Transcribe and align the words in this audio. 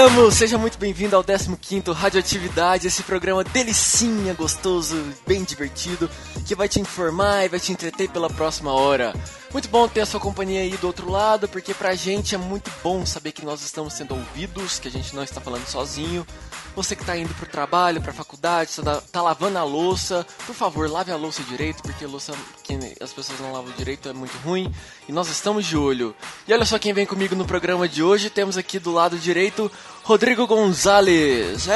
chegamos! 0.00 0.34
Seja 0.34 0.56
muito 0.56 0.78
bem-vindo 0.78 1.14
ao 1.14 1.22
15º 1.22 1.92
Radioatividade, 1.92 2.86
esse 2.86 3.02
programa 3.02 3.44
delicinha, 3.44 4.32
gostoso, 4.32 4.96
bem 5.26 5.44
divertido, 5.44 6.08
que 6.46 6.54
vai 6.54 6.66
te 6.68 6.80
informar 6.80 7.44
e 7.44 7.50
vai 7.50 7.60
te 7.60 7.70
entreter 7.70 8.08
pela 8.08 8.30
próxima 8.30 8.72
hora. 8.72 9.12
Muito 9.52 9.68
bom 9.68 9.88
ter 9.88 10.02
a 10.02 10.06
sua 10.06 10.20
companhia 10.20 10.60
aí 10.60 10.76
do 10.76 10.86
outro 10.86 11.10
lado, 11.10 11.48
porque 11.48 11.74
pra 11.74 11.92
gente 11.96 12.36
é 12.36 12.38
muito 12.38 12.70
bom 12.84 13.04
saber 13.04 13.32
que 13.32 13.44
nós 13.44 13.60
estamos 13.62 13.94
sendo 13.94 14.14
ouvidos, 14.14 14.78
que 14.78 14.86
a 14.86 14.90
gente 14.90 15.14
não 15.14 15.24
está 15.24 15.40
falando 15.40 15.66
sozinho. 15.66 16.24
Você 16.76 16.94
que 16.94 17.04
tá 17.04 17.16
indo 17.16 17.34
pro 17.34 17.46
trabalho, 17.46 18.00
pra 18.00 18.12
faculdade, 18.12 18.70
tá, 18.76 19.02
tá 19.10 19.20
lavando 19.20 19.58
a 19.58 19.64
louça, 19.64 20.24
por 20.46 20.54
favor, 20.54 20.88
lave 20.88 21.10
a 21.10 21.16
louça 21.16 21.42
direito, 21.42 21.82
porque 21.82 22.06
louça 22.06 22.32
que 22.62 22.78
as 23.02 23.12
pessoas 23.12 23.40
não 23.40 23.52
lavam 23.52 23.72
direito 23.72 24.08
é 24.08 24.12
muito 24.12 24.38
ruim, 24.38 24.72
e 25.08 25.12
nós 25.12 25.28
estamos 25.28 25.66
de 25.66 25.76
olho. 25.76 26.14
E 26.46 26.52
olha 26.52 26.64
só 26.64 26.78
quem 26.78 26.92
vem 26.92 27.04
comigo 27.04 27.34
no 27.34 27.44
programa 27.44 27.88
de 27.88 28.04
hoje, 28.04 28.30
temos 28.30 28.56
aqui 28.56 28.78
do 28.78 28.92
lado 28.92 29.18
direito 29.18 29.70
Rodrigo 30.10 30.44
Gonzalez. 30.44 31.68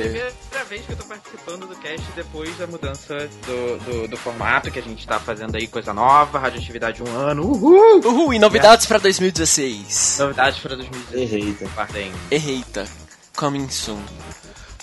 Primeira 0.00 0.32
vez 0.68 0.84
que 0.84 0.90
eu 0.90 0.96
tô 0.96 1.04
participando 1.04 1.68
do 1.68 1.76
cast 1.76 2.04
depois 2.16 2.58
da 2.58 2.66
mudança 2.66 3.14
do, 3.46 3.78
do, 3.84 4.08
do 4.08 4.16
formato 4.16 4.68
que 4.68 4.80
a 4.80 4.82
gente 4.82 5.06
tá 5.06 5.20
fazendo 5.20 5.54
aí, 5.54 5.68
coisa 5.68 5.94
nova, 5.94 6.40
radioatividade 6.40 7.04
um 7.04 7.16
ano, 7.16 7.44
uhul! 7.44 8.00
Uhul, 8.04 8.34
e 8.34 8.40
novidades 8.40 8.84
é. 8.84 8.88
pra 8.88 8.98
2016. 8.98 10.16
Novidades 10.18 10.58
pra 10.58 10.74
2016. 10.74 11.30
Erreita. 11.30 11.70
Erreita. 12.32 12.84
Coming 13.36 13.68
soon. 13.68 14.02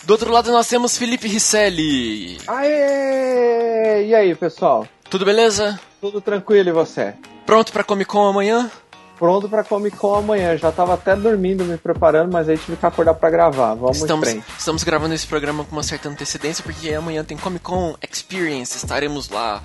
Do 0.04 0.12
outro 0.12 0.32
lado 0.32 0.54
nós 0.54 0.70
temos 0.70 0.98
Felipe 0.98 1.28
Risselli. 1.28 2.38
Aê! 2.48 4.06
E 4.08 4.16
aí, 4.16 4.34
pessoal? 4.36 4.88
Tudo 5.10 5.26
beleza? 5.26 5.78
Tudo 6.00 6.22
tranquilo 6.22 6.70
e 6.70 6.72
você? 6.72 7.14
Pronto 7.46 7.74
pra 7.74 7.84
Comic 7.84 8.10
Con 8.10 8.26
amanhã? 8.26 8.72
Pronto 9.18 9.48
pra 9.48 9.64
Comic 9.64 9.98
Con 9.98 10.16
amanhã. 10.16 10.58
Já 10.58 10.72
tava 10.72 10.94
até 10.94 11.16
dormindo, 11.16 11.64
me 11.64 11.78
preparando, 11.78 12.32
mas 12.32 12.50
aí 12.50 12.58
tive 12.58 12.78
que 12.78 12.86
acordar 12.86 13.14
pra 13.14 13.30
gravar. 13.30 13.76
Vamos 13.76 13.98
estamos, 13.98 14.28
em 14.28 14.32
frente. 14.32 14.46
Estamos 14.58 14.84
gravando 14.84 15.14
esse 15.14 15.28
programa 15.28 15.64
com 15.64 15.72
uma 15.72 15.84
certa 15.84 16.10
antecedência, 16.10 16.64
porque 16.64 16.94
amanhã 16.94 17.24
tem 17.24 17.38
Comic 17.38 17.64
Con 17.64 17.96
Experience. 18.02 18.78
Estaremos 18.78 19.30
lá, 19.30 19.62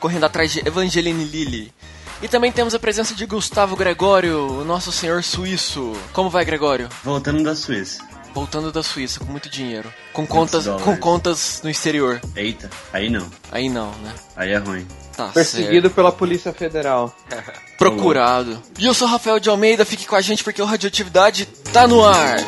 correndo 0.00 0.24
atrás 0.24 0.52
de 0.52 0.66
Evangeline 0.66 1.24
Lilly. 1.24 1.72
E 2.20 2.26
também 2.26 2.50
temos 2.50 2.74
a 2.74 2.78
presença 2.80 3.14
de 3.14 3.24
Gustavo 3.26 3.76
Gregório, 3.76 4.60
o 4.60 4.64
nosso 4.64 4.90
senhor 4.90 5.22
suíço. 5.22 5.92
Como 6.12 6.28
vai, 6.28 6.44
Gregório? 6.44 6.88
Voltando 7.04 7.44
da 7.44 7.54
Suíça 7.54 8.07
voltando 8.34 8.70
da 8.72 8.82
Suíça 8.82 9.20
com 9.20 9.26
muito 9.26 9.48
dinheiro. 9.48 9.92
Com 10.12 10.26
contas, 10.26 10.66
com 10.66 10.96
contas 10.96 11.60
no 11.62 11.70
exterior. 11.70 12.20
Eita, 12.36 12.70
aí 12.92 13.08
não. 13.10 13.28
Aí 13.50 13.68
não, 13.68 13.90
né? 13.98 14.14
Aí 14.36 14.52
é 14.52 14.58
ruim. 14.58 14.86
Tá 15.16 15.28
Perseguido 15.28 15.88
certo. 15.88 15.94
pela 15.94 16.12
Polícia 16.12 16.52
Federal. 16.52 17.14
Procurado. 17.76 18.62
E 18.78 18.86
eu 18.86 18.94
sou 18.94 19.08
Rafael 19.08 19.40
de 19.40 19.48
Almeida, 19.48 19.84
fique 19.84 20.06
com 20.06 20.16
a 20.16 20.20
gente 20.20 20.44
porque 20.44 20.62
o 20.62 20.64
Radioatividade 20.64 21.46
tá 21.72 21.86
no 21.86 22.04
ar. 22.04 22.38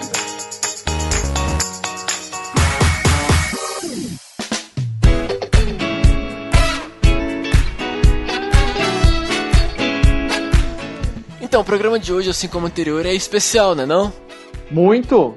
Então, 11.41 11.63
o 11.63 11.65
programa 11.65 11.99
de 11.99 12.13
hoje, 12.13 12.31
assim 12.31 12.47
como 12.47 12.67
o 12.67 12.69
anterior, 12.69 13.05
é 13.05 13.13
especial, 13.13 13.75
né 13.75 13.85
não? 13.85 14.13
Muito! 14.71 15.37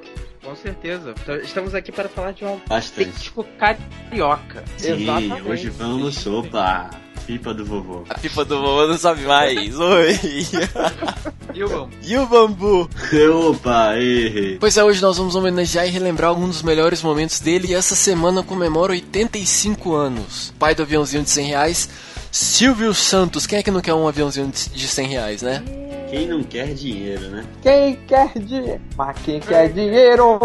Com 0.63 0.69
certeza. 0.69 1.13
Estamos 1.43 1.75
aqui 1.75 1.91
para 1.91 2.07
falar 2.07 2.31
de 2.31 2.45
um 2.45 2.57
autêntico 2.69 3.45
carioca. 3.59 4.63
Sim, 4.77 5.03
Exatamente. 5.03 5.41
hoje 5.49 5.69
vamos, 5.69 6.25
opa, 6.25 6.89
pipa 7.27 7.53
do 7.53 7.65
vovô. 7.65 8.05
A 8.07 8.13
pipa 8.17 8.45
do 8.45 8.61
vovô 8.61 8.87
não 8.87 8.97
sabe 8.97 9.23
mais. 9.23 9.77
Oi. 9.77 10.17
e 11.53 11.63
o 11.65 11.67
bambu? 11.67 11.89
E 12.01 12.17
o 12.17 12.25
bambu? 12.25 12.89
Opa, 13.49 13.97
errei. 13.97 14.57
Pois 14.57 14.77
é, 14.77 14.83
hoje 14.85 15.01
nós 15.01 15.17
vamos 15.17 15.35
homenagear 15.35 15.85
e 15.85 15.89
relembrar 15.89 16.29
alguns 16.29 16.51
dos 16.51 16.63
melhores 16.63 17.03
momentos 17.03 17.41
dele 17.41 17.71
e 17.71 17.73
essa 17.73 17.93
semana 17.93 18.41
comemora 18.41 18.93
85 18.93 19.93
anos. 19.93 20.53
Pai 20.57 20.73
do 20.73 20.83
aviãozinho 20.83 21.23
de 21.23 21.29
100 21.29 21.45
reais, 21.45 21.89
Silvio 22.31 22.93
Santos. 22.93 23.45
Quem 23.45 23.59
é 23.59 23.63
que 23.63 23.69
não 23.69 23.81
quer 23.81 23.95
um 23.95 24.07
aviãozinho 24.07 24.49
de 24.49 24.87
100 24.87 25.07
reais, 25.09 25.41
né? 25.41 25.61
Quem 26.13 26.27
não 26.27 26.43
quer 26.43 26.75
dinheiro, 26.75 27.27
né? 27.29 27.43
Quem 27.63 27.95
quer 28.07 28.31
dinheiro? 28.37 28.79
Mas 28.95 29.17
quem 29.25 29.39
quer 29.39 29.73
dinheiro? 29.73 30.37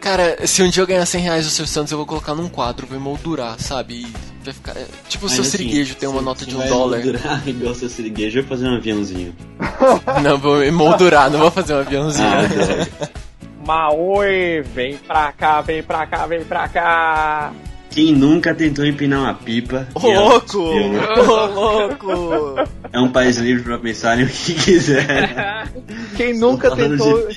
Cara, 0.00 0.46
se 0.46 0.62
um 0.62 0.70
dia 0.70 0.82
eu 0.82 0.86
ganhar 0.86 1.04
100 1.04 1.20
reais 1.20 1.44
do 1.44 1.50
seu 1.50 1.66
Santos, 1.66 1.92
eu 1.92 1.98
vou 1.98 2.06
colocar 2.06 2.34
num 2.34 2.48
quadro, 2.48 2.86
vou 2.86 2.96
emoldurar, 2.96 3.60
sabe? 3.60 4.06
E 4.06 4.12
vai 4.42 4.54
ficar. 4.54 4.72
É, 4.78 4.86
tipo 5.10 5.26
o 5.26 5.28
seu 5.28 5.42
assim, 5.42 5.50
siriguejo 5.50 5.94
tem 5.96 6.08
uma 6.08 6.22
nota 6.22 6.46
de 6.46 6.56
um 6.56 6.66
dólar. 6.66 7.00
Emoldurar 7.00 7.42
igual 7.46 7.74
seu 7.74 7.90
siriguejo, 7.90 8.38
eu 8.38 8.44
vou 8.44 8.56
fazer 8.56 8.66
um 8.66 8.76
aviãozinho. 8.76 9.36
não, 10.24 10.38
vou 10.38 10.64
emoldurar, 10.64 11.30
não 11.30 11.38
vou 11.38 11.50
fazer 11.50 11.74
um 11.74 11.80
aviãozinho. 11.80 12.26
Ah, 12.26 13.08
Maoi, 13.66 14.62
vem 14.74 14.96
pra 14.96 15.32
cá, 15.32 15.60
vem 15.60 15.82
pra 15.82 16.06
cá, 16.06 16.26
vem 16.26 16.44
pra 16.44 16.66
cá. 16.66 17.52
Quem 17.92 18.12
nunca 18.14 18.54
tentou 18.54 18.86
empinar 18.86 19.20
uma 19.20 19.34
pipa? 19.34 19.86
Ô, 19.94 20.08
louco! 20.08 20.58
Ô, 20.58 21.46
louco! 21.46 22.70
É 22.90 22.98
um 22.98 23.12
país 23.12 23.36
livre 23.36 23.62
para 23.62 23.78
pensar 23.78 24.18
em 24.18 24.24
o 24.24 24.28
que 24.28 24.54
quiser. 24.54 25.68
Quem 26.16 26.38
nunca 26.38 26.74
tentou. 26.74 27.28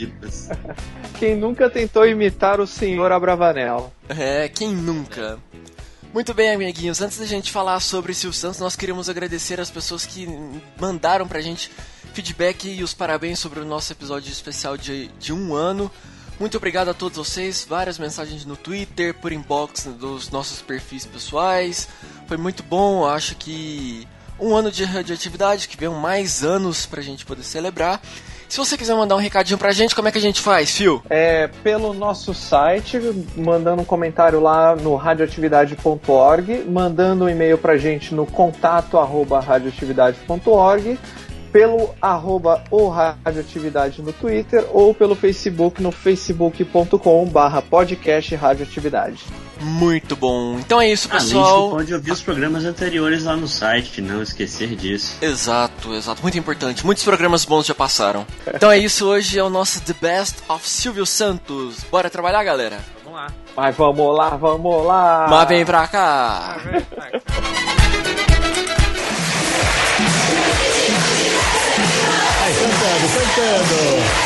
Quem 1.19 1.35
nunca 1.35 1.69
tentou 1.69 2.05
imitar 2.05 2.59
o 2.59 2.67
senhor 2.67 3.11
Abravanel? 3.11 3.93
É, 4.09 4.49
quem 4.49 4.73
nunca? 4.73 5.39
Muito 6.13 6.33
bem, 6.33 6.53
amiguinhos. 6.53 7.01
Antes 7.01 7.19
da 7.19 7.25
gente 7.25 7.51
falar 7.51 7.79
sobre 7.79 8.13
Silvio 8.13 8.37
Santos, 8.37 8.59
nós 8.59 8.75
queríamos 8.75 9.09
agradecer 9.09 9.59
as 9.59 9.69
pessoas 9.69 10.05
que 10.05 10.27
mandaram 10.79 11.27
pra 11.27 11.41
gente 11.41 11.71
feedback 12.13 12.69
e 12.69 12.83
os 12.83 12.93
parabéns 12.93 13.39
sobre 13.39 13.59
o 13.59 13.65
nosso 13.65 13.91
episódio 13.91 14.31
especial 14.31 14.77
de, 14.77 15.07
de 15.19 15.33
um 15.33 15.53
ano. 15.53 15.91
Muito 16.39 16.57
obrigado 16.57 16.89
a 16.89 16.93
todos 16.93 17.17
vocês. 17.17 17.65
Várias 17.67 17.97
mensagens 17.97 18.45
no 18.45 18.57
Twitter, 18.57 19.13
por 19.13 19.31
inbox 19.31 19.85
dos 19.85 20.29
nossos 20.29 20.61
perfis 20.61 21.05
pessoais. 21.05 21.87
Foi 22.27 22.37
muito 22.37 22.61
bom. 22.61 23.05
Acho 23.05 23.35
que 23.35 24.07
um 24.39 24.53
ano 24.55 24.69
de 24.69 24.83
radioatividade, 24.83 25.67
que 25.67 25.77
venham 25.77 25.93
mais 25.93 26.43
anos 26.43 26.85
pra 26.85 27.01
gente 27.01 27.25
poder 27.25 27.43
celebrar. 27.43 28.01
Se 28.47 28.57
você 28.57 28.77
quiser 28.77 28.95
mandar 28.95 29.15
um 29.15 29.19
recadinho 29.19 29.57
pra 29.57 29.71
gente, 29.71 29.95
como 29.95 30.07
é 30.07 30.11
que 30.11 30.17
a 30.17 30.21
gente 30.21 30.39
faz, 30.39 30.71
Phil? 30.71 31.01
É 31.09 31.47
pelo 31.63 31.93
nosso 31.93 32.33
site, 32.33 32.99
mandando 33.35 33.81
um 33.81 33.85
comentário 33.85 34.39
lá 34.39 34.75
no 34.75 34.95
radioatividade.org, 34.95 36.63
mandando 36.69 37.25
um 37.25 37.29
e-mail 37.29 37.57
pra 37.57 37.75
gente 37.77 38.13
no 38.13 38.25
contato 38.25 38.99
arroba 38.99 39.39
radioatividade.org 39.39 40.99
pelo 41.55 41.95
arroba 42.01 42.61
ou 42.69 42.89
radioatividade 42.89 44.01
no 44.01 44.11
Twitter 44.11 44.65
ou 44.73 44.93
pelo 44.93 45.15
Facebook 45.15 45.81
no 45.81 45.89
facebook.com 45.89 47.25
barra 47.27 47.61
podcast 47.61 48.35
radioatividade. 48.35 49.23
Muito 49.61 50.17
bom. 50.17 50.59
Então 50.59 50.81
é 50.81 50.91
isso, 50.91 51.07
pessoal. 51.07 51.59
Além 51.59 51.69
pode 51.69 51.93
ouvir 51.93 52.11
os 52.11 52.21
programas 52.21 52.65
anteriores 52.65 53.23
lá 53.23 53.37
no 53.37 53.47
site, 53.47 54.01
não 54.01 54.21
esquecer 54.21 54.75
disso. 54.75 55.15
Exato, 55.21 55.93
exato. 55.93 56.21
Muito 56.21 56.37
importante. 56.37 56.85
Muitos 56.85 57.05
programas 57.05 57.45
bons 57.45 57.65
já 57.65 57.73
passaram. 57.73 58.27
Então 58.53 58.69
é 58.69 58.77
isso, 58.77 59.07
hoje 59.07 59.39
é 59.39 59.43
o 59.43 59.49
nosso 59.49 59.79
The 59.79 59.95
Best 60.01 60.39
of 60.49 60.67
Silvio 60.67 61.05
Santos. 61.05 61.85
Bora 61.89 62.09
trabalhar, 62.09 62.43
galera? 62.43 62.79
Vamos 63.05 63.17
lá. 63.17 63.27
Mas 63.55 63.75
vamos 63.77 64.17
lá, 64.17 64.29
vamos 64.31 64.85
lá. 64.85 65.27
Mas 65.29 65.47
vem 65.47 65.65
pra 65.65 65.87
cá. 65.87 66.57
Mas 66.57 66.63
vem 66.65 66.81
pra 66.81 67.11
cá. 67.11 68.34
Cantando, 72.53 73.05
cantando. 73.15 73.79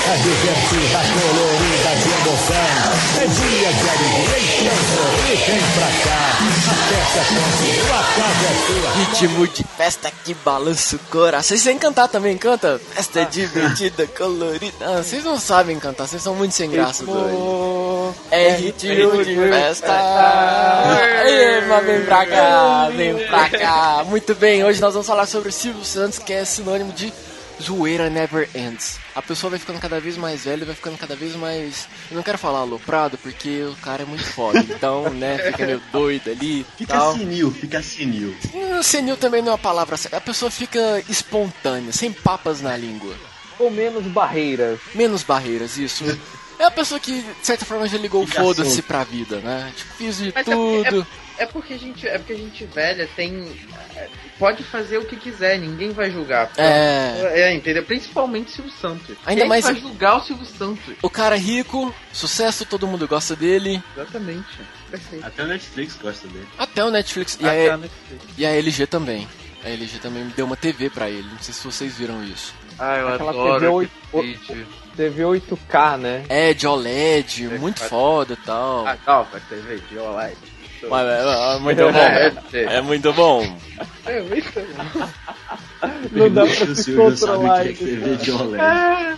A 0.05 0.15
divertida, 0.17 0.99
colorida 1.13 1.91
de 1.95 2.09
emoção. 2.19 2.99
É 3.19 3.25
dia 3.27 3.71
de 3.73 3.89
alegria 3.89 4.71
e 4.71 4.79
sorrir, 4.89 5.37
vem 5.47 5.63
pra 5.73 5.89
cá. 6.03 6.23
A 6.39 6.73
festa 6.89 7.21
continua, 7.29 7.99
a 7.99 8.03
casa 8.15 8.45
é 8.45 8.53
sua. 8.65 8.89
Ritmo 8.93 9.47
de 9.47 9.63
festa 9.77 10.11
que 10.23 10.33
balança 10.33 10.95
o 10.95 10.99
coração. 11.11 11.49
Vocês 11.49 11.61
sabem 11.61 11.77
cantar 11.77 12.07
também, 12.07 12.37
canta? 12.37 12.79
Festa 12.93 13.25
divertida, 13.25 14.07
colorida. 14.07 14.73
Ah, 14.81 15.03
vocês 15.03 15.23
não 15.23 15.39
sabem 15.39 15.79
cantar, 15.79 16.07
vocês 16.07 16.21
são 16.21 16.35
muito 16.35 16.53
sem 16.53 16.69
graça 16.69 17.05
dois. 17.05 18.15
É 18.31 18.51
ritmo 18.55 19.23
de 19.23 19.35
festa. 19.35 19.87
Mas 21.67 21.85
vem 21.85 22.05
pra 22.05 22.25
cá, 22.25 22.89
vem 22.95 23.15
pra 23.27 23.49
cá. 23.49 24.03
Muito 24.05 24.35
bem, 24.35 24.63
hoje 24.63 24.81
nós 24.81 24.93
vamos 24.93 25.07
falar 25.07 25.25
sobre 25.25 25.49
o 25.49 25.51
Silvio 25.51 25.85
Santos, 25.85 26.19
que 26.19 26.33
é 26.33 26.43
sinônimo 26.45 26.91
de 26.93 27.13
zoeira 27.61 28.09
never 28.09 28.49
ends. 28.55 28.99
A 29.15 29.21
pessoa 29.21 29.49
vai 29.51 29.59
ficando 29.59 29.79
cada 29.79 29.99
vez 29.99 30.15
mais 30.17 30.45
velha, 30.45 30.65
vai 30.65 30.75
ficando 30.75 30.97
cada 30.97 31.15
vez 31.15 31.35
mais. 31.35 31.87
Eu 32.09 32.15
não 32.17 32.23
quero 32.23 32.37
falar 32.37 32.59
aloprado, 32.59 33.17
porque 33.17 33.63
o 33.63 33.75
cara 33.77 34.03
é 34.03 34.05
muito 34.05 34.23
foda. 34.25 34.59
Então, 34.59 35.09
né, 35.11 35.37
fica 35.37 35.65
meio 35.65 35.81
doido 35.91 36.29
ali. 36.31 36.65
Fica 36.77 36.93
tal. 36.93 37.17
senil, 37.17 37.51
fica 37.51 37.81
senil. 37.83 38.35
Hum, 38.53 38.81
senil 38.83 39.17
também 39.17 39.41
não 39.41 39.49
é 39.49 39.51
uma 39.53 39.57
palavra 39.57 39.97
certa. 39.97 40.17
A 40.17 40.21
pessoa 40.21 40.49
fica 40.49 41.03
espontânea, 41.09 41.91
sem 41.91 42.11
papas 42.11 42.61
na 42.61 42.75
língua. 42.77 43.13
Ou 43.59 43.69
menos 43.69 44.05
barreiras. 44.05 44.79
Menos 44.95 45.23
barreiras, 45.23 45.77
isso. 45.77 46.03
É 46.59 46.65
a 46.65 46.71
pessoa 46.71 46.99
que, 46.99 47.21
de 47.21 47.47
certa 47.47 47.63
forma, 47.63 47.87
já 47.87 47.97
ligou 47.97 48.27
foda-se 48.27 48.81
pra 48.81 49.05
vida, 49.05 49.37
né? 49.39 49.71
Tipo, 49.77 49.93
fiz 49.93 50.17
de 50.17 50.33
Mas 50.35 50.45
é 50.45 50.53
porque- 50.53 50.89
tudo. 50.89 51.07
É 51.07 51.28
porque 51.45 51.73
a 51.73 51.77
gente, 51.77 52.07
é 52.07 52.17
porque 52.17 52.33
a 52.33 52.37
gente 52.37 52.65
velha 52.65 53.07
tem 53.15 53.51
é, 53.95 54.07
pode 54.37 54.63
fazer 54.63 54.97
o 54.97 55.05
que 55.05 55.15
quiser, 55.15 55.57
ninguém 55.59 55.91
vai 55.91 56.09
julgar. 56.11 56.51
É. 56.57 57.41
É, 57.41 57.53
entendeu? 57.53 57.83
Principalmente 57.83 58.51
Silvio 58.51 58.71
Santos. 58.73 59.15
Ainda 59.25 59.41
Quem 59.41 59.49
mais- 59.49 59.63
vai 59.65 59.75
julgar 59.75 60.17
o 60.17 60.21
Silvio 60.23 60.45
Santos? 60.45 60.95
O 61.01 61.09
cara 61.09 61.35
é 61.35 61.39
rico, 61.39 61.93
sucesso, 62.13 62.65
todo 62.65 62.87
mundo 62.87 63.07
gosta 63.07 63.35
dele. 63.35 63.81
Exatamente. 63.95 64.59
Perfeito. 64.89 65.25
Até 65.25 65.43
o 65.43 65.47
Netflix 65.47 65.97
gosta 66.01 66.27
dele. 66.27 66.47
Até 66.57 66.83
o 66.83 66.89
Netflix. 66.91 67.37
E, 67.39 67.45
Até 67.45 67.69
a, 67.69 67.73
a 67.73 67.77
Netflix. 67.77 68.23
e 68.37 68.45
a 68.45 68.49
LG 68.49 68.87
também. 68.87 69.27
A 69.63 69.69
LG 69.69 69.99
também 69.99 70.25
deu 70.35 70.45
uma 70.45 70.55
TV 70.55 70.89
pra 70.89 71.09
ele. 71.09 71.27
Não 71.29 71.39
sei 71.39 71.53
se 71.53 71.63
vocês 71.65 71.95
viram 71.97 72.23
isso. 72.23 72.53
Ah, 72.79 72.95
eu 72.97 73.07
Aquela 73.09 73.29
adoro 73.31 73.53
TV 73.59 73.67
oito- 73.67 73.91
aquele 74.07 74.33
vídeo. 74.35 74.67
TV 74.95 75.23
8K, 75.23 75.97
né? 75.97 76.25
É, 76.29 76.53
de 76.53 76.65
OLED, 76.67 77.47
muito 77.59 77.79
foda 77.81 78.33
e 78.33 78.45
tal. 78.45 78.85
Ah, 78.87 78.97
nova 79.05 79.39
TV 79.49 79.79
de 79.89 79.97
OLED. 79.97 80.37
Mas 80.87 81.07
é, 81.07 81.55
é 81.55 81.59
muito 81.59 81.81
bom. 81.81 81.97
É, 81.97 82.75
É 82.77 82.81
muito 82.81 83.13
bom. 83.13 83.57
é 84.05 84.21
muito 84.21 84.53
bom. 84.53 85.07
Não 86.11 86.29
dá 86.29 86.45
pra 86.45 86.65
o 86.65 86.75
se 86.75 87.17
sabe 87.17 87.45
o 88.29 88.55
é. 88.55 89.15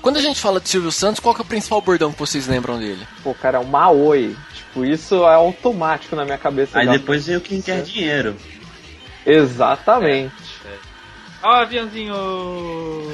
Quando 0.00 0.16
a 0.16 0.20
gente 0.20 0.40
fala 0.40 0.60
de 0.60 0.68
Silvio 0.68 0.92
Santos, 0.92 1.20
qual 1.20 1.34
que 1.34 1.40
é 1.40 1.44
o 1.44 1.46
principal 1.46 1.80
bordão 1.80 2.12
que 2.12 2.18
vocês 2.18 2.46
lembram 2.46 2.78
dele? 2.78 3.06
Pô, 3.22 3.34
cara, 3.34 3.58
é 3.58 3.60
um 3.60 3.64
Maoi. 3.64 4.36
Tipo, 4.54 4.84
isso 4.84 5.16
é 5.24 5.34
automático 5.34 6.14
na 6.14 6.24
minha 6.24 6.38
cabeça. 6.38 6.78
Aí 6.78 6.88
depois 6.88 7.26
veio 7.26 7.40
quem 7.40 7.60
quer 7.60 7.82
dinheiro. 7.82 8.36
Exatamente. 9.24 10.32
Ó, 11.46 11.50
aviãozinho! 11.60 12.14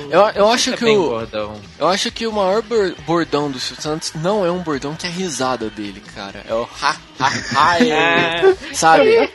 Eu, 0.08 0.20
eu 0.36 0.48
acho 0.52 0.70
É 0.72 0.76
que 0.76 0.84
o, 0.84 1.08
gordão. 1.08 1.60
eu 1.78 1.88
acho 1.88 2.12
que 2.12 2.26
o 2.28 2.32
maior 2.32 2.62
bor- 2.62 2.94
bordão 3.04 3.50
do 3.50 3.58
Silvio 3.58 3.82
Santos 3.82 4.12
não 4.14 4.46
é 4.46 4.50
um 4.52 4.60
bordão 4.60 4.94
que 4.94 5.04
é 5.04 5.10
a 5.10 5.12
risada 5.12 5.68
dele, 5.68 6.00
cara. 6.14 6.44
É 6.48 6.54
o 6.54 6.62
ha 6.80 6.96
ha 7.18 7.32
ha, 7.56 7.78
é, 7.84 8.56
sabe? 8.72 9.28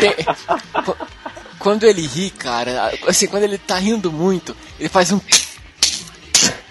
Tem- 0.00 0.14
qu- 0.84 0.96
quando 1.58 1.82
ele 1.84 2.06
ri, 2.06 2.30
cara, 2.30 2.92
assim, 3.08 3.26
quando 3.26 3.42
ele 3.42 3.58
tá 3.58 3.76
rindo 3.78 4.12
muito, 4.12 4.56
ele 4.78 4.88
faz 4.88 5.10
um 5.10 5.20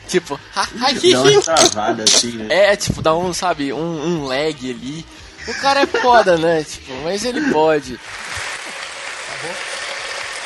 tipo, 0.07 0.39
ha 0.55 0.61
ha 0.79 0.91
hi, 0.91 1.11
Dá 1.11 1.21
uma 1.23 1.41
travada 1.41 2.03
assim, 2.03 2.31
né? 2.37 2.47
É, 2.71 2.75
tipo, 2.77 3.01
dá 3.01 3.13
um, 3.15 3.33
sabe, 3.33 3.73
um, 3.73 3.79
um 4.05 4.25
lag 4.25 4.55
ali. 4.69 5.05
O 5.45 5.53
cara 5.55 5.81
é 5.81 5.85
foda, 5.87 6.37
né? 6.37 6.63
Tipo, 6.63 6.93
mas 7.03 7.25
ele 7.25 7.51
pode. 7.51 7.99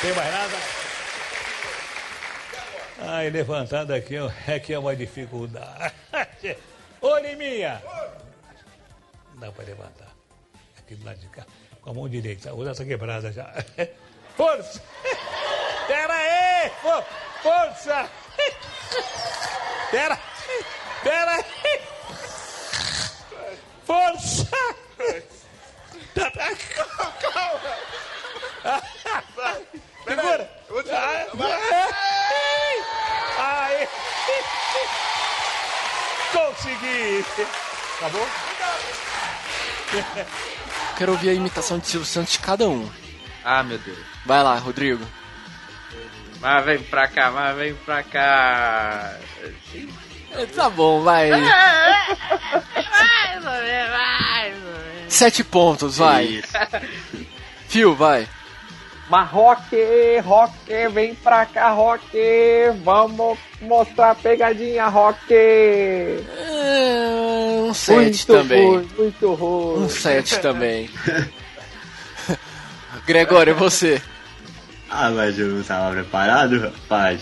Tem 0.01 0.13
mais 0.13 0.31
nada? 0.31 0.53
Ai, 2.99 3.29
levantando 3.29 3.94
aqui 3.94 4.15
é 4.47 4.59
que 4.59 4.73
é 4.73 4.79
uma 4.79 4.95
dificuldade. 4.95 5.94
Ô, 7.01 7.17
Liminha! 7.17 7.81
Dá 9.35 9.51
pra 9.51 9.65
levantar. 9.65 10.07
Aqui 10.79 10.95
do 10.95 11.05
lado 11.05 11.17
de 11.19 11.27
cá. 11.27 11.45
Com 11.81 11.91
a 11.91 11.94
mão 11.94 12.09
direita. 12.09 12.53
Outra 12.53 12.73
tá 12.75 12.83
quebrada 12.85 13.31
já. 13.31 13.51
Força! 14.35 14.81
Pera 15.88 16.13
aí! 16.13 16.69
Fo- 16.81 17.05
Força! 17.43 18.09
Pera! 19.91 20.19
Pera 21.03 21.31
aí! 21.31 21.81
Força! 23.85 24.47
Tá, 30.31 30.38
tá. 30.38 31.25
Segura! 31.31 31.59
Ai! 31.69 32.83
Ai! 33.39 33.88
Consegui! 36.33 37.25
Acabou? 37.97 38.27
Quero 40.97 41.12
ouvir 41.13 41.29
a 41.29 41.33
imitação 41.33 41.79
de 41.79 41.88
Silvio 41.88 42.07
Santos 42.07 42.33
de 42.33 42.39
cada 42.39 42.68
um. 42.68 42.89
Ah, 43.44 43.63
meu 43.63 43.77
Deus. 43.77 43.97
Vai 44.25 44.44
lá, 44.44 44.56
Rodrigo. 44.57 45.06
Mas 46.41 46.65
vem 46.65 46.79
pra 46.79 47.07
cá, 47.07 47.31
mas 47.31 47.56
vem 47.56 47.74
pra 47.75 48.03
cá. 48.03 49.15
É, 50.31 50.45
Tá 50.47 50.69
bom, 50.69 51.01
vai. 51.03 51.29
Sete 55.07 55.44
pontos, 55.44 55.97
vai. 55.97 56.44
Fio, 57.69 57.95
vai. 57.95 58.27
Mas 59.09 59.30
Rock, 59.30 59.75
Rock, 60.24 60.54
vem 60.92 61.15
pra 61.15 61.45
cá, 61.45 61.69
Rock. 61.69 62.06
Vamos 62.83 63.38
mostrar 63.62 64.12
a 64.12 64.15
pegadinha, 64.15 64.88
Rock. 64.88 65.33
É, 65.33 66.19
um 67.62 67.74
sete 67.74 68.01
muito 68.01 68.27
também. 68.27 68.68
ruim, 68.68 68.89
muito 68.98 69.33
ruim. 69.33 69.83
Um 69.83 69.89
sete 69.89 70.39
também. 70.39 70.89
Gregório, 73.07 73.56
você. 73.56 74.01
Ah, 74.89 75.10
mas 75.10 75.39
eu 75.39 75.48
não 75.48 75.63
tava 75.63 75.92
preparado, 75.92 76.60
rapaz. 76.60 77.21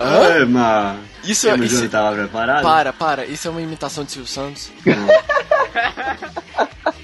Hã? 0.00 0.34
Ai, 0.34 0.44
mas... 0.46 0.98
Isso, 1.24 1.48
eu 1.48 1.62
isso 1.64 1.82
não 1.82 1.88
tava 1.88 2.16
preparado? 2.16 2.62
Para, 2.62 2.92
para. 2.92 3.26
Isso 3.26 3.48
é 3.48 3.50
uma 3.50 3.60
imitação 3.60 4.04
de 4.04 4.12
Silvio 4.12 4.30
Santos. 4.30 4.70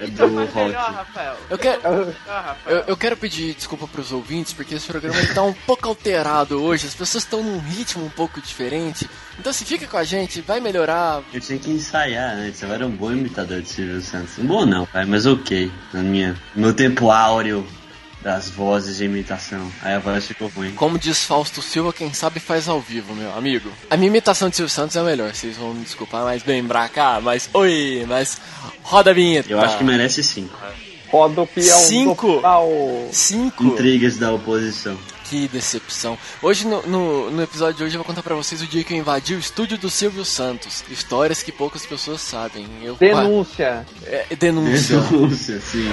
É 0.00 0.06
do 0.06 0.28
Melhor, 0.28 0.48
rock. 0.48 0.72
Rafael. 0.72 1.36
Eu 1.50 1.58
quero, 1.58 1.80
eu, 2.66 2.76
eu 2.86 2.96
quero 2.96 3.16
pedir 3.16 3.54
desculpa 3.54 3.86
pros 3.86 4.12
ouvintes, 4.12 4.52
porque 4.52 4.74
esse 4.74 4.86
programa 4.86 5.18
ele 5.18 5.34
tá 5.34 5.42
um 5.42 5.52
pouco 5.52 5.86
alterado 5.86 6.62
hoje. 6.62 6.86
As 6.86 6.94
pessoas 6.94 7.24
estão 7.24 7.42
num 7.42 7.58
ritmo 7.58 8.04
um 8.04 8.10
pouco 8.10 8.40
diferente. 8.40 9.08
Então, 9.38 9.52
se 9.52 9.64
fica 9.64 9.86
com 9.86 9.96
a 9.96 10.04
gente, 10.04 10.40
vai 10.40 10.58
melhorar. 10.60 11.22
Eu 11.32 11.40
tinha 11.40 11.58
que 11.58 11.70
ensaiar 11.70 12.34
antes, 12.34 12.62
eu 12.62 12.72
era 12.72 12.86
um 12.86 12.90
bom 12.90 13.12
imitador 13.12 13.60
de 13.60 13.68
Silvio 13.68 14.00
Santos. 14.00 14.38
Um 14.38 14.46
bom 14.46 14.64
não, 14.64 14.86
pai, 14.86 15.04
mas 15.04 15.26
ok. 15.26 15.70
Na 15.92 16.02
minha, 16.02 16.32
no 16.54 16.62
meu 16.62 16.74
tempo 16.74 17.10
áureo 17.10 17.66
das 18.22 18.50
vozes 18.50 18.98
de 18.98 19.04
imitação. 19.04 19.70
Aí 19.82 19.94
a 19.94 19.98
voz 19.98 20.26
ficou 20.26 20.48
ruim. 20.48 20.72
Como 20.74 20.98
diz 20.98 21.24
Fausto 21.24 21.62
Silva, 21.62 21.92
quem 21.92 22.12
sabe 22.12 22.38
faz 22.38 22.68
ao 22.68 22.80
vivo, 22.80 23.14
meu 23.14 23.34
amigo. 23.34 23.70
A 23.88 23.96
minha 23.96 24.08
imitação 24.08 24.48
de 24.48 24.56
Silvio 24.56 24.70
Santos 24.70 24.96
é 24.96 25.00
a 25.00 25.02
melhor, 25.02 25.34
vocês 25.34 25.56
vão 25.56 25.72
me 25.72 25.84
desculpar, 25.84 26.24
mas 26.24 26.42
bem 26.42 26.66
pra 26.66 26.88
cá, 26.88 27.20
mas 27.20 27.48
oi, 27.54 28.04
mas 28.06 28.40
roda 28.90 29.10
a 29.10 29.14
vinheta. 29.14 29.50
Eu 29.50 29.60
acho 29.60 29.78
que 29.78 29.84
merece 29.84 30.22
cinco. 30.22 30.58
Roda 31.10 31.42
o 31.42 31.46
peão 31.46 31.78
Cinco. 31.78 32.42
Cinco. 33.12 33.64
Intrigas 33.64 34.16
da 34.16 34.32
oposição. 34.32 34.96
Que 35.24 35.46
decepção. 35.46 36.18
Hoje, 36.42 36.66
no, 36.66 36.82
no, 36.82 37.30
no 37.30 37.42
episódio 37.42 37.76
de 37.76 37.84
hoje, 37.84 37.94
eu 37.94 37.98
vou 38.00 38.04
contar 38.04 38.22
pra 38.22 38.34
vocês 38.34 38.60
o 38.62 38.66
dia 38.66 38.82
que 38.82 38.92
eu 38.92 38.98
invadi 38.98 39.34
o 39.34 39.38
estúdio 39.38 39.78
do 39.78 39.88
Silvio 39.88 40.24
Santos. 40.24 40.84
Histórias 40.90 41.40
que 41.42 41.52
poucas 41.52 41.86
pessoas 41.86 42.20
sabem. 42.20 42.66
Eu, 42.82 42.96
Denúncia. 42.96 43.86
É, 44.04 44.26
denúncia. 44.36 44.98
Denúncia, 45.10 45.60
sim. 45.60 45.88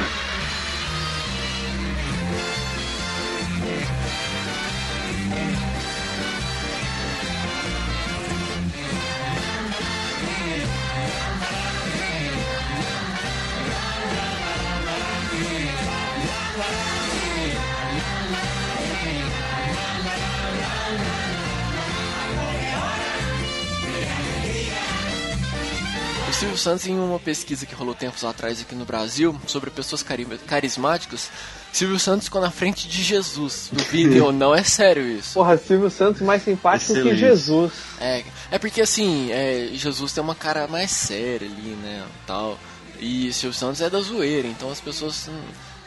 Santos, 26.68 26.86
em 26.88 27.00
uma 27.00 27.18
pesquisa 27.18 27.66
que 27.66 27.74
rolou 27.74 27.96
tempos 27.96 28.26
atrás 28.26 28.60
aqui 28.60 28.76
no 28.76 28.84
Brasil, 28.84 29.34
sobre 29.48 29.70
pessoas 29.72 30.04
cari 30.04 30.26
carismáticas, 30.46 31.30
Silvio 31.72 31.98
Santos 31.98 32.26
ficou 32.26 32.42
na 32.42 32.52
frente 32.52 32.90
de 32.90 33.02
Jesus. 33.02 33.70
Duvidem 33.72 34.20
ou 34.20 34.34
não, 34.34 34.54
é 34.54 34.64
sério 34.66 35.08
isso. 35.08 35.36
Porra, 35.36 35.58
Silvio 35.58 35.90
Santos 35.90 36.22
mais 36.22 36.44
simpático 36.44 36.92
que 36.92 37.00
Excelente. 37.00 37.20
Jesus. 37.20 37.72
É, 38.02 38.24
é 38.52 38.60
porque 38.60 38.82
assim, 38.82 39.32
é, 39.32 39.70
Jesus 39.74 40.12
tem 40.12 40.22
uma 40.22 40.36
cara 40.36 40.68
mais 40.68 40.92
séria 40.92 41.48
ali, 41.48 41.70
né, 41.82 42.04
tal. 42.26 42.60
E 43.00 43.32
Silvio 43.32 43.58
Santos 43.58 43.80
é 43.80 43.90
da 43.90 44.02
zoeira, 44.02 44.48
então 44.48 44.70
as 44.70 44.82
pessoas... 44.82 45.30
hum, 45.30 45.40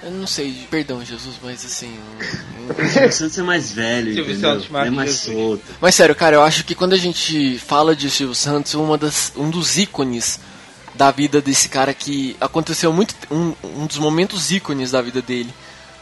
Eu 0.02 0.12
não 0.12 0.26
sei, 0.26 0.66
perdão, 0.70 1.04
Jesus, 1.04 1.36
mas 1.42 1.62
assim... 1.62 1.88
hum. 1.92 2.74
Silvio 2.88 3.12
Santos 3.12 3.38
é 3.38 3.42
mais 3.42 3.72
velho, 3.72 4.14
Silvio 4.14 4.32
entendeu? 4.32 4.60
Santos 4.60 4.74
é 4.74 4.90
mais 4.90 5.10
Jesus. 5.10 5.36
solto. 5.36 5.64
Mas 5.78 5.94
sério, 5.94 6.14
cara, 6.14 6.36
eu 6.36 6.42
acho 6.42 6.64
que 6.64 6.74
quando 6.74 6.94
a 6.94 6.98
gente 6.98 7.58
fala 7.58 7.94
de 7.94 8.08
Silvio 8.10 8.34
Santos, 8.34 8.72
uma 8.72 8.96
das, 8.96 9.32
um 9.36 9.50
dos 9.50 9.76
ícones 9.76 10.40
da 11.00 11.10
vida 11.10 11.40
desse 11.40 11.66
cara 11.70 11.94
que 11.94 12.36
aconteceu 12.38 12.92
muito. 12.92 13.14
Um, 13.30 13.54
um 13.64 13.86
dos 13.86 13.96
momentos 13.96 14.50
ícones 14.50 14.90
da 14.90 15.00
vida 15.00 15.22
dele. 15.22 15.48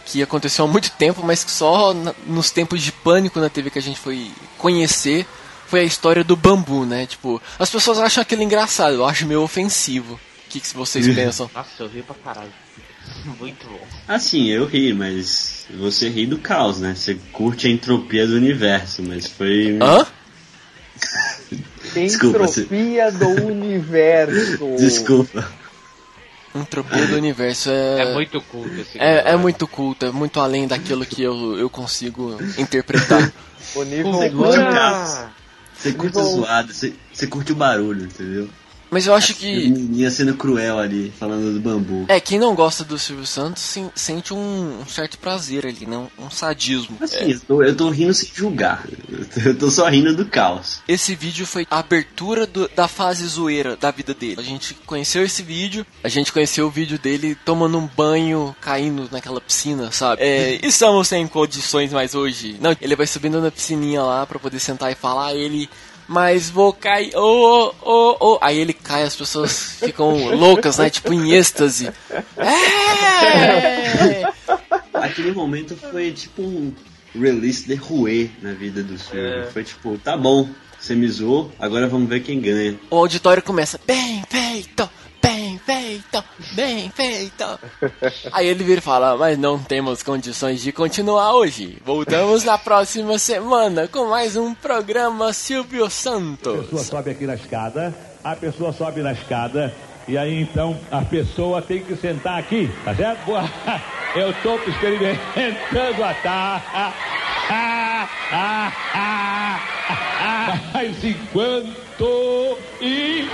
Que 0.04 0.20
aconteceu 0.24 0.64
há 0.64 0.68
muito 0.68 0.90
tempo, 0.90 1.22
mas 1.24 1.44
que 1.44 1.52
só 1.52 1.94
na- 1.94 2.12
nos 2.26 2.50
tempos 2.50 2.82
de 2.82 2.90
pânico 2.90 3.38
na 3.38 3.48
TV 3.48 3.70
que 3.70 3.78
a 3.78 3.82
gente 3.82 4.00
foi 4.00 4.28
conhecer 4.56 5.24
foi 5.68 5.80
a 5.80 5.84
história 5.84 6.24
do 6.24 6.34
bambu, 6.34 6.84
né? 6.84 7.06
Tipo, 7.06 7.40
as 7.60 7.70
pessoas 7.70 7.98
acham 8.00 8.22
aquilo 8.22 8.42
engraçado, 8.42 8.94
eu 8.94 9.04
acho 9.06 9.24
meio 9.24 9.42
ofensivo. 9.42 10.14
O 10.14 10.50
que, 10.50 10.58
que 10.58 10.74
vocês 10.74 11.06
pensam? 11.14 11.48
Nossa, 11.54 11.68
eu 11.78 11.86
ri 11.88 12.02
pra 12.02 12.16
caralho. 12.16 12.52
Muito 13.38 13.66
bom. 13.68 13.86
Assim, 14.08 14.46
eu 14.48 14.66
ri, 14.66 14.92
mas 14.92 15.64
você 15.78 16.08
ri 16.08 16.26
do 16.26 16.38
caos, 16.38 16.80
né? 16.80 16.94
Você 16.96 17.14
curte 17.32 17.68
a 17.68 17.70
entropia 17.70 18.26
do 18.26 18.34
universo, 18.34 19.00
mas 19.02 19.26
foi. 19.28 19.78
Hã? 19.80 20.04
Desculpa, 21.94 22.46
se- 22.48 22.60
Entropia 22.62 23.10
do 23.12 23.28
universo. 23.46 24.76
Desculpa. 24.78 25.48
Entropia 26.54 27.06
do 27.06 27.16
universo 27.16 27.70
é. 27.70 28.00
É 28.02 28.14
muito 28.14 28.40
culto 28.40 28.80
esse 28.80 28.98
É, 28.98 29.30
é 29.32 29.36
muito 29.36 29.66
culto, 29.68 30.06
é 30.06 30.10
muito 30.10 30.40
além 30.40 30.66
daquilo 30.66 31.04
que 31.06 31.22
eu, 31.22 31.58
eu 31.58 31.68
consigo 31.70 32.36
interpretar. 32.56 33.32
O 33.74 33.82
nível 33.84 34.12
Você 34.12 34.30
curte 34.30 34.58
o 34.58 34.72
caos. 34.72 35.18
Você 35.76 35.92
curte 35.92 36.18
você, 36.72 36.94
você 37.12 37.26
curte 37.26 37.52
o 37.52 37.54
barulho, 37.54 38.04
entendeu? 38.06 38.48
Mas 38.90 39.06
eu 39.06 39.14
acho 39.14 39.34
que. 39.34 39.46
menininha 39.68 40.10
sendo 40.10 40.34
cruel 40.34 40.78
ali, 40.78 41.12
falando 41.18 41.52
do 41.52 41.60
bambu. 41.60 42.04
É, 42.08 42.20
quem 42.20 42.38
não 42.38 42.54
gosta 42.54 42.84
do 42.84 42.98
Silvio 42.98 43.26
Santos 43.26 43.62
sen- 43.62 43.90
sente 43.94 44.32
um, 44.32 44.80
um 44.80 44.86
certo 44.86 45.18
prazer 45.18 45.66
ali, 45.66 45.86
né? 45.86 45.96
Um, 46.18 46.24
um 46.26 46.30
sadismo. 46.30 46.96
Assim, 47.00 47.32
eu, 47.32 47.40
tô, 47.40 47.62
eu 47.62 47.76
tô 47.76 47.90
rindo 47.90 48.14
sem 48.14 48.30
julgar. 48.34 48.86
Eu 49.10 49.24
tô, 49.26 49.40
eu 49.48 49.58
tô 49.58 49.70
só 49.70 49.88
rindo 49.88 50.14
do 50.16 50.24
caos. 50.26 50.80
Esse 50.88 51.14
vídeo 51.14 51.46
foi 51.46 51.66
a 51.70 51.78
abertura 51.78 52.46
do- 52.46 52.68
da 52.74 52.88
fase 52.88 53.26
zoeira 53.26 53.76
da 53.76 53.90
vida 53.90 54.14
dele. 54.14 54.36
A 54.38 54.42
gente 54.44 54.74
conheceu 54.86 55.22
esse 55.24 55.42
vídeo, 55.42 55.84
a 56.02 56.08
gente 56.08 56.32
conheceu 56.32 56.66
o 56.66 56.70
vídeo 56.70 56.98
dele 56.98 57.36
tomando 57.44 57.78
um 57.78 57.86
banho, 57.86 58.54
caindo 58.60 59.08
naquela 59.12 59.40
piscina, 59.40 59.90
sabe? 59.92 60.22
É, 60.22 60.58
estamos 60.66 61.08
sem 61.08 61.26
condições 61.26 61.92
mais 61.92 62.14
hoje. 62.14 62.56
Não, 62.60 62.76
ele 62.80 62.96
vai 62.96 63.06
subindo 63.06 63.40
na 63.40 63.50
piscininha 63.50 64.02
lá 64.02 64.26
pra 64.26 64.38
poder 64.38 64.60
sentar 64.60 64.90
e 64.90 64.94
falar, 64.94 65.34
ele. 65.34 65.68
Mas 66.08 66.48
vou 66.48 66.72
cair, 66.72 67.14
ô, 67.14 67.74
ô, 67.82 68.16
ô. 68.18 68.38
Aí 68.40 68.58
ele 68.58 68.72
cai, 68.72 69.02
as 69.02 69.14
pessoas 69.14 69.76
ficam 69.78 70.34
loucas, 70.34 70.78
né? 70.78 70.88
Tipo 70.88 71.12
em 71.12 71.32
êxtase. 71.32 71.92
É! 72.38 74.22
Aquele 74.94 75.32
momento 75.32 75.76
foi 75.76 76.10
tipo 76.12 76.40
um 76.42 76.72
release 77.14 77.66
de 77.66 77.74
Rouet 77.74 78.30
na 78.42 78.52
vida 78.52 78.82
do 78.82 78.96
Silvio. 78.98 79.42
É. 79.42 79.50
Foi 79.52 79.62
tipo, 79.62 79.98
tá 79.98 80.16
bom, 80.16 80.48
você 80.78 80.94
me 80.94 81.08
zoou, 81.08 81.52
agora 81.58 81.86
vamos 81.88 82.08
ver 82.08 82.20
quem 82.20 82.40
ganha. 82.40 82.78
O 82.90 82.96
auditório 82.96 83.42
começa, 83.42 83.78
bem 83.86 84.22
feito, 84.28 84.88
feito, 86.22 86.54
bem 86.54 86.90
feito. 86.90 87.58
Aí 88.32 88.46
ele 88.46 88.64
vira 88.64 88.78
e 88.78 88.82
fala, 88.82 89.16
mas 89.16 89.38
não 89.38 89.58
temos 89.58 90.02
condições 90.02 90.60
de 90.60 90.72
continuar 90.72 91.34
hoje. 91.34 91.78
Voltamos 91.84 92.44
na 92.44 92.58
próxima 92.58 93.18
semana 93.18 93.88
com 93.88 94.06
mais 94.06 94.36
um 94.36 94.54
programa 94.54 95.32
Silvio 95.32 95.84
A 95.84 95.88
pessoa 95.88 95.90
Santos. 95.90 96.86
sobe 96.86 97.10
aqui 97.10 97.26
na 97.26 97.34
escada, 97.34 97.94
a 98.22 98.36
pessoa 98.36 98.72
sobe 98.72 99.00
na 99.02 99.12
escada, 99.12 99.74
e 100.06 100.16
aí 100.16 100.42
então 100.42 100.78
a 100.90 101.02
pessoa 101.02 101.60
tem 101.62 101.82
que 101.82 101.96
sentar 101.96 102.38
aqui, 102.38 102.70
tá 102.84 102.94
certo? 102.94 103.24
Boa. 103.24 103.44
Eu 104.14 104.32
tô 104.42 104.54
experimentando 104.56 106.02
a 106.02 106.14
tá. 106.14 106.94
Mas 110.72 111.04
enquanto 111.04 112.58
e. 112.80 113.28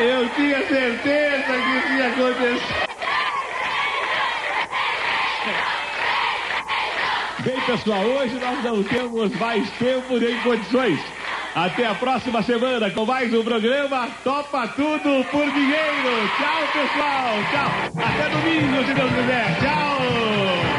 Eu 0.00 0.21
tinha 0.34 0.66
certeza 0.66 1.52
que 1.52 1.78
isso 1.78 1.92
ia 1.92 2.08
acontecer. 2.08 2.92
Bem, 7.40 7.60
pessoal, 7.62 8.04
hoje 8.04 8.38
nós 8.38 8.62
não 8.62 8.82
temos 8.84 9.34
mais 9.36 9.70
tempo 9.72 10.16
nem 10.16 10.38
condições. 10.40 11.00
Até 11.54 11.86
a 11.86 11.94
próxima 11.94 12.42
semana 12.42 12.90
com 12.90 13.04
mais 13.04 13.32
um 13.34 13.42
programa 13.42 14.08
Topa 14.24 14.68
Tudo 14.68 15.24
por 15.30 15.50
Dinheiro. 15.50 16.30
Tchau, 16.38 16.62
pessoal. 16.72 17.34
Tchau. 17.50 18.04
Até 18.04 18.28
domingo, 18.30 18.84
se 18.86 18.94
Deus 18.94 19.10
quiser. 19.10 19.58
Tchau. 19.60 20.71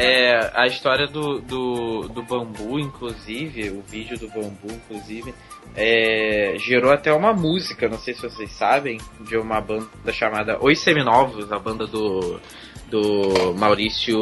É, 0.00 0.52
a 0.54 0.66
história 0.66 1.08
do, 1.08 1.40
do, 1.40 2.08
do 2.08 2.22
bambu, 2.22 2.78
inclusive, 2.78 3.70
o 3.70 3.82
vídeo 3.82 4.16
do 4.16 4.28
bambu, 4.28 4.70
inclusive, 4.70 5.34
é, 5.74 6.54
gerou 6.56 6.92
até 6.92 7.12
uma 7.12 7.32
música, 7.32 7.88
não 7.88 7.98
sei 7.98 8.14
se 8.14 8.22
vocês 8.22 8.52
sabem, 8.52 8.98
de 9.20 9.36
uma 9.36 9.60
banda 9.60 10.12
chamada 10.12 10.56
Os 10.64 10.78
Seminovos, 10.78 11.50
a 11.50 11.58
banda 11.58 11.84
do, 11.84 12.40
do 12.88 13.54
Maurício. 13.54 14.18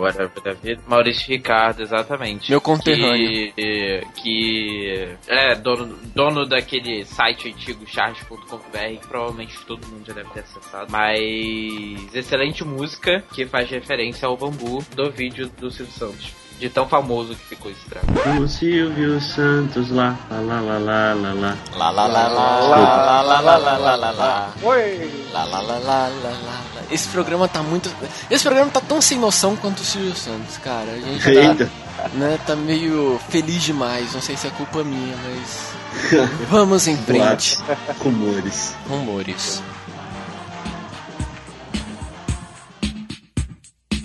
whatever 0.00 0.30
da 0.42 0.52
vida, 0.52 0.82
Maurício 0.86 1.28
Ricardo, 1.28 1.82
exatamente. 1.82 2.50
Meu 2.50 2.60
conterrâneo. 2.60 3.52
Que, 3.54 4.02
que 4.16 5.16
é 5.28 5.54
dono, 5.54 5.98
dono 6.14 6.46
daquele 6.46 7.04
site 7.04 7.48
antigo, 7.48 7.86
charge.com.br, 7.86 9.00
que 9.00 9.06
provavelmente 9.06 9.58
todo 9.66 9.86
mundo 9.86 10.04
já 10.06 10.12
deve 10.12 10.30
ter 10.30 10.40
acessado. 10.40 10.90
Mas 10.90 12.14
excelente 12.14 12.64
música 12.64 13.22
que 13.32 13.46
faz 13.46 13.70
referência 13.70 14.26
ao 14.26 14.36
bambu 14.36 14.84
do 14.94 15.10
vídeo 15.10 15.50
do 15.58 15.70
Silvio 15.70 15.92
Santos. 15.94 16.42
De 16.58 16.70
tão 16.70 16.86
famoso 16.86 17.34
que 17.34 17.44
ficou 17.46 17.72
esse 17.72 17.84
treco. 17.86 18.06
O 18.40 18.46
Silvio 18.46 19.20
Santos 19.20 19.90
lá, 19.90 20.16
lá, 20.30 20.40
lá, 20.40 20.60
lá, 20.60 20.78
lá, 20.78 21.14
lá, 21.14 21.32
lá. 21.32 21.58
Lá, 21.76 21.90
lá, 21.90 22.06
lá, 22.06 22.28
lá, 22.28 22.60
lá, 22.60 23.22
lá, 23.22 23.40
lá, 23.40 23.56
lá, 23.56 23.76
lá, 23.78 23.96
lá, 23.96 24.10
lá. 24.12 24.54
Oi! 24.62 25.10
Lá, 25.32 25.44
lá, 25.44 25.60
lá, 25.60 25.78
lá, 25.78 26.08
lá, 26.08 26.30
lá. 26.30 26.71
Esse 26.92 27.08
programa 27.08 27.48
tá 27.48 27.62
muito. 27.62 27.90
Esse 28.30 28.44
programa 28.44 28.70
tá 28.70 28.80
tão 28.80 29.00
sem 29.00 29.18
noção 29.18 29.56
quanto 29.56 29.80
o 29.80 29.84
Silvio 29.84 30.14
Santos, 30.14 30.58
cara. 30.58 30.92
A 30.92 31.00
gente 31.00 31.28
Eita. 31.28 31.70
tá, 31.96 32.08
né, 32.10 32.38
tá 32.46 32.54
meio 32.54 33.18
feliz 33.30 33.62
demais. 33.62 34.12
Não 34.12 34.20
sei 34.20 34.36
se 34.36 34.46
é 34.46 34.50
culpa 34.50 34.84
minha, 34.84 35.16
mas. 35.16 35.72
Vamos 36.50 36.86
em 36.86 36.96
frente. 36.96 37.58
Rumores. 37.98 38.74
Rumores. 38.88 39.62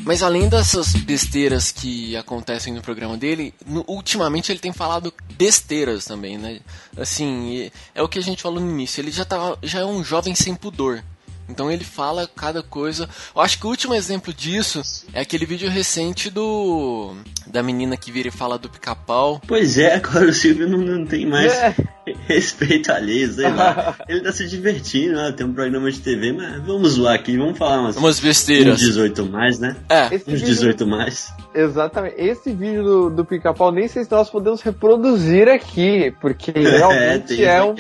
Mas 0.03 0.23
além 0.23 0.47
dessas 0.47 0.93
besteiras 0.93 1.69
que 1.69 2.15
acontecem 2.15 2.73
no 2.73 2.81
programa 2.81 3.17
dele, 3.17 3.53
no- 3.65 3.83
ultimamente 3.87 4.49
ele 4.51 4.59
tem 4.59 4.71
falado 4.71 5.13
besteiras 5.33 6.05
também, 6.05 6.37
né? 6.37 6.61
Assim, 6.97 7.69
é 7.93 8.01
o 8.01 8.07
que 8.07 8.17
a 8.17 8.23
gente 8.23 8.41
falou 8.41 8.61
no 8.61 8.69
início, 8.71 9.01
ele 9.01 9.11
já, 9.11 9.25
tá, 9.25 9.57
já 9.61 9.79
é 9.81 9.85
um 9.85 10.01
jovem 10.01 10.33
sem 10.33 10.55
pudor. 10.55 11.03
Então 11.49 11.71
ele 11.71 11.83
fala 11.83 12.29
cada 12.35 12.61
coisa. 12.61 13.09
Eu 13.35 13.41
acho 13.41 13.59
que 13.59 13.65
o 13.65 13.69
último 13.69 13.93
exemplo 13.93 14.33
disso 14.33 14.81
é 15.13 15.21
aquele 15.21 15.45
vídeo 15.45 15.69
recente 15.69 16.29
do. 16.29 17.15
da 17.45 17.63
menina 17.63 17.97
que 17.97 18.11
vira 18.11 18.27
e 18.27 18.31
fala 18.31 18.57
do 18.57 18.69
pica-pau. 18.69 19.41
Pois 19.47 19.77
é, 19.77 19.95
agora 19.97 20.29
o 20.29 20.33
Silvio 20.33 20.67
não, 20.69 20.79
não 20.79 21.05
tem 21.05 21.25
mais 21.25 21.51
É. 21.53 21.75
respeito 22.27 22.91
alheio, 22.91 23.31
sei 23.31 23.49
lá. 23.51 23.95
Ele 24.07 24.21
tá 24.21 24.31
se 24.31 24.47
divertindo, 24.47 25.19
ó, 25.19 25.31
tem 25.31 25.45
um 25.45 25.53
programa 25.53 25.91
de 25.91 25.99
TV, 25.99 26.31
mas 26.31 26.61
vamos 26.65 26.91
zoar 26.93 27.15
aqui, 27.15 27.37
vamos 27.37 27.57
falar 27.57 27.81
umas, 27.81 27.97
Umas 27.97 28.17
uns 28.17 28.21
besteiras. 28.23 28.79
18 28.79 29.25
mais, 29.25 29.59
né? 29.59 29.75
É. 29.89 30.05
Esse 30.13 30.29
Uns 30.29 30.39
vídeo- 30.41 30.45
18 30.47 30.87
mais. 30.87 31.33
Exatamente. 31.53 32.15
Esse 32.17 32.51
vídeo 32.53 32.83
do, 32.83 33.09
do 33.09 33.25
pica-pau, 33.25 33.71
nem 33.71 33.87
sei 33.87 34.03
se 34.03 34.11
nós 34.11 34.29
podemos 34.29 34.61
reproduzir 34.61 35.47
aqui, 35.49 36.13
porque 36.21 36.51
realmente 36.55 37.35
tem 37.35 37.45
é, 37.45 37.57
isso 37.57 37.67
uma. 37.67 37.77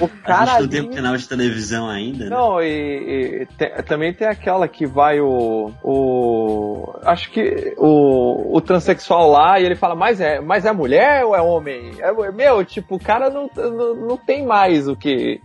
O 0.00 0.04
A 0.04 0.08
cara. 0.26 0.46
gente 0.52 0.60
não 0.62 0.68
tem 0.68 0.80
um 0.82 0.90
canal 0.90 1.16
de 1.16 1.28
televisão 1.28 1.88
ainda, 1.88 2.24
né? 2.24 2.30
Não, 2.30 2.60
e, 2.62 3.42
e 3.42 3.46
te- 3.58 3.82
também 3.84 4.12
tem 4.12 4.26
aquela 4.28 4.66
que 4.68 4.86
vai 4.86 5.20
o. 5.20 5.72
o 5.82 6.94
acho 7.04 7.30
que 7.30 7.74
o, 7.76 8.56
o 8.56 8.60
transexual 8.60 9.30
lá 9.30 9.58
e 9.60 9.64
ele 9.64 9.74
fala, 9.76 9.94
mas 9.94 10.20
é, 10.20 10.40
mas 10.40 10.64
é 10.64 10.72
mulher 10.72 11.24
ou 11.24 11.34
é 11.34 11.40
homem? 11.42 11.92
É, 11.98 12.12
meu, 12.32 12.64
tipo, 12.64 12.93
o 12.94 12.98
cara 12.98 13.30
não, 13.30 13.50
não, 13.54 13.94
não 13.94 14.16
tem 14.16 14.44
mais 14.44 14.88
o 14.88 14.96
que. 14.96 15.40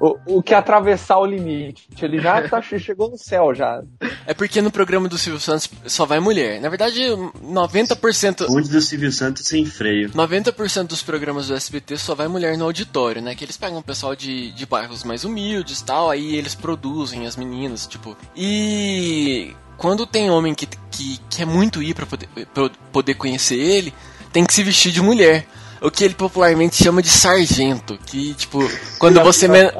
O, 0.00 0.38
o 0.38 0.42
que 0.42 0.54
atravessar 0.54 1.18
o 1.18 1.26
limite. 1.26 1.86
Ele 2.00 2.18
já 2.18 2.48
tá, 2.48 2.62
chegou 2.62 3.10
no 3.10 3.18
céu 3.18 3.54
já. 3.54 3.82
É 4.24 4.32
porque 4.32 4.62
no 4.62 4.70
programa 4.70 5.06
do 5.06 5.18
Silvio 5.18 5.40
Santos 5.40 5.68
só 5.86 6.06
vai 6.06 6.18
mulher. 6.18 6.60
Na 6.60 6.70
verdade, 6.70 7.00
90%. 7.00 8.46
Onde 8.48 8.70
do 8.70 8.80
Silvio 8.80 9.12
Santos 9.12 9.46
sem 9.46 9.66
freio. 9.66 10.08
90% 10.10 10.86
dos 10.86 11.02
programas 11.02 11.48
do 11.48 11.54
SBT 11.54 11.98
só 11.98 12.14
vai 12.14 12.26
mulher 12.26 12.56
no 12.56 12.64
auditório, 12.64 13.20
né? 13.20 13.34
Que 13.34 13.44
eles 13.44 13.58
pegam 13.58 13.78
o 13.78 13.82
pessoal 13.82 14.16
de, 14.16 14.50
de 14.52 14.64
bairros 14.64 15.04
mais 15.04 15.24
humildes 15.24 15.80
e 15.80 15.84
tal, 15.84 16.10
aí 16.10 16.36
eles 16.36 16.54
produzem 16.54 17.26
as 17.26 17.36
meninas, 17.36 17.86
tipo. 17.86 18.16
E 18.34 19.54
quando 19.76 20.06
tem 20.06 20.30
homem 20.30 20.54
que, 20.54 20.66
que 20.90 21.20
quer 21.28 21.44
muito 21.44 21.82
ir 21.82 21.94
pra 21.94 22.06
poder, 22.06 22.28
pra 22.54 22.70
poder 22.90 23.14
conhecer 23.14 23.58
ele, 23.58 23.92
tem 24.32 24.44
que 24.44 24.54
se 24.54 24.62
vestir 24.62 24.92
de 24.92 25.02
mulher. 25.02 25.46
O 25.80 25.90
que 25.90 26.04
ele 26.04 26.14
popularmente 26.14 26.82
chama 26.82 27.02
de 27.02 27.08
sargento, 27.10 27.98
que 28.06 28.34
tipo, 28.34 28.58
quando 28.98 29.22
você 29.22 29.46
men- 29.46 29.70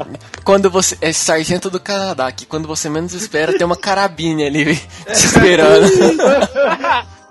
quando 0.44 0.70
você 0.70 0.96
é 1.00 1.12
sargento 1.12 1.70
do 1.70 1.80
Canadá, 1.80 2.30
que 2.30 2.44
quando 2.46 2.68
você 2.68 2.88
menos 2.88 3.12
espera 3.14 3.56
tem 3.56 3.64
uma 3.66 3.76
carabine 3.76 4.44
ali 4.46 4.76
te 5.06 5.12
esperando. 5.12 5.86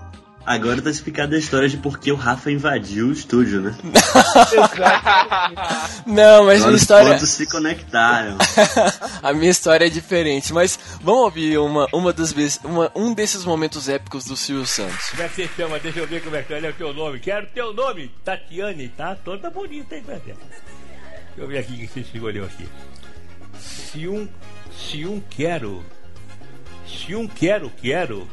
Agora 0.45 0.79
tá 0.79 0.91
explicada 0.91 1.35
a 1.35 1.39
história 1.39 1.67
de 1.67 1.77
por 1.77 1.97
que 1.97 2.11
o 2.11 2.15
Rafa 2.15 2.51
invadiu 2.51 3.07
o 3.07 3.11
estúdio, 3.11 3.61
né? 3.61 3.75
Não, 6.05 6.45
mas 6.45 6.57
Agora 6.57 6.59
minha 6.67 6.75
os 6.75 6.81
história 6.81 7.13
pontos 7.13 7.29
se 7.29 7.47
conectaram. 7.47 8.37
A 9.23 9.33
minha 9.33 9.49
história 9.49 9.87
é 9.87 9.89
diferente, 9.89 10.53
mas 10.53 10.77
vamos 11.01 11.21
ouvir 11.21 11.57
uma, 11.57 11.87
uma 11.91 12.13
das 12.13 12.31
vezes, 12.31 12.59
uma, 12.63 12.91
um 12.95 13.11
desses 13.11 13.43
momentos 13.43 13.89
épicos 13.89 14.25
do 14.25 14.37
Silvio 14.37 14.67
Santos. 14.67 15.09
Como 15.09 15.23
é 15.23 15.29
que 15.29 15.35
você 15.35 15.49
chama? 15.55 15.79
Deixa 15.79 15.99
eu 15.99 16.07
ver 16.07 16.23
como 16.23 16.35
é 16.35 16.43
que 16.43 16.53
é 16.53 16.69
o 16.69 16.73
teu 16.73 16.93
nome. 16.93 17.19
Quero 17.19 17.47
teu 17.47 17.73
nome. 17.73 18.11
Tatiane, 18.23 18.89
tá 18.89 19.15
toda 19.15 19.49
bonita, 19.49 19.95
hein, 19.95 20.03
Brasil? 20.05 20.35
Deixa 20.35 21.37
eu 21.37 21.47
ver 21.47 21.57
aqui 21.57 21.73
o 21.73 21.77
que 21.77 21.87
você 21.87 21.99
escolheu 22.01 22.45
aqui. 22.45 22.67
Se 23.59 24.07
um. 24.07 24.27
Se 24.77 25.07
um 25.07 25.19
quero. 25.27 25.83
Se 26.85 27.15
um 27.15 27.27
quero, 27.27 27.71
quero. 27.81 28.27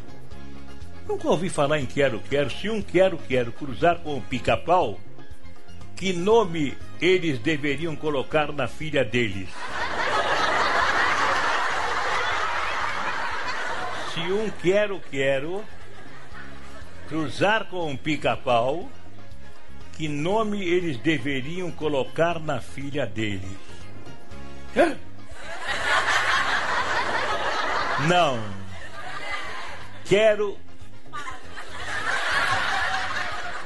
Nunca 1.08 1.28
ouvi 1.28 1.48
falar 1.48 1.78
em 1.78 1.86
quero, 1.86 2.20
quero. 2.20 2.50
Se 2.50 2.68
um 2.68 2.80
quero, 2.80 3.18
quero 3.18 3.52
cruzar 3.52 3.98
com 3.98 4.16
um 4.16 4.20
pica-pau, 4.20 4.98
que 5.96 6.12
nome 6.12 6.76
eles 7.00 7.38
deveriam 7.38 7.94
colocar 7.96 8.52
na 8.52 8.68
filha 8.68 9.04
deles? 9.04 9.48
Se 14.14 14.20
um 14.20 14.50
quero, 14.62 15.00
quero 15.10 15.64
cruzar 17.08 17.66
com 17.66 17.90
um 17.90 17.96
pica-pau, 17.96 18.88
que 19.94 20.08
nome 20.08 20.62
eles 20.62 20.96
deveriam 20.98 21.70
colocar 21.70 22.38
na 22.38 22.60
filha 22.60 23.06
deles? 23.06 23.58
Hã? 24.76 24.96
Não. 28.08 28.42
Quero. 30.04 30.58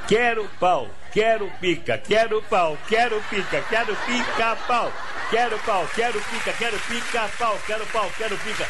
Quero 0.07 0.47
pau. 0.57 0.89
Quero 1.11 1.51
pica. 1.59 1.97
Quero 1.97 2.41
pau. 2.43 2.77
Quero 2.87 3.21
pica. 3.29 3.61
Quero 3.63 3.93
pica 4.05 4.55
pau. 4.65 4.91
Quero 5.29 5.57
pau. 5.59 5.85
Quero 5.93 6.19
pica. 6.21 6.53
Quero 6.53 6.77
pica 6.87 7.29
pau. 7.37 7.59
Quero 7.65 7.85
pau. 7.87 8.09
Quero 8.17 8.37
pica. 8.37 8.65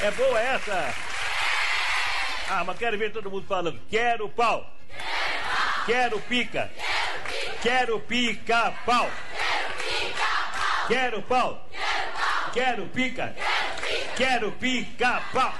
É 0.00 0.10
boa 0.10 0.40
essa? 0.40 0.92
Ah, 2.48 2.64
mas 2.64 2.76
quero 2.78 2.98
ver 2.98 3.12
todo 3.12 3.30
mundo 3.30 3.46
falando. 3.46 3.80
Quero 3.88 4.28
pau. 4.28 4.68
Quero 5.86 6.18
pica. 6.20 6.68
Quero 7.62 8.00
pica 8.00 8.74
pau. 8.84 9.08
Quero 10.88 11.22
pau. 11.22 11.68
Quero 12.52 12.86
pica. 12.86 13.34
Quero 14.16 14.50
pica 14.52 15.22
pau. 15.32 15.54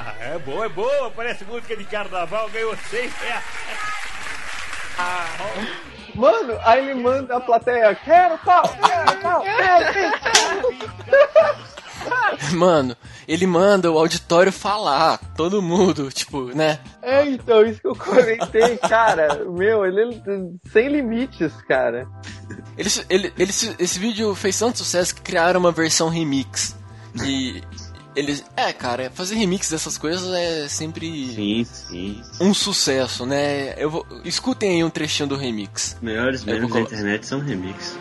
Ah, 0.00 0.14
é 0.34 0.38
boa, 0.38 0.64
é 0.64 0.68
boa. 0.68 1.10
Parece 1.10 1.44
música 1.44 1.76
de 1.76 1.84
carnaval. 1.84 2.48
Ganhou 2.48 2.74
seis 2.88 3.12
reais. 3.18 3.44
Mano, 6.14 6.58
aí 6.62 6.90
ele 6.90 7.00
manda 7.00 7.36
a 7.36 7.40
plateia, 7.40 7.94
quero 7.94 8.36
pau, 8.38 8.62
quero 8.62 9.20
pau, 9.22 9.42
quero 9.42 10.10
pau. 10.20 11.70
Mano, 12.52 12.96
ele 13.28 13.46
manda 13.46 13.90
o 13.90 13.98
auditório 13.98 14.50
falar, 14.50 15.18
todo 15.36 15.62
mundo, 15.62 16.10
tipo, 16.10 16.46
né? 16.54 16.80
É, 17.02 17.24
então, 17.26 17.64
isso 17.64 17.80
que 17.80 17.88
eu 17.88 17.94
comentei, 17.94 18.76
cara. 18.78 19.44
Meu, 19.44 19.86
ele 19.86 20.14
é 20.14 20.70
sem 20.70 20.88
limites, 20.88 21.52
cara. 21.68 22.08
Ele, 22.76 22.90
ele, 23.08 23.32
ele, 23.38 23.50
esse 23.50 23.98
vídeo 23.98 24.34
fez 24.34 24.58
tanto 24.58 24.78
sucesso 24.78 25.14
que 25.14 25.22
criaram 25.22 25.60
uma 25.60 25.72
versão 25.72 26.08
remix. 26.08 26.76
E 27.22 27.62
eles. 28.16 28.44
É, 28.56 28.72
cara, 28.72 29.10
fazer 29.14 29.34
remix 29.36 29.70
dessas 29.70 29.96
coisas 29.98 30.32
é 30.34 30.68
sempre 30.68 31.06
Sim, 31.34 31.64
sim. 31.64 32.22
um 32.40 32.52
sucesso, 32.54 33.24
né? 33.26 33.74
Eu 33.76 33.90
vou, 33.90 34.06
escutem 34.24 34.70
aí 34.72 34.84
um 34.84 34.90
trechinho 34.90 35.28
do 35.28 35.36
remix. 35.36 35.96
Melhores 36.02 36.44
memes 36.44 36.62
vou 36.62 36.70
da 36.70 36.80
internet 36.80 37.26
são 37.26 37.40
remix. 37.40 37.96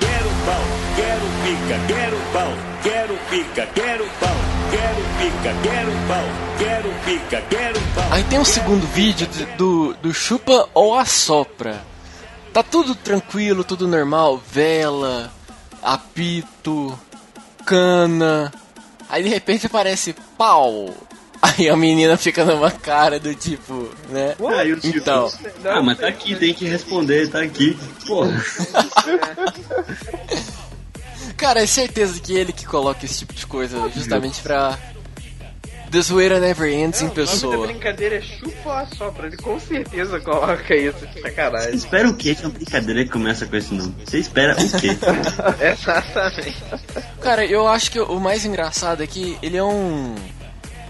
Quero 0.00 0.28
pau, 0.44 0.62
quero 0.96 1.26
pica, 1.44 1.86
quero 1.86 2.16
pau, 2.32 2.52
quero 2.82 3.18
pica, 3.30 3.66
quero 3.74 4.04
pau, 4.20 4.36
quero 4.70 5.02
pica, 5.18 5.54
quero 5.62 5.92
pau, 6.08 6.24
quero 6.58 6.94
pica, 7.04 7.42
quero 7.48 7.80
pau. 7.94 8.12
Aí 8.12 8.24
tem 8.24 8.38
um 8.38 8.44
segundo 8.44 8.86
vídeo 8.88 9.26
de- 9.28 9.44
do, 9.56 9.94
do 10.02 10.12
Chupa 10.12 10.68
ou 10.74 10.94
Assopra. 10.98 11.84
Tá 12.52 12.62
tudo 12.62 12.94
tranquilo, 12.94 13.64
tudo 13.64 13.88
normal, 13.88 14.36
vela, 14.50 15.32
apito, 15.82 16.98
cana. 17.64 18.52
Aí 19.12 19.22
de 19.22 19.28
repente 19.28 19.66
aparece 19.66 20.12
pau. 20.36 20.92
Aí 21.42 21.68
a 21.68 21.76
menina 21.76 22.16
fica 22.16 22.44
numa 22.44 22.70
cara 22.70 23.20
do 23.20 23.32
tipo, 23.34 23.88
né? 24.08 24.34
Ah, 24.48 24.64
e 24.64 24.72
o 24.72 24.80
Silvio? 24.80 25.00
Então, 25.02 25.30
Ah, 25.64 25.82
mas 25.82 25.98
tá 25.98 26.08
aqui, 26.08 26.34
tem 26.34 26.54
que 26.54 26.64
responder, 26.66 27.28
tá 27.28 27.42
aqui. 27.42 27.76
Porra. 28.06 28.32
cara, 31.36 31.62
é 31.62 31.66
certeza 31.66 32.20
que 32.20 32.32
ele 32.34 32.52
que 32.52 32.64
coloca 32.64 33.04
esse 33.04 33.18
tipo 33.18 33.34
de 33.34 33.46
coisa 33.46 33.88
justamente 33.94 34.40
pra. 34.42 34.78
The 35.90 36.00
zoeira 36.00 36.40
never 36.40 36.72
ends 36.72 37.02
em 37.02 37.04
O 37.04 37.08
nome 37.08 37.20
da 37.20 37.26
pessoa. 37.26 37.66
brincadeira 37.66 38.16
é 38.16 38.20
chupa 38.22 38.56
ou 38.64 38.72
assopra. 38.72 39.26
Ele 39.26 39.36
com 39.36 39.60
certeza 39.60 40.18
coloca 40.20 40.74
isso 40.74 41.06
de 41.06 41.12
Você 41.12 41.20
sacanagem. 41.20 41.74
espera 41.74 42.08
o 42.08 42.14
quê? 42.16 42.34
Que 42.34 42.44
é 42.44 42.46
uma 42.46 42.54
brincadeira 42.54 43.04
que 43.04 43.10
começa 43.10 43.44
com 43.44 43.54
esse 43.56 43.74
nome. 43.74 43.94
Você 44.06 44.18
espera 44.20 44.54
o 44.54 44.80
quê? 44.80 44.88
Exatamente. 45.60 46.56
Cara, 47.22 47.44
eu 47.46 47.68
acho 47.68 47.90
que 47.90 48.00
o 48.00 48.18
mais 48.18 48.44
engraçado 48.44 49.02
é 49.02 49.06
que 49.06 49.38
ele 49.40 49.56
é 49.56 49.62
um. 49.62 50.14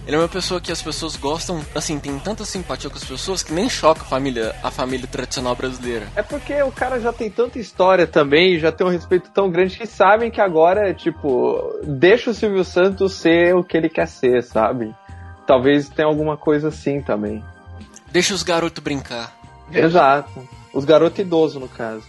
Ele 0.06 0.16
é 0.16 0.18
uma 0.18 0.28
pessoa 0.28 0.60
que 0.60 0.72
as 0.72 0.82
pessoas 0.82 1.14
gostam, 1.14 1.64
assim, 1.76 1.98
tem 2.00 2.18
tanta 2.18 2.44
simpatia 2.44 2.90
com 2.90 2.96
as 2.96 3.04
pessoas 3.04 3.42
que 3.42 3.52
nem 3.52 3.68
choca 3.68 4.00
a 4.00 4.04
família, 4.04 4.52
a 4.60 4.68
família 4.70 5.06
tradicional 5.06 5.54
brasileira. 5.54 6.08
É 6.16 6.22
porque 6.22 6.60
o 6.62 6.72
cara 6.72 6.98
já 6.98 7.12
tem 7.12 7.30
tanta 7.30 7.58
história 7.60 8.04
também, 8.04 8.58
já 8.58 8.72
tem 8.72 8.84
um 8.84 8.90
respeito 8.90 9.30
tão 9.30 9.48
grande 9.48 9.76
que 9.78 9.86
sabem 9.86 10.28
que 10.28 10.40
agora, 10.40 10.92
tipo, 10.92 11.78
deixa 11.84 12.30
o 12.30 12.34
Silvio 12.34 12.64
Santos 12.64 13.12
ser 13.12 13.54
o 13.54 13.62
que 13.62 13.76
ele 13.76 13.88
quer 13.88 14.08
ser, 14.08 14.42
sabe? 14.42 14.92
Talvez 15.46 15.88
tenha 15.88 16.08
alguma 16.08 16.36
coisa 16.36 16.68
assim 16.68 17.00
também. 17.00 17.44
Deixa 18.10 18.34
os 18.34 18.42
garotos 18.42 18.82
brincar. 18.82 19.36
Exato. 19.72 20.48
Os 20.72 20.84
garotos 20.84 21.20
idosos, 21.20 21.60
no 21.60 21.68
caso. 21.68 22.02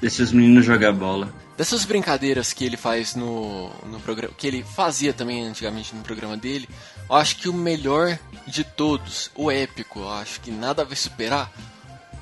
Deixa 0.00 0.22
os 0.22 0.32
meninos 0.32 0.64
jogar 0.64 0.92
bola. 0.92 1.28
Dessas 1.60 1.84
brincadeiras 1.84 2.54
que 2.54 2.64
ele 2.64 2.78
faz 2.78 3.14
no, 3.14 3.68
no 3.84 4.00
programa, 4.00 4.32
que 4.34 4.46
ele 4.46 4.64
fazia 4.64 5.12
também 5.12 5.46
antigamente 5.46 5.94
no 5.94 6.00
programa 6.00 6.34
dele, 6.34 6.66
eu 7.06 7.14
acho 7.14 7.36
que 7.36 7.50
o 7.50 7.52
melhor 7.52 8.18
de 8.46 8.64
todos, 8.64 9.30
o 9.36 9.50
épico, 9.50 9.98
eu 10.00 10.08
acho 10.10 10.40
que 10.40 10.50
nada 10.50 10.86
vai 10.86 10.96
superar, 10.96 11.52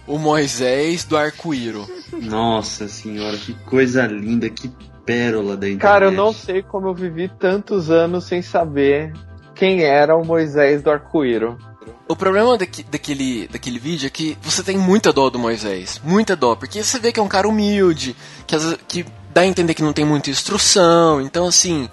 o 0.09 0.19
Moisés 0.19 1.05
do 1.05 1.17
Arco-Íro. 1.17 1.87
Nossa 2.21 2.89
senhora, 2.89 3.37
que 3.37 3.55
coisa 3.55 4.09
linda, 4.09 4.51
que 4.51 4.73
pérola 5.07 5.57
da 5.57 5.69
internet. 5.69 5.83
Cara, 5.83 6.07
eu 6.07 6.11
não 6.11 6.33
sei 6.33 6.61
como 6.61 6.89
eu 6.89 6.95
vivi 6.95 7.29
tantos 7.29 7.93
anos 7.93 8.25
sem 8.25 8.43
saber 8.43 9.13
quem 9.55 9.85
era 9.85 10.17
o 10.17 10.27
Moisés 10.27 10.83
do 10.83 10.91
Arco-Íro. 10.91 11.57
O 12.09 12.17
problema 12.17 12.59
daqui- 12.59 12.83
daquele, 12.83 13.47
daquele 13.47 13.79
vídeo 13.79 14.09
é 14.09 14.11
que 14.11 14.37
você 14.43 14.65
tem 14.65 14.77
muita 14.77 15.13
dó 15.13 15.31
do 15.31 15.39
Moisés. 15.39 16.01
Muita 16.03 16.35
dó. 16.35 16.57
Porque 16.57 16.83
você 16.83 16.99
vê 16.99 17.13
que 17.13 17.21
é 17.21 17.23
um 17.23 17.29
cara 17.29 17.47
humilde, 17.47 18.17
que, 18.49 18.57
às 18.57 18.65
vezes- 18.65 18.79
que 18.89 19.05
dá 19.39 19.43
a 19.43 19.47
entender 19.47 19.73
que 19.73 19.83
não 19.83 19.93
tem 19.93 20.05
muita 20.05 20.31
instrução. 20.31 21.21
Então, 21.21 21.47
assim, 21.47 21.89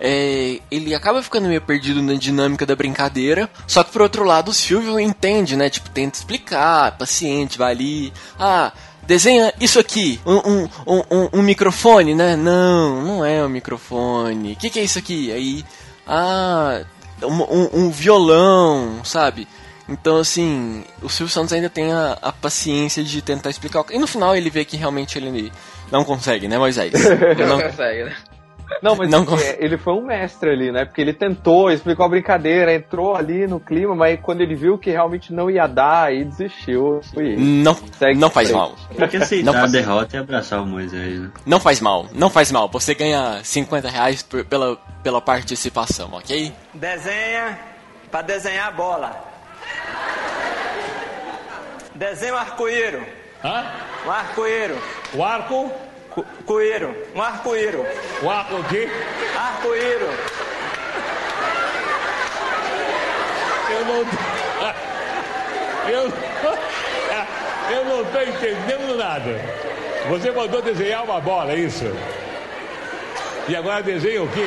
é, 0.00 0.58
ele 0.68 0.92
acaba 0.96 1.22
ficando 1.22 1.46
meio 1.46 1.60
perdido 1.60 2.02
na 2.02 2.14
dinâmica 2.14 2.66
da 2.66 2.74
brincadeira. 2.74 3.48
Só 3.68 3.84
que, 3.84 3.92
por 3.92 4.02
outro 4.02 4.24
lado, 4.24 4.48
o 4.50 4.54
Silvio 4.54 4.98
entende, 4.98 5.54
né? 5.56 5.70
Tipo, 5.70 5.90
tenta 5.90 6.18
explicar, 6.18 6.98
paciente, 6.98 7.56
vai 7.56 7.72
ali. 7.72 8.12
Ah. 8.38 8.72
Desenha 9.06 9.54
isso 9.58 9.78
aqui, 9.78 10.20
um, 10.26 10.36
um, 10.36 10.68
um, 10.86 11.28
um- 11.38 11.42
microfone, 11.42 12.14
né? 12.14 12.36
Não, 12.36 13.00
não 13.02 13.24
é 13.24 13.42
um 13.42 13.48
microfone. 13.48 14.52
O 14.52 14.56
que, 14.56 14.68
que 14.68 14.78
é 14.78 14.84
isso 14.84 14.98
aqui? 14.98 15.32
Aí, 15.32 15.64
ah, 16.06 16.82
um, 17.22 17.84
um- 17.84 17.90
violão, 17.90 19.00
sabe? 19.04 19.48
Então, 19.88 20.18
assim, 20.18 20.84
o 21.00 21.08
Silvio 21.08 21.32
Santos 21.32 21.54
ainda 21.54 21.70
tem 21.70 21.90
a, 21.90 22.18
a 22.20 22.30
paciência 22.30 23.02
de 23.02 23.22
tentar 23.22 23.48
explicar. 23.48 23.82
E 23.90 23.98
no 23.98 24.06
final 24.06 24.36
ele 24.36 24.50
vê 24.50 24.62
que 24.62 24.76
realmente 24.76 25.16
ele 25.16 25.50
não 25.90 26.04
consegue, 26.04 26.48
né, 26.48 26.58
Moisés? 26.58 26.92
Ele 26.94 27.34
Não 27.44 27.56
não- 27.56 27.62
consegue, 27.62 28.04
né? 28.04 28.16
Não, 28.82 28.94
mas 28.94 29.08
Não 29.08 29.22
é, 29.38 29.56
ele 29.60 29.78
foi 29.78 29.94
um 29.94 30.02
mestre 30.04 30.50
ali, 30.50 30.70
né? 30.70 30.84
Porque 30.84 31.00
ele 31.00 31.14
tentou, 31.14 31.70
explicou 31.70 32.04
a 32.04 32.08
brincadeira, 32.10 32.70
entrou 32.74 33.16
ali 33.16 33.46
no 33.46 33.58
clima, 33.58 33.94
mas 33.94 34.20
quando 34.20 34.42
ele 34.42 34.54
viu 34.54 34.76
que 34.76 34.90
realmente 34.90 35.32
não 35.32 35.50
ia 35.50 35.66
dar, 35.66 36.08
aí 36.08 36.22
desistiu. 36.22 37.00
Foi 37.14 37.28
isso. 37.30 37.40
não, 37.42 37.74
Segue 37.98 38.18
não 38.20 38.28
faz 38.28 38.50
mal. 38.50 38.74
Tem 38.94 39.08
que 39.08 39.16
aceitar 39.16 39.46
Não 39.46 39.56
a 39.58 39.60
faz- 39.62 39.72
derrota 39.72 40.16
e 40.16 40.20
abraçar 40.20 40.62
o 40.62 40.66
Moisés, 40.66 41.18
né? 41.18 41.30
Não 41.46 41.58
faz 41.58 41.80
mal, 41.80 42.08
não 42.12 42.28
faz 42.28 42.52
mal. 42.52 42.68
Você 42.68 42.92
ganha 42.94 43.40
50 43.42 43.88
reais 43.88 44.22
por- 44.22 44.44
pela, 44.44 44.76
pela 45.02 45.22
participação, 45.22 46.10
ok? 46.12 46.52
Desenha 46.74 47.58
para 48.10 48.20
desenhar 48.20 48.68
a 48.68 48.72
bola. 48.72 49.24
Desenha 51.94 52.34
um 52.34 52.36
arco-íro. 52.36 53.02
Hã? 53.44 53.64
Um 54.06 54.10
arco-íro. 54.10 54.78
O 55.14 55.24
arco? 55.24 55.70
Cu- 56.10 56.24
Coíro. 56.44 56.94
Um 57.14 57.22
arco-íro. 57.22 57.86
O 58.22 58.30
arco 58.30 58.56
o 58.56 58.64
quê? 58.64 58.88
Arco-íro. 59.36 60.08
Eu 63.70 63.84
não. 63.84 64.04
Eu, 65.88 66.02
eu 67.74 67.84
não 67.86 68.04
tô 68.04 68.20
entendendo 68.20 68.94
nada. 68.98 69.40
Você 70.10 70.30
mandou 70.30 70.60
desenhar 70.60 71.02
uma 71.02 71.18
bola, 71.18 71.52
é 71.52 71.56
isso? 71.56 71.84
E 73.48 73.56
agora 73.56 73.82
desenha 73.82 74.22
o 74.22 74.28
quê? 74.28 74.44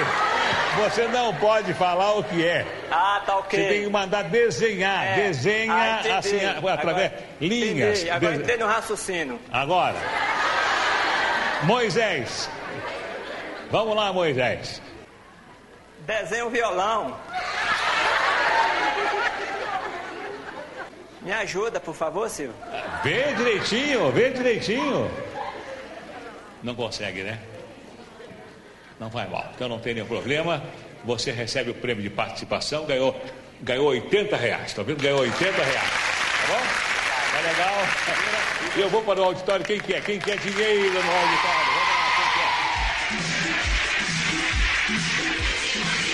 Você 0.78 1.08
não 1.10 1.34
pode 1.36 1.74
falar 1.74 2.14
o 2.14 2.24
que 2.24 2.46
é. 2.48 2.66
Ah, 2.90 3.22
tá 3.26 3.38
ok. 3.38 3.60
Você 3.60 3.68
tem 3.70 3.84
que 3.84 3.90
mandar 3.90 4.24
desenhar. 4.24 5.06
É. 5.06 5.16
Desenha 5.28 5.74
Ah, 5.74 6.18
assim, 6.18 6.38
através 6.46 7.08
Agora- 7.08 7.14
linhas. 7.42 7.98
Entendi. 8.00 8.10
Agora 8.10 8.36
entrei 8.36 8.58
no 8.58 8.66
raciocínio. 8.68 9.40
Agora. 9.52 9.96
Moisés. 11.64 12.50
Vamos 13.70 13.96
lá, 13.96 14.12
Moisés. 14.14 14.82
Desenho 16.00 16.50
violão. 16.50 17.16
Me 21.22 21.32
ajuda, 21.34 21.80
por 21.80 21.94
favor, 21.94 22.30
Silvio. 22.30 22.56
Vê 23.04 23.34
direitinho, 23.34 24.12
vê 24.12 24.32
direitinho. 24.32 25.12
Não 26.64 26.74
consegue, 26.74 27.22
né? 27.24 27.38
Não 29.02 29.10
vai 29.10 29.28
mal, 29.28 29.52
então 29.56 29.68
não 29.68 29.80
tem 29.80 29.96
nenhum 29.96 30.06
problema. 30.06 30.62
Você 31.04 31.32
recebe 31.32 31.72
o 31.72 31.74
prêmio 31.74 32.04
de 32.04 32.10
participação, 32.12 32.86
ganhou, 32.86 33.20
ganhou 33.60 33.88
80 33.88 34.38
reais, 34.38 34.76
tá 34.76 34.84
vendo? 34.84 35.02
Ganhou 35.02 35.22
80 35.22 35.52
reais. 35.52 35.90
Tá 35.90 36.48
bom? 36.48 36.62
Tá 37.32 37.40
legal? 37.50 37.74
Eu 38.78 38.90
vou 38.92 39.02
para 39.02 39.20
o 39.20 39.24
auditório. 39.24 39.66
Quem 39.66 39.80
quer? 39.80 40.04
Quem 40.04 40.20
quer 40.20 40.38
dinheiro 40.38 40.94
no 40.94 41.00
auditório? 41.00 41.72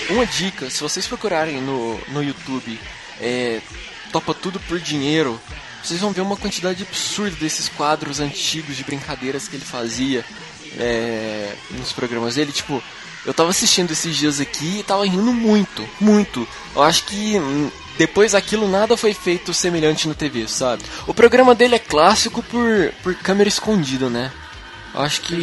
Uma 0.08 0.24
dica, 0.24 0.70
se 0.70 0.80
vocês 0.80 1.06
procurarem 1.06 1.60
no, 1.60 2.00
no 2.08 2.24
YouTube 2.24 2.80
é, 3.20 3.60
Topa 4.10 4.32
Tudo 4.32 4.58
por 4.60 4.80
Dinheiro, 4.80 5.38
vocês 5.84 6.00
vão 6.00 6.12
ver 6.12 6.22
uma 6.22 6.38
quantidade 6.38 6.84
absurda 6.84 7.36
desses 7.36 7.68
quadros 7.68 8.18
antigos 8.18 8.78
de 8.78 8.82
brincadeiras 8.82 9.46
que 9.46 9.56
ele 9.56 9.64
fazia 9.66 10.24
é, 10.78 11.54
nos 11.70 11.92
programas 11.92 12.34
dele. 12.34 12.52
Tipo, 12.52 12.82
eu 13.24 13.34
tava 13.34 13.50
assistindo 13.50 13.90
esses 13.92 14.16
dias 14.16 14.40
aqui 14.40 14.80
e 14.80 14.82
tava 14.82 15.04
rindo 15.04 15.32
muito, 15.32 15.88
muito. 16.00 16.46
Eu 16.74 16.82
acho 16.82 17.04
que 17.04 17.38
hum, 17.38 17.70
depois 17.96 18.32
daquilo 18.32 18.68
nada 18.68 18.96
foi 18.96 19.12
feito 19.12 19.52
semelhante 19.52 20.08
na 20.08 20.14
TV, 20.14 20.46
sabe? 20.48 20.82
O 21.06 21.14
programa 21.14 21.54
dele 21.54 21.74
é 21.74 21.78
clássico 21.78 22.42
por, 22.42 22.92
por 23.02 23.14
câmera 23.16 23.48
escondida, 23.48 24.08
né? 24.08 24.32
Eu 24.94 25.00
acho 25.00 25.20
que. 25.20 25.34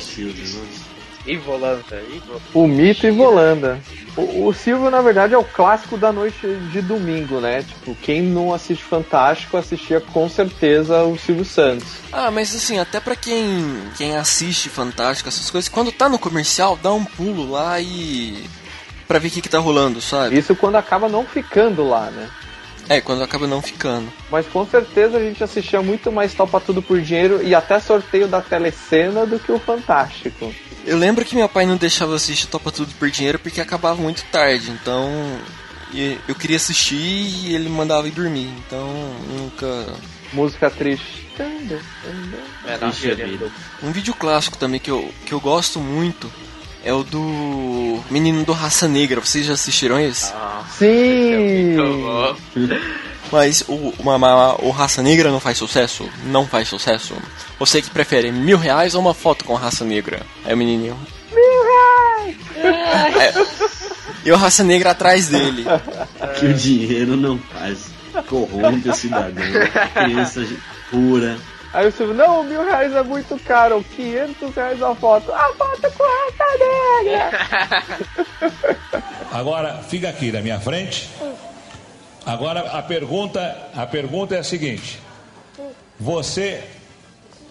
Silvio, 0.00 0.44
nossa. 0.44 0.89
E 1.26 1.36
volanta, 1.36 1.96
e. 1.96 2.22
O 2.54 2.66
mito 2.66 3.06
e 3.06 3.10
Volanda. 3.10 3.78
O, 4.16 4.46
o 4.46 4.54
Silvio, 4.54 4.90
na 4.90 5.02
verdade, 5.02 5.34
é 5.34 5.38
o 5.38 5.44
clássico 5.44 5.96
da 5.96 6.12
noite 6.12 6.46
de 6.72 6.80
domingo, 6.80 7.40
né? 7.40 7.62
Tipo, 7.62 7.94
quem 7.96 8.22
não 8.22 8.52
assiste 8.54 8.82
Fantástico 8.82 9.56
assistia 9.56 10.00
com 10.00 10.28
certeza 10.28 11.02
o 11.04 11.18
Silvio 11.18 11.44
Santos. 11.44 11.88
Ah, 12.10 12.30
mas 12.30 12.54
assim, 12.54 12.78
até 12.78 12.98
pra 13.00 13.14
quem, 13.14 13.80
quem 13.96 14.16
assiste 14.16 14.68
Fantástico, 14.68 15.28
essas 15.28 15.50
coisas, 15.50 15.68
quando 15.68 15.92
tá 15.92 16.08
no 16.08 16.18
comercial, 16.18 16.78
dá 16.82 16.92
um 16.92 17.04
pulo 17.04 17.50
lá 17.50 17.78
e. 17.80 18.42
pra 19.06 19.18
ver 19.18 19.28
o 19.28 19.30
que, 19.30 19.42
que 19.42 19.48
tá 19.48 19.58
rolando, 19.58 20.00
sabe? 20.00 20.38
Isso 20.38 20.56
quando 20.56 20.76
acaba 20.76 21.08
não 21.08 21.24
ficando 21.24 21.86
lá, 21.86 22.10
né? 22.10 22.28
É, 22.90 23.00
quando 23.00 23.22
acaba 23.22 23.46
não 23.46 23.62
ficando. 23.62 24.12
Mas 24.32 24.46
com 24.48 24.66
certeza 24.66 25.16
a 25.16 25.20
gente 25.20 25.44
assistia 25.44 25.80
muito 25.80 26.10
mais 26.10 26.34
Topa 26.34 26.58
Tudo 26.60 26.82
por 26.82 27.00
Dinheiro 27.00 27.40
e 27.40 27.54
até 27.54 27.78
sorteio 27.78 28.26
da 28.26 28.40
telecena 28.40 29.24
do 29.24 29.38
que 29.38 29.52
o 29.52 29.60
Fantástico. 29.60 30.52
Eu 30.84 30.98
lembro 30.98 31.24
que 31.24 31.36
meu 31.36 31.48
pai 31.48 31.64
não 31.66 31.76
deixava 31.76 32.10
eu 32.10 32.16
assistir 32.16 32.48
Topa 32.48 32.72
Tudo 32.72 32.92
por 32.98 33.08
Dinheiro 33.08 33.38
porque 33.38 33.60
acabava 33.60 34.02
muito 34.02 34.24
tarde, 34.32 34.72
então. 34.72 35.08
e- 35.92 36.18
Eu 36.26 36.34
queria 36.34 36.56
assistir 36.56 36.96
e 36.96 37.54
ele 37.54 37.68
mandava 37.68 38.08
ir 38.08 38.10
dormir, 38.10 38.50
então 38.66 38.88
nunca. 39.38 39.86
Música 40.32 40.68
triste. 40.68 41.28
É, 42.66 42.76
do- 42.76 43.50
Um 43.82 43.92
vídeo 43.92 44.12
clássico 44.14 44.58
também 44.58 44.78
que 44.80 44.90
eu, 44.90 45.10
que 45.24 45.32
eu 45.32 45.40
gosto 45.40 45.78
muito 45.78 46.30
é 46.84 46.92
o 46.92 47.02
do 47.02 48.00
Menino 48.10 48.44
do 48.44 48.52
Raça 48.52 48.88
Negra. 48.88 49.20
Vocês 49.20 49.46
já 49.46 49.52
assistiram 49.54 49.98
esse? 50.00 50.32
Ah, 50.34 50.62
Sim! 50.78 51.74
muito 51.76 51.82
bom. 52.02 52.36
Mas 53.32 53.62
o, 53.68 53.94
uma, 54.00 54.16
uma- 54.16 54.60
o 54.64 54.70
Raça 54.70 55.02
Negra 55.02 55.30
não 55.30 55.38
faz 55.38 55.56
sucesso? 55.58 56.08
Não 56.26 56.46
faz 56.48 56.66
sucesso. 56.68 57.14
Você 57.60 57.80
que 57.80 57.88
prefere 57.90 58.32
mil 58.32 58.58
reais 58.58 58.94
ou 58.96 59.00
uma 59.00 59.14
foto 59.14 59.44
com 59.44 59.54
Raça 59.54 59.84
Negra? 59.84 60.22
É 60.44 60.52
o 60.52 60.56
menininho. 60.56 60.98
Mil 61.32 61.62
reais! 62.64 63.36
E 64.24 64.32
o 64.32 64.36
Raça 64.36 64.64
Negra 64.64 64.90
atrás 64.90 65.28
dele. 65.28 65.64
Que 66.38 66.46
o 66.46 66.54
dinheiro 66.54 67.16
não 67.16 67.38
faz. 67.38 67.86
Corrompe 68.26 68.88
o 68.88 68.94
cidadão. 68.94 69.44
Criança 69.94 70.44
pura. 70.90 71.36
Aí 71.72 71.86
o 71.86 71.92
Silvio, 71.92 72.14
não, 72.14 72.42
mil 72.42 72.64
reais 72.64 72.92
é 72.92 73.02
muito 73.02 73.38
caro, 73.44 73.84
500 73.94 74.54
reais 74.54 74.82
a 74.82 74.94
foto. 74.94 75.32
A 75.32 75.52
foto 75.54 75.92
com 75.96 76.02
raça 76.04 76.44
negra! 76.58 77.30
Agora, 79.32 79.74
fica 79.88 80.08
aqui 80.08 80.32
na 80.32 80.40
minha 80.40 80.58
frente. 80.58 81.08
Agora 82.26 82.60
a 82.76 82.82
pergunta, 82.82 83.56
a 83.76 83.86
pergunta 83.86 84.34
é 84.34 84.38
a 84.40 84.44
seguinte: 84.44 84.98
Você, 85.98 86.62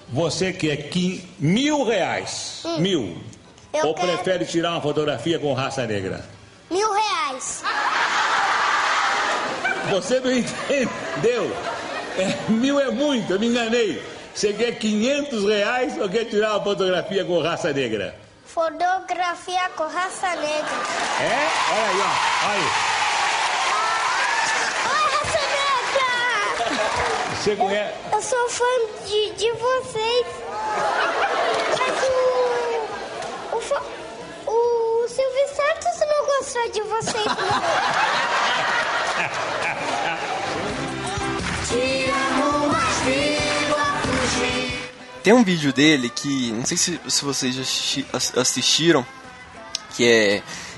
você 0.10 0.52
quer 0.52 0.76
que 0.90 1.28
mil 1.40 1.86
reais, 1.86 2.64
mil, 2.78 3.18
Eu 3.74 3.88
ou 3.88 3.94
quero. 3.96 4.08
prefere 4.10 4.46
tirar 4.46 4.72
uma 4.72 4.82
fotografia 4.82 5.40
com 5.40 5.54
raça 5.54 5.86
negra? 5.88 6.26
Mil 6.70 6.92
reais. 6.92 7.64
Você 9.92 10.20
não 10.20 10.30
entendeu? 10.32 11.56
É, 12.20 12.36
mil 12.52 12.80
é 12.80 12.90
muito, 12.92 13.34
eu 13.34 13.40
me 13.40 13.48
enganei. 13.48 14.02
Você 14.34 14.54
quer 14.54 14.74
500 14.78 15.46
reais 15.46 15.98
ou 16.00 16.08
quer 16.10 16.26
tirar 16.26 16.52
uma 16.56 16.64
fotografia 16.64 17.24
com 17.26 17.42
raça 17.42 17.72
negra? 17.74 18.16
Fotografia 18.46 19.70
com 19.76 19.84
raça 19.88 20.28
negra. 20.36 20.78
É? 21.22 21.48
Olha 21.72 21.86
aí, 21.90 22.00
ó. 22.02 22.12
Olha 22.46 22.56
aí. 22.56 22.70
Oi, 24.86 25.04
raça 25.16 25.42
negra! 25.56 27.36
Você 27.36 27.56
conhece. 27.56 27.94
Eu 28.12 28.22
sou 28.22 28.50
fã 28.50 28.66
de, 29.08 29.32
de 29.32 29.52
vocês. 29.52 30.28
Mas 31.80 32.04
o. 32.04 32.10
O, 33.58 33.62
fa- 33.62 33.84
o 34.48 35.08
Silvio 35.08 35.48
Santos 35.56 36.00
não 36.08 36.26
gostou 36.26 36.70
de 36.72 36.82
vocês, 36.82 37.26
não. 37.26 37.36
Tem 45.30 45.38
um 45.38 45.44
vídeo 45.44 45.72
dele 45.72 46.10
que, 46.10 46.52
não 46.54 46.66
sei 46.66 46.76
se, 46.76 47.00
se 47.08 47.24
vocês 47.24 47.54
já 47.54 47.62
assisti- 47.62 48.04
ass- 48.12 48.36
assistiram, 48.36 49.06
que 49.96 50.04
é. 50.04 50.28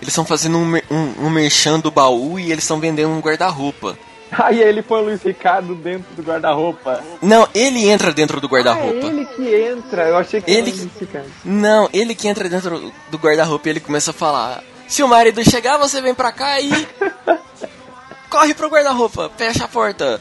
Eles 0.01 0.09
estão 0.09 0.25
fazendo 0.25 0.57
um, 0.57 0.75
um, 0.91 1.25
um 1.25 1.29
merchan 1.29 1.79
do 1.79 1.89
baú 1.89 2.37
e 2.37 2.51
eles 2.51 2.65
estão 2.65 2.77
vendendo 2.77 3.11
um 3.11 3.21
guarda-roupa. 3.21 3.97
Aí 4.29 4.59
ele 4.61 4.81
põe 4.81 4.99
o 4.99 5.05
Luiz 5.05 5.23
Ricardo 5.23 5.73
dentro 5.73 6.13
do 6.17 6.21
guarda-roupa. 6.21 7.01
Não, 7.21 7.47
ele 7.55 7.87
entra 7.89 8.11
dentro 8.11 8.41
do 8.41 8.47
Ah, 8.47 8.49
é 8.49 8.51
guarda-roupa. 8.51 9.07
ele 9.07 9.25
que 9.25 9.55
entra, 9.55 10.09
eu 10.09 10.17
achei 10.17 10.41
que 10.41 10.51
Ele 10.51 10.69
era 10.69 10.69
o 10.69 10.79
Luiz 10.81 10.91
Ricardo. 10.99 11.31
Não, 11.45 11.89
ele 11.93 12.13
que 12.13 12.27
entra 12.27 12.49
dentro 12.49 12.91
do 13.09 13.17
guarda-roupa 13.17 13.69
e 13.69 13.71
ele 13.71 13.79
começa 13.79 14.11
a 14.11 14.13
falar: 14.13 14.61
Se 14.85 15.01
o 15.01 15.07
marido 15.07 15.41
chegar, 15.49 15.77
você 15.77 16.01
vem 16.01 16.13
pra 16.13 16.33
cá 16.33 16.59
e. 16.59 16.69
Corre 18.29 18.53
pro 18.53 18.67
guarda-roupa, 18.69 19.31
fecha 19.37 19.63
a 19.63 19.67
porta. 19.69 20.19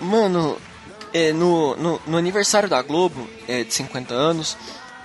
Mano, 0.00 0.56
é, 1.12 1.32
no, 1.32 1.76
no, 1.76 2.00
no 2.06 2.16
aniversário 2.16 2.68
da 2.68 2.80
Globo, 2.82 3.28
é, 3.46 3.64
de 3.64 3.72
50 3.72 4.14
anos, 4.14 4.56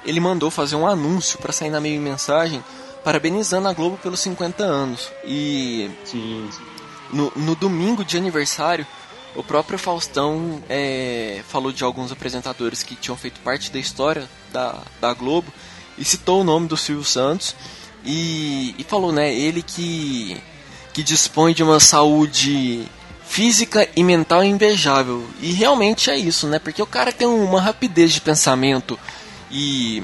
ele 0.05 0.19
mandou 0.19 0.51
fazer 0.51 0.75
um 0.75 0.87
anúncio 0.87 1.39
pra 1.39 1.53
sair 1.53 1.69
na 1.69 1.79
meio 1.79 1.99
mensagem 2.01 2.63
parabenizando 3.03 3.67
a 3.67 3.73
Globo 3.73 3.97
pelos 3.97 4.19
50 4.21 4.63
anos. 4.63 5.11
E 5.25 5.89
Sim, 6.05 6.47
sim. 6.51 6.63
no, 7.11 7.31
no 7.35 7.55
domingo 7.55 8.03
de 8.03 8.17
aniversário, 8.17 8.87
o 9.35 9.43
próprio 9.43 9.77
Faustão 9.77 10.63
é, 10.69 11.41
falou 11.47 11.71
de 11.71 11.83
alguns 11.83 12.11
apresentadores 12.11 12.83
que 12.83 12.95
tinham 12.95 13.17
feito 13.17 13.39
parte 13.41 13.71
da 13.71 13.79
história 13.79 14.29
da, 14.51 14.79
da 15.01 15.13
Globo 15.13 15.51
e 15.97 16.05
citou 16.05 16.41
o 16.41 16.43
nome 16.43 16.67
do 16.67 16.77
Silvio 16.77 17.03
Santos 17.03 17.55
e, 18.05 18.75
e 18.77 18.83
falou, 18.83 19.11
né, 19.11 19.33
ele 19.33 19.61
que, 19.61 20.41
que 20.93 21.03
dispõe 21.03 21.53
de 21.53 21.63
uma 21.63 21.79
saúde 21.79 22.87
física 23.33 23.89
e 23.95 24.03
mental 24.03 24.43
invejável. 24.43 25.27
E 25.41 25.51
realmente 25.53 26.11
é 26.11 26.15
isso, 26.15 26.45
né, 26.45 26.59
porque 26.59 26.83
o 26.83 26.85
cara 26.85 27.11
tem 27.11 27.27
uma 27.27 27.59
rapidez 27.59 28.13
de 28.13 28.21
pensamento 28.21 28.99
e 29.49 30.03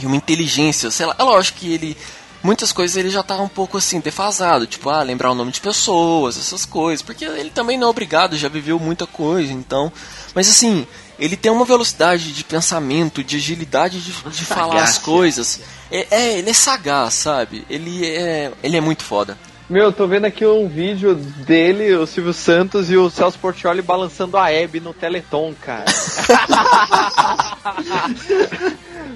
e 0.00 0.06
uma 0.06 0.16
inteligência, 0.16 0.90
sei 0.90 1.04
lá, 1.04 1.14
é 1.18 1.22
lógico 1.22 1.58
que 1.58 1.70
ele 1.74 1.94
muitas 2.42 2.72
coisas 2.72 2.96
ele 2.96 3.10
já 3.10 3.22
tá 3.22 3.36
um 3.36 3.48
pouco 3.48 3.76
assim 3.76 4.00
defasado, 4.00 4.66
tipo, 4.66 4.88
ah, 4.88 5.02
lembrar 5.02 5.30
o 5.30 5.34
nome 5.34 5.52
de 5.52 5.60
pessoas, 5.60 6.38
essas 6.38 6.64
coisas, 6.64 7.02
porque 7.02 7.26
ele 7.26 7.50
também 7.50 7.76
não 7.76 7.88
é 7.88 7.90
obrigado, 7.90 8.38
já 8.38 8.48
viveu 8.48 8.78
muita 8.78 9.06
coisa, 9.06 9.52
então, 9.52 9.92
mas 10.34 10.48
assim, 10.48 10.86
ele 11.18 11.36
tem 11.36 11.52
uma 11.52 11.66
velocidade 11.66 12.32
de 12.32 12.42
pensamento, 12.42 13.22
de 13.22 13.36
agilidade 13.36 14.00
de, 14.00 14.12
de 14.12 14.44
falar 14.46 14.82
as 14.82 14.96
coisas. 14.96 15.60
É, 15.90 16.06
é, 16.10 16.38
ele 16.38 16.48
é 16.48 16.54
sagaz, 16.54 17.12
sabe? 17.12 17.66
Ele 17.68 18.06
é, 18.06 18.50
ele 18.62 18.78
é 18.78 18.80
muito 18.80 19.04
foda. 19.04 19.36
Meu, 19.70 19.84
eu 19.84 19.92
tô 19.92 20.04
vendo 20.04 20.24
aqui 20.24 20.44
um 20.44 20.66
vídeo 20.66 21.14
dele, 21.14 21.94
o 21.94 22.04
Silvio 22.04 22.32
Santos 22.32 22.90
e 22.90 22.96
o 22.96 23.08
Celso 23.08 23.38
Portioli 23.38 23.80
balançando 23.80 24.36
a 24.36 24.52
Hebe 24.52 24.80
no 24.80 24.92
Teleton, 24.92 25.54
cara. 25.60 25.84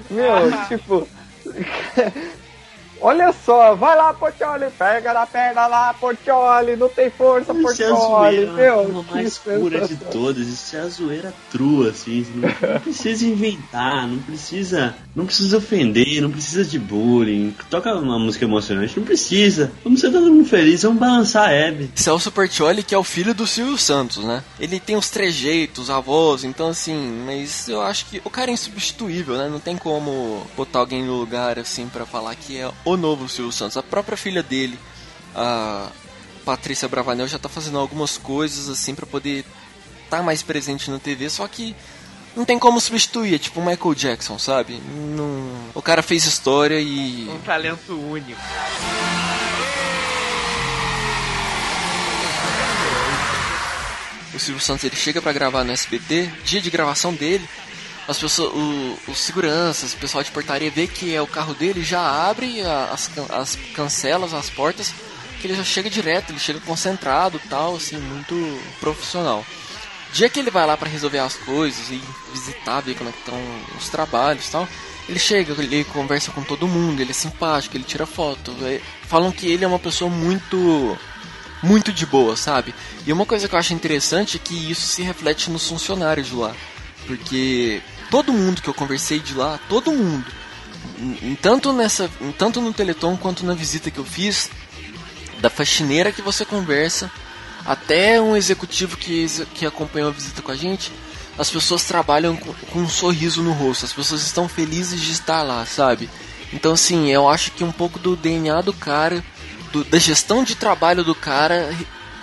Meu, 0.09 0.67
tipo. 0.69 1.05
Olha 3.01 3.33
só, 3.45 3.75
vai 3.75 3.95
lá, 3.95 4.13
Portioli, 4.13 4.65
pega 4.77 5.13
na 5.13 5.25
perna 5.25 5.67
lá, 5.67 5.93
Portioli, 5.93 6.75
não 6.75 6.89
tem 6.89 7.09
força, 7.09 7.51
Isso 7.51 7.59
é 7.59 7.61
Portioli, 7.89 8.35
zoeira, 8.45 8.51
meu. 8.53 8.81
uma 8.81 9.03
que 9.03 9.13
mais 9.13 9.37
pura 9.37 9.87
de 9.87 9.95
todas. 9.97 10.47
Isso 10.47 10.75
é 10.75 10.79
a 10.79 10.87
zoeira 10.87 11.33
trua, 11.51 11.89
assim. 11.89 12.25
Não, 12.35 12.49
não 12.73 12.79
precisa 12.79 13.25
inventar, 13.25 14.07
não 14.07 14.17
precisa. 14.19 14.95
Não 15.15 15.25
precisa 15.25 15.57
ofender, 15.57 16.21
não 16.21 16.31
precisa 16.31 16.63
de 16.65 16.77
bullying. 16.77 17.55
Toca 17.69 17.93
uma 17.95 18.19
música 18.19 18.43
emocionante, 18.45 18.97
não 18.97 19.05
precisa. 19.05 19.71
Vamos 19.83 20.01
ser 20.01 20.11
todo 20.11 20.31
mundo 20.31 20.45
feliz, 20.47 20.83
vamos 20.83 20.99
balançar 20.99 21.49
a 21.49 21.51
Hebe. 21.51 21.89
Celso 21.95 22.31
Portioli, 22.31 22.83
que 22.83 22.93
é 22.93 22.97
o 22.97 23.03
filho 23.03 23.33
do 23.33 23.47
Silvio 23.47 23.77
Santos, 23.77 24.23
né? 24.23 24.43
Ele 24.59 24.79
tem 24.79 24.95
os 24.95 25.09
trejeitos, 25.09 25.89
a 25.89 25.99
voz, 25.99 26.43
então 26.43 26.67
assim, 26.69 27.23
mas 27.25 27.69
eu 27.69 27.81
acho 27.81 28.05
que 28.07 28.21
o 28.25 28.29
cara 28.29 28.51
é 28.51 28.53
insubstituível, 28.53 29.37
né? 29.37 29.47
Não 29.49 29.59
tem 29.59 29.77
como 29.77 30.45
botar 30.55 30.79
alguém 30.79 31.03
no 31.03 31.15
lugar 31.15 31.57
assim 31.59 31.87
pra 31.87 32.05
falar 32.05 32.35
que 32.35 32.57
é 32.57 32.69
o 32.83 32.94
novo 32.97 33.27
Silvio 33.29 33.51
Santos. 33.51 33.77
A 33.77 33.83
própria 33.83 34.17
filha 34.17 34.43
dele, 34.43 34.77
a 35.35 35.89
Patrícia 36.43 36.87
Bravanel, 36.87 37.27
já 37.27 37.39
tá 37.39 37.49
fazendo 37.49 37.79
algumas 37.79 38.17
coisas 38.17 38.69
assim 38.69 38.95
pra 38.95 39.05
poder 39.05 39.45
estar 40.03 40.21
mais 40.21 40.43
presente 40.43 40.89
na 40.91 40.99
TV, 40.99 41.29
só 41.29 41.47
que 41.47 41.75
não 42.35 42.45
tem 42.45 42.59
como 42.59 42.79
substituir, 42.79 43.35
é 43.35 43.37
tipo 43.39 43.59
o 43.59 43.65
Michael 43.65 43.95
Jackson, 43.95 44.37
sabe? 44.37 44.81
Não... 45.15 45.49
O 45.73 45.81
cara 45.81 46.01
fez 46.01 46.25
história 46.25 46.79
e 46.79 47.29
Um 47.29 47.39
talento 47.39 47.93
único. 47.93 48.39
o 54.35 54.39
Silvio 54.39 54.61
Santos 54.61 54.83
ele 54.83 54.95
chega 54.95 55.21
pra 55.21 55.31
gravar 55.31 55.63
no 55.63 55.71
SBT, 55.71 56.29
dia 56.43 56.59
de 56.59 56.69
gravação 56.69 57.13
dele, 57.13 57.47
as 58.07 58.19
pessoas, 58.19 58.53
o, 58.53 58.99
os 59.11 59.17
seguranças, 59.17 59.93
o 59.93 59.97
pessoal 59.97 60.23
de 60.23 60.31
portaria 60.31 60.69
vê 60.69 60.87
que 60.87 61.13
é 61.13 61.21
o 61.21 61.27
carro 61.27 61.53
dele, 61.53 61.83
já 61.83 62.01
abre 62.29 62.61
as, 62.61 63.09
as 63.31 63.55
cancelas, 63.73 64.33
as 64.33 64.49
portas, 64.49 64.93
que 65.41 65.47
ele 65.47 65.55
já 65.55 65.63
chega 65.63 65.89
direto, 65.89 66.31
ele 66.31 66.39
chega 66.39 66.59
concentrado, 66.61 67.41
tal, 67.49 67.75
assim, 67.75 67.97
muito 67.97 68.59
profissional. 68.79 69.45
Dia 70.13 70.29
que 70.29 70.39
ele 70.39 70.51
vai 70.51 70.65
lá 70.65 70.77
pra 70.77 70.87
resolver 70.87 71.19
as 71.19 71.35
coisas 71.35 71.89
e 71.89 72.01
visitar, 72.31 72.79
ver 72.81 72.95
como 72.95 73.09
é 73.09 73.13
que 73.13 73.19
estão 73.19 73.39
os 73.77 73.89
trabalhos, 73.89 74.47
tal, 74.49 74.67
ele 75.09 75.19
chega, 75.19 75.53
ele 75.61 75.83
conversa 75.85 76.31
com 76.31 76.41
todo 76.43 76.67
mundo, 76.67 77.01
ele 77.01 77.11
é 77.11 77.13
simpático, 77.13 77.75
ele 77.75 77.83
tira 77.83 78.05
foto. 78.05 78.55
é- 78.61 78.81
Falam 79.07 79.31
que 79.31 79.47
ele 79.47 79.63
é 79.63 79.67
uma 79.67 79.79
pessoa 79.79 80.09
muito 80.09 80.97
muito 81.61 81.91
de 81.91 82.05
boa, 82.05 82.35
sabe? 82.37 82.73
E 83.07 83.11
uma 83.13 83.25
coisa 83.25 83.47
que 83.47 83.55
eu 83.55 83.59
acho 83.59 83.73
interessante 83.73 84.37
é 84.37 84.39
que 84.39 84.53
isso 84.71 84.85
se 84.87 85.01
reflete 85.01 85.49
nos 85.49 85.67
funcionários 85.67 86.27
de 86.27 86.35
lá. 86.35 86.55
Porque 87.07 87.81
todo 88.09 88.31
mundo 88.33 88.61
que 88.61 88.67
eu 88.67 88.73
conversei 88.73 89.19
de 89.19 89.33
lá, 89.33 89.59
todo 89.69 89.91
mundo, 89.91 90.25
tanto, 91.41 91.73
nessa, 91.73 92.09
tanto 92.37 92.61
no 92.61 92.73
Teleton 92.73 93.17
quanto 93.17 93.45
na 93.45 93.53
visita 93.53 93.91
que 93.91 93.97
eu 93.99 94.05
fiz, 94.05 94.49
da 95.39 95.49
faxineira 95.49 96.11
que 96.11 96.21
você 96.21 96.45
conversa, 96.45 97.11
até 97.65 98.21
um 98.21 98.35
executivo 98.35 98.95
que, 98.97 99.27
que 99.53 99.65
acompanhou 99.65 100.09
a 100.09 100.13
visita 100.13 100.41
com 100.41 100.51
a 100.51 100.55
gente, 100.55 100.91
as 101.37 101.49
pessoas 101.49 101.83
trabalham 101.83 102.35
com, 102.35 102.53
com 102.71 102.79
um 102.79 102.89
sorriso 102.89 103.41
no 103.43 103.51
rosto, 103.51 103.85
as 103.85 103.91
pessoas 103.93 104.21
estão 104.21 104.47
felizes 104.47 105.01
de 105.01 105.11
estar 105.11 105.41
lá, 105.43 105.65
sabe? 105.65 106.09
Então, 106.53 106.73
assim, 106.73 107.09
eu 107.09 107.27
acho 107.27 107.51
que 107.51 107.63
um 107.63 107.71
pouco 107.71 107.99
do 107.99 108.15
DNA 108.15 108.61
do 108.61 108.71
cara, 108.71 109.23
do- 109.73 109.83
da 109.83 109.97
gestão 109.97 110.43
de 110.43 110.55
trabalho 110.55 111.03
do 111.03 111.13
cara 111.13 111.75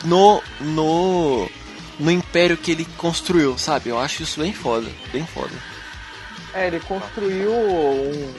no, 0.05 0.41
no, 0.61 1.51
no 1.99 2.11
império 2.11 2.57
que 2.57 2.71
ele 2.71 2.87
construiu, 2.97 3.59
sabe? 3.59 3.91
Eu 3.91 3.99
acho 3.99 4.23
isso 4.23 4.41
bem 4.41 4.55
foda, 4.55 4.91
bem 5.13 5.27
foda. 5.27 5.53
É, 6.55 6.67
ele 6.67 6.81
construiu 6.81 7.53
um- 7.53 8.33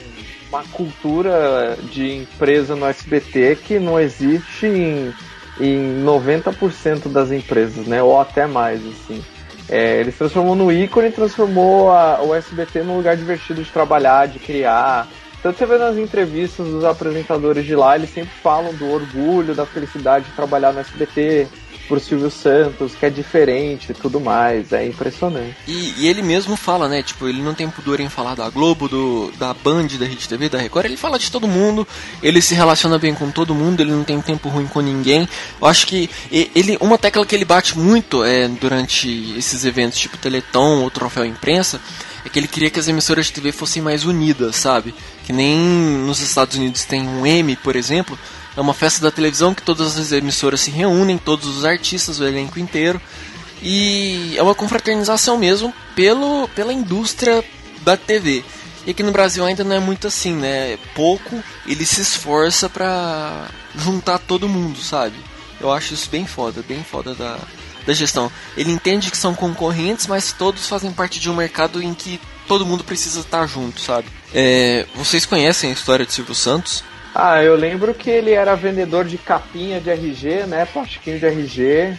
uma 0.48 0.64
cultura 0.64 1.76
de 1.90 2.12
empresa 2.12 2.76
no 2.76 2.86
SBT 2.86 3.56
que 3.56 3.78
não 3.78 3.98
existe 3.98 4.66
em, 4.66 5.12
em 5.58 6.00
90% 6.02 7.08
das 7.08 7.32
empresas, 7.32 7.86
né? 7.86 8.02
Ou 8.02 8.18
até 8.20 8.46
mais, 8.46 8.80
assim. 8.86 9.20
É, 9.68 9.98
ele 10.00 10.12
se 10.12 10.18
transformou 10.18 10.54
no 10.54 10.70
ícone 10.70 11.08
e 11.08 11.12
transformou 11.12 11.90
a- 11.90 12.22
o 12.22 12.34
SBT 12.34 12.82
num 12.82 12.96
lugar 12.96 13.16
divertido 13.16 13.62
de 13.62 13.70
trabalhar, 13.72 14.28
de 14.28 14.38
criar. 14.38 15.08
Tanto 15.42 15.58
você 15.58 15.66
vê 15.66 15.76
nas 15.78 15.96
entrevistas 15.96 16.66
dos 16.66 16.84
apresentadores 16.84 17.66
de 17.66 17.74
lá, 17.74 17.96
eles 17.96 18.10
sempre 18.10 18.32
falam 18.32 18.72
do 18.74 18.88
orgulho, 18.88 19.54
da 19.54 19.66
felicidade 19.66 20.26
de 20.26 20.32
trabalhar 20.32 20.72
no 20.72 20.80
SBT, 20.80 21.48
por 21.88 22.00
Silvio 22.00 22.30
Santos, 22.30 22.94
que 22.94 23.06
é 23.06 23.10
diferente 23.10 23.90
e 23.90 23.94
tudo 23.94 24.20
mais. 24.20 24.72
É 24.72 24.86
impressionante. 24.86 25.56
E, 25.66 25.94
e 25.98 26.08
ele 26.08 26.22
mesmo 26.22 26.56
fala, 26.56 26.88
né? 26.88 27.02
Tipo, 27.02 27.28
ele 27.28 27.42
não 27.42 27.54
tem 27.54 27.68
pudor 27.68 28.00
em 28.00 28.08
falar 28.08 28.34
da 28.34 28.48
Globo, 28.48 28.88
do, 28.88 29.32
da 29.38 29.52
Band, 29.54 29.88
da 29.98 30.06
Rede 30.06 30.28
TV, 30.28 30.48
da 30.48 30.58
Record. 30.58 30.86
Ele 30.86 30.96
fala 30.96 31.18
de 31.18 31.30
todo 31.30 31.46
mundo, 31.46 31.86
ele 32.22 32.40
se 32.40 32.54
relaciona 32.54 32.98
bem 32.98 33.14
com 33.14 33.30
todo 33.30 33.54
mundo, 33.54 33.80
ele 33.80 33.92
não 33.92 34.04
tem 34.04 34.20
tempo 34.20 34.48
ruim 34.48 34.66
com 34.66 34.80
ninguém. 34.80 35.28
Eu 35.60 35.66
acho 35.66 35.86
que 35.86 36.10
ele, 36.30 36.76
uma 36.80 36.98
tecla 36.98 37.24
que 37.26 37.34
ele 37.34 37.44
bate 37.44 37.78
muito 37.78 38.24
é, 38.24 38.48
durante 38.48 39.34
esses 39.36 39.64
eventos, 39.64 39.98
tipo 39.98 40.16
Teleton 40.16 40.82
ou 40.82 40.90
Troféu 40.90 41.24
Imprensa, 41.24 41.80
é 42.24 42.28
que 42.28 42.38
ele 42.38 42.48
queria 42.48 42.70
que 42.70 42.80
as 42.80 42.88
emissoras 42.88 43.26
de 43.26 43.32
TV 43.32 43.52
fossem 43.52 43.82
mais 43.82 44.04
unidas, 44.04 44.56
sabe? 44.56 44.94
Que 45.26 45.32
nem 45.32 45.58
nos 45.58 46.20
Estados 46.20 46.56
Unidos 46.56 46.84
tem 46.84 47.06
um 47.06 47.26
M, 47.26 47.54
por 47.56 47.76
exemplo. 47.76 48.18
É 48.56 48.60
uma 48.60 48.74
festa 48.74 49.00
da 49.02 49.10
televisão 49.10 49.54
que 49.54 49.62
todas 49.62 49.98
as 49.98 50.12
emissoras 50.12 50.60
se 50.60 50.70
reúnem, 50.70 51.18
todos 51.18 51.48
os 51.48 51.64
artistas, 51.64 52.20
o 52.20 52.24
elenco 52.24 52.58
inteiro. 52.58 53.00
E 53.62 54.34
é 54.36 54.42
uma 54.42 54.54
confraternização 54.54 55.38
mesmo 55.38 55.72
pelo, 55.96 56.48
pela 56.48 56.72
indústria 56.72 57.44
da 57.82 57.96
TV. 57.96 58.44
E 58.86 58.90
aqui 58.90 59.02
no 59.02 59.12
Brasil 59.12 59.44
ainda 59.44 59.64
não 59.64 59.74
é 59.74 59.80
muito 59.80 60.06
assim, 60.06 60.34
né? 60.34 60.78
Pouco 60.94 61.42
ele 61.66 61.86
se 61.86 62.02
esforça 62.02 62.68
pra 62.68 63.48
juntar 63.74 64.18
todo 64.18 64.48
mundo, 64.48 64.78
sabe? 64.78 65.16
Eu 65.60 65.72
acho 65.72 65.94
isso 65.94 66.10
bem 66.10 66.26
foda, 66.26 66.62
bem 66.68 66.84
foda 66.84 67.14
da, 67.14 67.38
da 67.86 67.92
gestão. 67.94 68.30
Ele 68.56 68.70
entende 68.70 69.10
que 69.10 69.16
são 69.16 69.34
concorrentes, 69.34 70.06
mas 70.06 70.32
todos 70.32 70.68
fazem 70.68 70.92
parte 70.92 71.18
de 71.18 71.30
um 71.30 71.34
mercado 71.34 71.82
em 71.82 71.94
que 71.94 72.20
todo 72.46 72.66
mundo 72.66 72.84
precisa 72.84 73.20
estar 73.20 73.46
junto, 73.46 73.80
sabe? 73.80 74.08
É, 74.34 74.86
vocês 74.94 75.24
conhecem 75.24 75.70
a 75.70 75.72
história 75.72 76.04
de 76.04 76.12
Silvio 76.12 76.34
Santos? 76.34 76.84
Ah, 77.14 77.42
eu 77.42 77.54
lembro 77.54 77.94
que 77.94 78.10
ele 78.10 78.32
era 78.32 78.54
vendedor 78.56 79.04
de 79.04 79.16
capinha 79.18 79.80
de 79.80 79.88
RG, 79.90 80.46
né? 80.46 80.66
Plastiquinho 80.66 81.18
de 81.18 81.26
RG. 81.26 81.96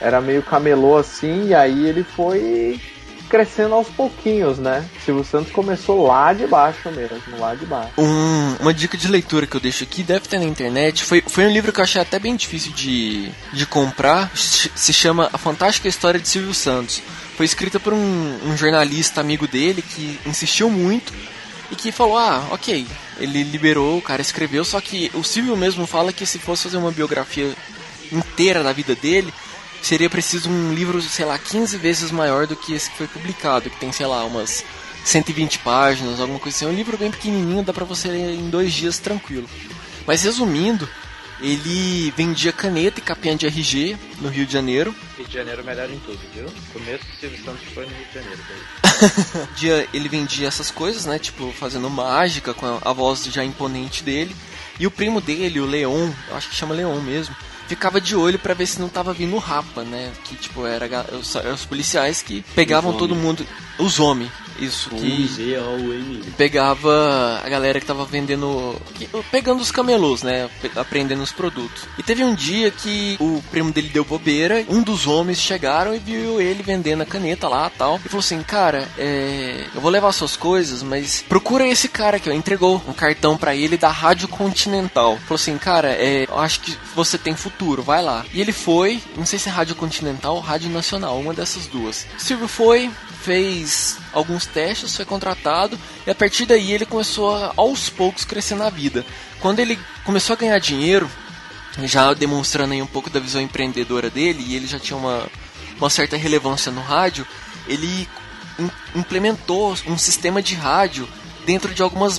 Era 0.00 0.20
meio 0.20 0.42
camelô 0.42 0.96
assim, 0.96 1.48
e 1.48 1.54
aí 1.54 1.86
ele 1.86 2.02
foi 2.02 2.80
crescendo 3.28 3.74
aos 3.74 3.88
pouquinhos, 3.88 4.58
né? 4.58 4.84
Silvio 5.04 5.24
Santos 5.24 5.50
começou 5.52 6.06
lá 6.06 6.32
de 6.32 6.46
baixo 6.46 6.90
mesmo, 6.90 7.18
lá 7.38 7.54
de 7.54 7.64
baixo. 7.66 7.90
Um- 7.98 8.56
uma 8.60 8.72
dica 8.72 8.96
de 8.96 9.08
leitura 9.08 9.46
que 9.46 9.56
eu 9.56 9.60
deixo 9.60 9.82
aqui, 9.82 10.02
deve 10.02 10.28
ter 10.28 10.38
na 10.38 10.44
internet. 10.44 11.02
Foi, 11.04 11.22
foi 11.26 11.44
um 11.46 11.50
livro 11.50 11.72
que 11.72 11.80
eu 11.80 11.84
achei 11.84 12.00
até 12.00 12.18
bem 12.18 12.36
difícil 12.36 12.72
de, 12.72 13.30
de 13.52 13.66
comprar. 13.66 14.30
Se 14.36 14.92
chama 14.92 15.28
A 15.32 15.38
Fantástica 15.38 15.88
História 15.88 16.20
de 16.20 16.28
Silvio 16.28 16.54
Santos. 16.54 17.02
Foi 17.36 17.44
escrita 17.46 17.80
por 17.80 17.92
um, 17.92 18.38
um 18.46 18.56
jornalista 18.56 19.20
amigo 19.20 19.46
dele 19.48 19.82
que 19.82 20.18
insistiu 20.26 20.70
muito 20.70 21.12
e 21.70 21.74
que 21.76 21.90
falou: 21.90 22.16
Ah, 22.18 22.46
ok. 22.50 22.86
Ele 23.18 23.42
liberou, 23.42 23.98
o 23.98 24.02
cara 24.02 24.22
escreveu. 24.22 24.64
Só 24.64 24.80
que 24.80 25.10
o 25.14 25.22
Silvio 25.22 25.56
mesmo 25.56 25.86
fala 25.86 26.12
que 26.12 26.26
se 26.26 26.38
fosse 26.38 26.64
fazer 26.64 26.76
uma 26.76 26.90
biografia 26.90 27.54
inteira 28.12 28.62
da 28.62 28.72
vida 28.72 28.94
dele, 28.94 29.32
seria 29.82 30.08
preciso 30.08 30.48
um 30.48 30.72
livro, 30.72 31.00
sei 31.02 31.24
lá, 31.24 31.38
15 31.38 31.76
vezes 31.76 32.10
maior 32.10 32.46
do 32.46 32.56
que 32.56 32.74
esse 32.74 32.90
que 32.90 32.96
foi 32.96 33.06
publicado, 33.06 33.70
que 33.70 33.78
tem, 33.78 33.92
sei 33.92 34.06
lá, 34.06 34.24
umas 34.24 34.64
120 35.04 35.58
páginas, 35.58 36.20
alguma 36.20 36.38
coisa 36.38 36.56
assim. 36.56 36.64
É 36.66 36.68
um 36.68 36.74
livro 36.74 36.96
bem 36.96 37.10
pequenininho, 37.10 37.62
dá 37.62 37.72
pra 37.72 37.84
você 37.84 38.08
ler 38.08 38.34
em 38.34 38.48
dois 38.48 38.72
dias 38.72 38.98
tranquilo. 38.98 39.48
Mas 40.06 40.22
resumindo, 40.22 40.88
ele 41.44 42.10
vendia 42.16 42.52
caneta 42.52 43.00
e 43.00 43.02
capinha 43.02 43.36
de 43.36 43.46
RG 43.46 43.96
no 44.20 44.30
Rio 44.30 44.46
de 44.46 44.52
Janeiro. 44.52 44.94
Rio 45.18 45.26
de 45.26 45.34
Janeiro 45.34 45.62
melhor 45.62 45.90
em 45.90 45.98
tudo, 45.98 46.18
viu? 46.34 46.46
Começo 46.72 47.04
do 47.04 47.20
Silvio 47.20 47.44
Santos 47.44 47.62
foi 47.74 47.84
no 47.84 47.92
Rio 47.92 48.06
de 48.06 48.14
Janeiro. 48.14 48.42
Dia 49.54 49.86
ele 49.92 50.08
vendia 50.08 50.48
essas 50.48 50.70
coisas, 50.70 51.04
né? 51.04 51.18
Tipo, 51.18 51.52
fazendo 51.52 51.90
mágica 51.90 52.54
com 52.54 52.78
a, 52.82 52.92
voz 52.94 53.24
já 53.26 53.44
imponente 53.44 54.02
dele. 54.02 54.34
E 54.80 54.86
o 54.86 54.90
primo 54.90 55.20
dele, 55.20 55.60
o 55.60 55.66
Leon, 55.66 56.10
eu 56.28 56.36
acho 56.36 56.48
que 56.48 56.56
chama 56.56 56.74
Leon 56.74 56.98
mesmo, 57.00 57.36
ficava 57.68 58.00
de 58.00 58.16
olho 58.16 58.38
pra 58.38 58.54
ver 58.54 58.66
se 58.66 58.80
não 58.80 58.88
tava 58.88 59.12
vindo 59.12 59.36
o 59.36 59.38
Rapa, 59.38 59.82
né? 59.84 60.12
Que 60.24 60.36
tipo, 60.36 60.66
era 60.66 60.88
ga- 60.88 61.06
os, 61.12 61.64
policiais 61.66 62.22
que 62.22 62.42
pegavam 62.54 62.96
todo 62.96 63.14
mundo. 63.14 63.46
Os 63.78 64.00
homens, 64.00 64.30
isso, 64.58 64.90
que 64.90 65.28
O 66.28 66.32
pegava 66.36 67.40
a 67.44 67.48
galera 67.48 67.80
que 67.80 67.86
tava 67.86 68.04
vendendo. 68.04 68.76
que- 68.94 69.08
pegando 69.30 69.60
os 69.60 69.70
camelôs, 69.70 70.22
né? 70.22 70.48
Aprendendo 70.76 71.22
os 71.22 71.32
produtos. 71.32 71.82
E 71.98 72.02
teve 72.02 72.22
um 72.24 72.34
dia 72.34 72.70
que 72.70 73.16
o 73.20 73.42
primo 73.50 73.72
dele 73.72 73.88
deu 73.88 74.04
bobeira, 74.04 74.64
um 74.68 74.82
dos 74.82 75.06
homens 75.06 75.38
chegaram 75.40 75.94
e 75.94 75.98
viu 75.98 76.40
ele 76.40 76.62
vendendo 76.62 77.02
a 77.02 77.06
caneta 77.06 77.48
lá 77.48 77.70
tal. 77.70 77.96
E 78.04 78.08
falou 78.08 78.20
assim: 78.20 78.42
Cara, 78.42 78.88
é, 78.98 79.64
eu 79.74 79.80
vou 79.80 79.90
levar 79.90 80.12
suas 80.12 80.36
coisas, 80.36 80.82
mas 80.82 81.24
procura 81.28 81.66
esse 81.66 81.88
cara 81.88 82.20
ó. 82.26 82.30
Entregou 82.30 82.82
um 82.88 82.92
cartão 82.92 83.36
pra 83.36 83.54
ele 83.54 83.76
da 83.76 83.90
Rádio 83.90 84.28
Continental. 84.28 85.16
Falou 85.26 85.36
assim: 85.36 85.56
Cara, 85.58 85.88
é, 85.92 86.26
eu 86.28 86.38
acho 86.38 86.60
que 86.60 86.76
você 86.94 87.16
tem 87.18 87.34
futuro, 87.34 87.82
vai 87.82 88.02
lá. 88.02 88.24
E 88.32 88.40
ele 88.40 88.52
foi, 88.52 89.00
não 89.16 89.26
sei 89.26 89.38
se 89.38 89.48
é 89.48 89.52
Rádio 89.52 89.74
Continental 89.74 90.34
ou 90.36 90.40
Rádio 90.40 90.70
Nacional, 90.70 91.18
uma 91.18 91.32
dessas 91.34 91.66
duas. 91.66 92.06
Silvio 92.18 92.48
foi, 92.48 92.90
fez 93.24 93.96
alguns 94.12 94.44
testes, 94.46 94.94
foi 94.94 95.04
contratado 95.04 95.78
e 96.06 96.10
a 96.10 96.14
partir 96.14 96.44
daí 96.46 96.72
ele 96.72 96.84
começou 96.84 97.34
a, 97.34 97.52
aos 97.56 97.88
poucos 97.88 98.24
crescer 98.24 98.54
na 98.54 98.68
vida. 98.68 99.04
Quando 99.40 99.60
ele 99.60 99.78
começou 100.04 100.34
a 100.34 100.36
ganhar 100.38 100.58
dinheiro, 100.58 101.10
já 101.84 102.12
demonstrando 102.12 102.74
aí 102.74 102.82
um 102.82 102.86
pouco 102.86 103.08
da 103.10 103.18
visão 103.18 103.40
empreendedora 103.40 104.10
dele 104.10 104.44
e 104.46 104.54
ele 104.54 104.66
já 104.66 104.78
tinha 104.78 104.96
uma, 104.96 105.26
uma 105.78 105.88
certa 105.90 106.16
relevância 106.16 106.70
no 106.70 106.82
rádio, 106.82 107.26
ele 107.66 108.08
im- 108.58 108.70
implementou 108.94 109.74
um 109.86 109.96
sistema 109.96 110.42
de 110.42 110.54
rádio 110.54 111.08
dentro 111.46 111.74
de 111.74 111.82
algumas 111.82 112.18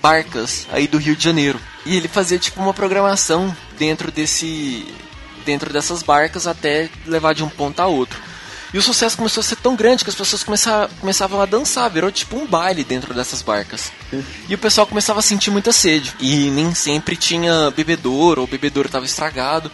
barcas 0.00 0.66
aí 0.70 0.86
do 0.86 0.98
Rio 0.98 1.16
de 1.16 1.24
Janeiro. 1.24 1.58
E 1.84 1.96
ele 1.96 2.08
fazia 2.08 2.38
tipo 2.38 2.60
uma 2.60 2.74
programação 2.74 3.54
dentro 3.78 4.12
desse 4.12 4.86
dentro 5.44 5.72
dessas 5.72 6.04
barcas 6.04 6.46
até 6.46 6.88
levar 7.04 7.34
de 7.34 7.42
um 7.42 7.48
ponto 7.48 7.80
a 7.80 7.86
outro. 7.86 8.20
E 8.72 8.78
o 8.78 8.82
sucesso 8.82 9.16
começou 9.16 9.42
a 9.42 9.44
ser 9.44 9.56
tão 9.56 9.76
grande 9.76 10.02
que 10.02 10.08
as 10.08 10.16
pessoas 10.16 10.42
começavam, 10.42 10.88
começavam 10.98 11.40
a 11.40 11.46
dançar, 11.46 11.90
virou 11.90 12.10
tipo 12.10 12.36
um 12.36 12.46
baile 12.46 12.82
dentro 12.82 13.12
dessas 13.12 13.42
barcas. 13.42 13.92
E 14.48 14.54
o 14.54 14.58
pessoal 14.58 14.86
começava 14.86 15.20
a 15.20 15.22
sentir 15.22 15.50
muita 15.50 15.72
sede. 15.72 16.14
E 16.20 16.50
nem 16.50 16.74
sempre 16.74 17.16
tinha 17.16 17.70
bebedouro, 17.70 18.42
ou 18.42 18.46
o 18.46 18.50
bebedouro 18.50 18.88
estava 18.88 19.04
estragado. 19.04 19.70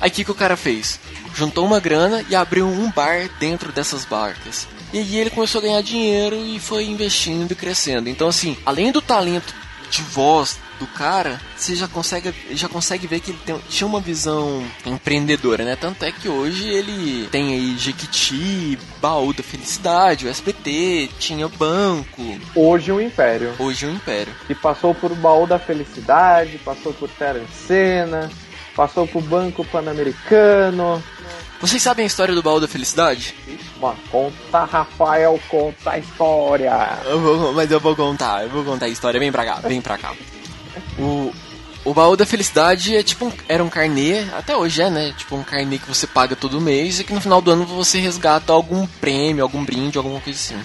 Aí 0.00 0.08
o 0.08 0.12
que, 0.12 0.24
que 0.24 0.30
o 0.30 0.34
cara 0.34 0.56
fez? 0.56 1.00
Juntou 1.34 1.66
uma 1.66 1.80
grana 1.80 2.24
e 2.28 2.34
abriu 2.34 2.66
um 2.66 2.90
bar 2.90 3.28
dentro 3.38 3.72
dessas 3.72 4.04
barcas. 4.04 4.68
E 4.92 4.98
aí 4.98 5.16
ele 5.16 5.30
começou 5.30 5.60
a 5.60 5.62
ganhar 5.62 5.82
dinheiro 5.82 6.36
e 6.36 6.58
foi 6.58 6.84
investindo 6.84 7.52
e 7.52 7.54
crescendo. 7.54 8.08
Então 8.08 8.28
assim, 8.28 8.56
além 8.64 8.92
do 8.92 9.00
talento 9.00 9.54
de 9.90 10.02
voz 10.02 10.58
do 10.80 10.86
cara, 10.88 11.40
você 11.56 11.76
já 11.76 11.86
consegue, 11.86 12.34
já 12.52 12.68
consegue 12.68 13.06
ver 13.06 13.20
que 13.20 13.30
ele 13.30 13.38
tem, 13.44 13.56
tinha 13.68 13.86
uma 13.86 14.00
visão 14.00 14.64
empreendedora, 14.84 15.62
né? 15.64 15.76
Tanto 15.76 16.02
é 16.04 16.10
que 16.10 16.28
hoje 16.28 16.66
ele 16.68 17.28
tem 17.30 17.52
aí 17.52 17.76
Jequiti, 17.78 18.78
Baú 19.00 19.32
da 19.32 19.42
Felicidade, 19.42 20.26
o 20.26 20.28
SBT, 20.30 21.10
tinha 21.18 21.46
banco, 21.48 22.38
Hoje 22.56 22.90
o 22.90 23.00
Império. 23.00 23.54
hoje 23.58 23.84
é 23.84 23.88
o 23.88 23.92
Império. 23.92 24.32
E 24.48 24.54
passou 24.54 24.94
por 24.94 25.14
Baú 25.14 25.46
da 25.46 25.58
Felicidade, 25.58 26.58
passou 26.64 26.92
por 26.94 27.08
Terra 27.10 27.40
Cena, 27.66 28.30
passou 28.74 29.06
por 29.06 29.22
Banco 29.22 29.62
Pan-Americano. 29.64 31.02
Vocês 31.60 31.82
sabem 31.82 32.04
a 32.04 32.06
história 32.06 32.34
do 32.34 32.42
Baú 32.42 32.58
da 32.58 32.66
Felicidade? 32.66 33.34
Mano, 33.78 33.98
conta, 34.10 34.64
Rafael, 34.64 35.38
conta 35.50 35.90
a 35.90 35.98
história. 35.98 36.72
Eu 37.04 37.20
vou- 37.20 37.52
mas 37.52 37.70
eu 37.70 37.78
vou 37.78 37.94
contar, 37.94 38.44
eu 38.44 38.48
vou 38.48 38.64
contar 38.64 38.86
a 38.86 38.88
história. 38.88 39.20
Vem 39.20 39.30
pra 39.30 39.44
cá, 39.44 39.56
vem 39.56 39.80
pra 39.80 39.98
cá. 39.98 40.14
O, 41.00 41.32
o 41.84 41.94
baú 41.94 42.16
da 42.16 42.26
felicidade 42.26 42.94
é 42.94 43.02
tipo 43.02 43.26
um, 43.26 43.32
era 43.48 43.64
um 43.64 43.70
carnê, 43.70 44.20
até 44.36 44.56
hoje 44.56 44.82
é, 44.82 44.90
né? 44.90 45.14
Tipo 45.16 45.36
um 45.36 45.42
carnê 45.42 45.78
que 45.78 45.88
você 45.88 46.06
paga 46.06 46.36
todo 46.36 46.60
mês 46.60 47.00
e 47.00 47.04
que 47.04 47.12
no 47.12 47.20
final 47.20 47.40
do 47.40 47.50
ano 47.50 47.64
você 47.64 47.98
resgata 47.98 48.52
algum 48.52 48.86
prêmio, 48.86 49.42
algum 49.42 49.64
brinde, 49.64 49.96
alguma 49.96 50.20
coisa 50.20 50.38
assim. 50.38 50.62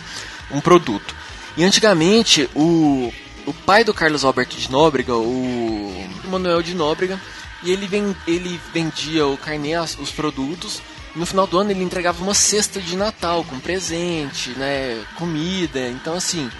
Um 0.52 0.60
produto. 0.60 1.16
E 1.58 1.64
antigamente, 1.64 2.50
o, 2.54 3.12
o 3.46 3.54
pai 3.54 3.84
do 3.84 3.94
Carlos 3.94 4.26
Alberto 4.26 4.58
de 4.58 4.70
Nóbrega, 4.70 5.16
o 5.16 6.10
Manuel 6.26 6.62
de 6.62 6.76
Nóbrega, 6.76 7.20
e 7.64 7.72
ele, 7.72 7.88
ven, 7.88 8.16
ele 8.28 8.60
vendia 8.74 9.26
o 9.26 9.38
carnê, 9.38 9.78
os 9.78 10.12
produtos. 10.12 10.82
No 11.16 11.26
final 11.26 11.48
do 11.48 11.58
ano 11.58 11.72
ele 11.72 11.84
entregava 11.84 12.22
uma 12.22 12.34
cesta 12.34 12.82
de 12.82 12.98
Natal 12.98 13.46
com 13.46 13.58
presente, 13.58 14.50
né? 14.52 15.02
Comida. 15.18 15.88
Então 15.88 16.14
assim, 16.14 16.52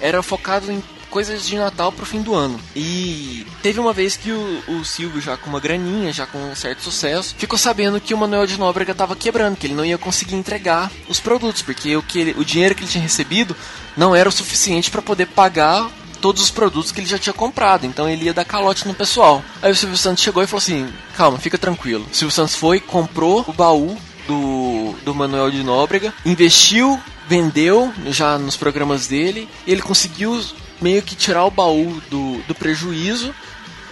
era 0.00 0.22
focado 0.22 0.70
em 0.70 0.80
coisas 1.16 1.46
de 1.46 1.56
Natal 1.56 1.90
pro 1.90 2.04
fim 2.04 2.20
do 2.20 2.34
ano. 2.34 2.60
E 2.74 3.46
teve 3.62 3.80
uma 3.80 3.94
vez 3.94 4.18
que 4.18 4.30
o, 4.30 4.62
o 4.68 4.84
Silvio, 4.84 5.18
já 5.18 5.34
com 5.34 5.48
uma 5.48 5.58
graninha, 5.58 6.12
já 6.12 6.26
com 6.26 6.36
um 6.36 6.54
certo 6.54 6.82
sucesso, 6.82 7.34
ficou 7.38 7.58
sabendo 7.58 7.98
que 7.98 8.12
o 8.12 8.18
Manuel 8.18 8.46
de 8.46 8.58
Nóbrega 8.58 8.94
tava 8.94 9.16
quebrando, 9.16 9.56
que 9.56 9.66
ele 9.66 9.72
não 9.74 9.82
ia 9.84 9.96
conseguir 9.96 10.34
entregar 10.34 10.92
os 11.08 11.18
produtos, 11.18 11.62
porque 11.62 11.96
o, 11.96 12.02
que 12.02 12.18
ele- 12.18 12.34
o 12.38 12.44
dinheiro 12.44 12.74
que 12.74 12.82
ele 12.82 12.90
tinha 12.90 13.02
recebido 13.02 13.56
não 13.96 14.14
era 14.14 14.28
o 14.28 14.32
suficiente 14.32 14.90
para 14.90 15.00
poder 15.00 15.24
pagar 15.28 15.90
todos 16.20 16.42
os 16.42 16.50
produtos 16.50 16.92
que 16.92 17.00
ele 17.00 17.08
já 17.08 17.18
tinha 17.18 17.32
comprado, 17.32 17.86
então 17.86 18.06
ele 18.06 18.26
ia 18.26 18.34
dar 18.34 18.44
calote 18.44 18.86
no 18.86 18.92
pessoal. 18.92 19.42
Aí 19.62 19.72
o 19.72 19.74
Silvio 19.74 19.96
Santos 19.96 20.22
chegou 20.22 20.42
e 20.42 20.46
falou 20.46 20.58
assim: 20.58 20.86
calma, 21.16 21.38
fica 21.38 21.56
tranquilo. 21.56 22.04
O 22.12 22.14
Silvio 22.14 22.34
Santos 22.34 22.54
foi, 22.56 22.78
comprou 22.78 23.42
o 23.48 23.54
baú 23.54 23.96
do, 24.28 24.94
do 25.02 25.14
Manuel 25.14 25.50
de 25.50 25.62
Nóbrega, 25.62 26.12
investiu, 26.26 27.00
vendeu 27.26 27.90
já 28.08 28.36
nos 28.36 28.54
programas 28.54 29.06
dele, 29.06 29.48
ele 29.66 29.80
conseguiu 29.80 30.38
meio 30.80 31.02
que 31.02 31.14
tirar 31.14 31.44
o 31.44 31.50
baú 31.50 32.00
do, 32.10 32.38
do 32.46 32.54
prejuízo 32.54 33.34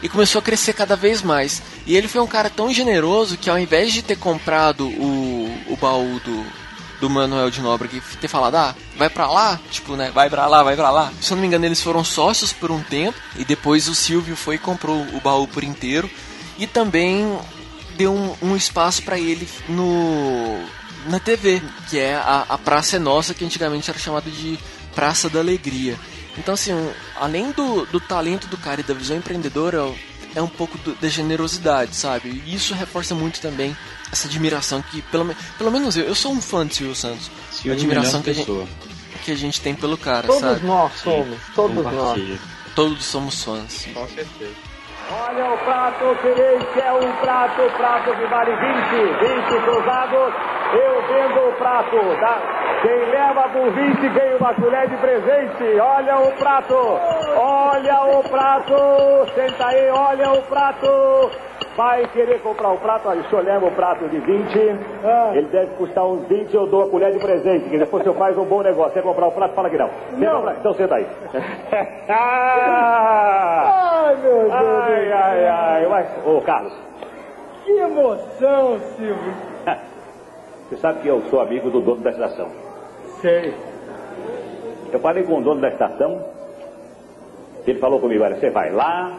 e 0.03 0.09
começou 0.09 0.39
a 0.39 0.43
crescer 0.43 0.75
cada 0.75 0.97
vez 0.97 1.23
mais. 1.23 1.63
E 1.87 1.97
ele 1.97 2.09
foi 2.09 2.21
um 2.21 2.27
cara 2.27 2.51
tão 2.51 2.73
generoso 2.73 3.39
que 3.39 3.49
ao 3.49 3.59
invés 3.59 3.93
de 3.93 4.03
ter 4.03 4.17
comprado 4.17 4.87
o, 4.87 5.63
o 5.69 5.77
baú 5.77 6.21
do, 6.21 6.45
do 7.01 7.11
Manuel 7.11 7.51
de 7.51 7.61
Nóbrega 7.61 7.97
e 7.97 8.17
ter 8.19 8.29
falado, 8.29 8.57
ah, 8.57 8.75
vai 8.97 9.09
pra 9.09 9.27
lá, 9.27 9.59
tipo, 9.71 9.97
né, 9.97 10.11
vai 10.11 10.29
pra 10.29 10.47
lá, 10.47 10.63
vai 10.63 10.77
pra 10.77 10.91
lá. 10.91 11.13
Se 11.21 11.33
eu 11.33 11.37
não 11.37 11.43
me 11.43 11.47
engano, 11.47 11.65
eles 11.65 11.81
foram 11.81 12.05
sócios 12.05 12.53
por 12.53 12.71
um 12.71 12.83
tempo 12.83 13.19
e 13.37 13.45
depois 13.45 13.89
o 13.89 13.95
Silvio 13.95 14.37
foi 14.37 14.57
e 14.57 14.59
comprou 14.59 15.01
o 15.15 15.21
baú 15.21 15.49
por 15.49 15.65
inteiro 15.65 16.11
e 16.59 16.67
também 16.67 17.39
deu 17.97 18.13
um, 18.13 18.51
um 18.51 18.57
espaço 18.57 19.03
pra 19.03 19.19
ele 19.19 19.49
no 19.69 20.65
na 21.07 21.21
TV, 21.21 21.63
que 21.91 21.99
é 21.99 22.15
a, 22.15 22.47
a 22.49 22.59
Praça 22.59 22.97
é 22.97 22.99
Nossa, 22.99 23.35
que 23.35 23.45
antigamente 23.45 23.91
era 23.91 23.99
chamada 23.99 24.31
de 24.31 24.59
Praça 24.95 25.29
da 25.29 25.41
Alegria. 25.41 25.99
Então, 26.39 26.55
assim, 26.55 26.73
além 27.17 27.53
do, 27.53 27.87
do 27.87 28.01
talento 28.01 28.47
do 28.49 28.57
cara 28.57 28.81
e 28.81 28.85
da 28.85 28.93
visão 28.95 29.17
empreendedora, 29.17 29.93
é 30.35 30.43
um 30.43 30.49
pouco 30.49 30.77
do- 30.79 30.95
da 30.97 31.09
generosidade, 31.09 31.95
sabe? 31.95 32.43
E 32.45 32.55
isso 32.55 32.75
reforça 32.75 33.15
muito 33.15 33.41
também 33.41 33.77
essa 34.11 34.27
admiração 34.27 34.83
que, 34.83 35.01
pelo, 35.03 35.35
pelo 35.57 35.71
menos 35.71 35.97
eu, 35.97 36.05
eu 36.05 36.15
sou 36.15 36.33
um 36.33 36.41
fã 36.43 36.67
de 36.67 36.75
Silvio 36.75 36.95
Santos. 36.97 37.31
Silvio 37.53 37.73
a 37.73 37.75
admiração 37.77 38.21
que 38.23 38.31
a, 38.31 38.33
gente, 38.35 38.69
que 39.25 39.31
a 39.31 39.37
gente 39.37 39.61
tem 39.61 39.75
pelo 39.75 39.97
cara, 39.97 40.27
Todos 40.27 40.41
sabe? 40.41 40.67
nós 40.67 40.93
somos, 41.03 41.39
todos 41.55 41.85
nós. 41.85 42.21
Todos 42.75 43.05
somos 43.05 43.43
fãs. 43.45 43.87
Com 43.95 44.09
certeza. 44.09 44.55
Olha 45.13 45.53
o 45.53 45.59
prato, 45.59 46.17
Feliz, 46.23 46.77
é 46.83 46.93
um 46.93 47.13
prato, 47.21 47.63
prato 47.77 48.17
que 48.17 48.25
vale 48.25 48.57
20, 48.57 49.51
20 49.51 49.63
cruzados. 49.63 50.35
Eu 50.73 51.03
vendo 51.03 51.49
o 51.49 51.53
prato, 51.53 51.97
tá? 52.21 52.39
Quem 52.81 53.11
leva 53.11 53.43
por 53.51 53.71
20 53.71 54.09
ganha 54.09 54.37
uma 54.39 54.55
colher 54.55 54.89
de 54.89 54.97
presente. 54.97 55.79
Olha 55.79 56.17
o 56.17 56.33
prato, 56.33 56.75
olha 57.37 58.01
o 58.19 58.23
prato. 58.23 58.75
Senta 59.35 59.67
aí, 59.67 59.91
olha 59.91 60.33
o 60.33 60.43
prato. 60.43 61.31
Vai 61.77 62.07
querer 62.09 62.41
comprar 62.41 62.71
o 62.71 62.79
prato? 62.79 63.09
Olha, 63.09 63.21
o 63.21 63.29
senhor 63.29 63.45
leva 63.45 63.67
o 63.67 63.73
prato 63.73 64.09
de 64.09 64.19
20. 64.19 64.59
Ele 65.35 65.49
deve 65.49 65.75
custar 65.75 66.07
uns 66.07 66.25
20, 66.29 66.55
eu 66.55 66.67
dou 66.69 66.85
a 66.85 66.89
colher 66.89 67.13
de 67.13 67.19
presente. 67.19 67.69
Que 67.69 67.79
depois 67.79 68.01
o 68.01 68.05
senhor 68.05 68.17
faz 68.17 68.39
um 68.39 68.45
bom 68.45 68.63
negócio. 68.63 68.93
Quer 68.93 69.03
comprar 69.03 69.27
o 69.27 69.33
prato? 69.33 69.55
Fala 69.55 69.69
que 69.69 69.77
não. 69.77 69.91
Quer 70.19 70.31
comprar? 70.31 70.55
Então 70.55 70.73
senta 70.75 70.95
aí. 70.95 71.07
ai, 72.09 74.17
meu 74.23 74.41
Deus. 74.41 74.53
Ai, 74.53 75.13
ai, 75.13 75.47
ai. 75.47 75.87
Mas, 75.89 76.07
ô, 76.25 76.41
Carlos. 76.43 76.73
Que 77.65 77.73
emoção, 77.73 78.79
Silvio. 78.97 79.35
Você 80.69 80.77
sabe 80.77 81.01
que 81.01 81.09
eu 81.09 81.23
sou 81.23 81.41
amigo 81.41 81.71
do 81.71 81.81
dono 81.81 82.03
da 82.03 82.11
estação. 82.11 82.49
Sei. 83.21 83.53
Eu 84.93 85.01
falei 85.01 85.25
com 85.25 85.39
o 85.39 85.43
dono 85.43 85.61
da 85.61 85.71
estação. 85.71 86.25
Ele 87.67 87.79
falou 87.79 87.99
comigo: 87.99 88.23
olha, 88.23 88.37
você 88.37 88.51
vai 88.51 88.71
lá, 88.71 89.13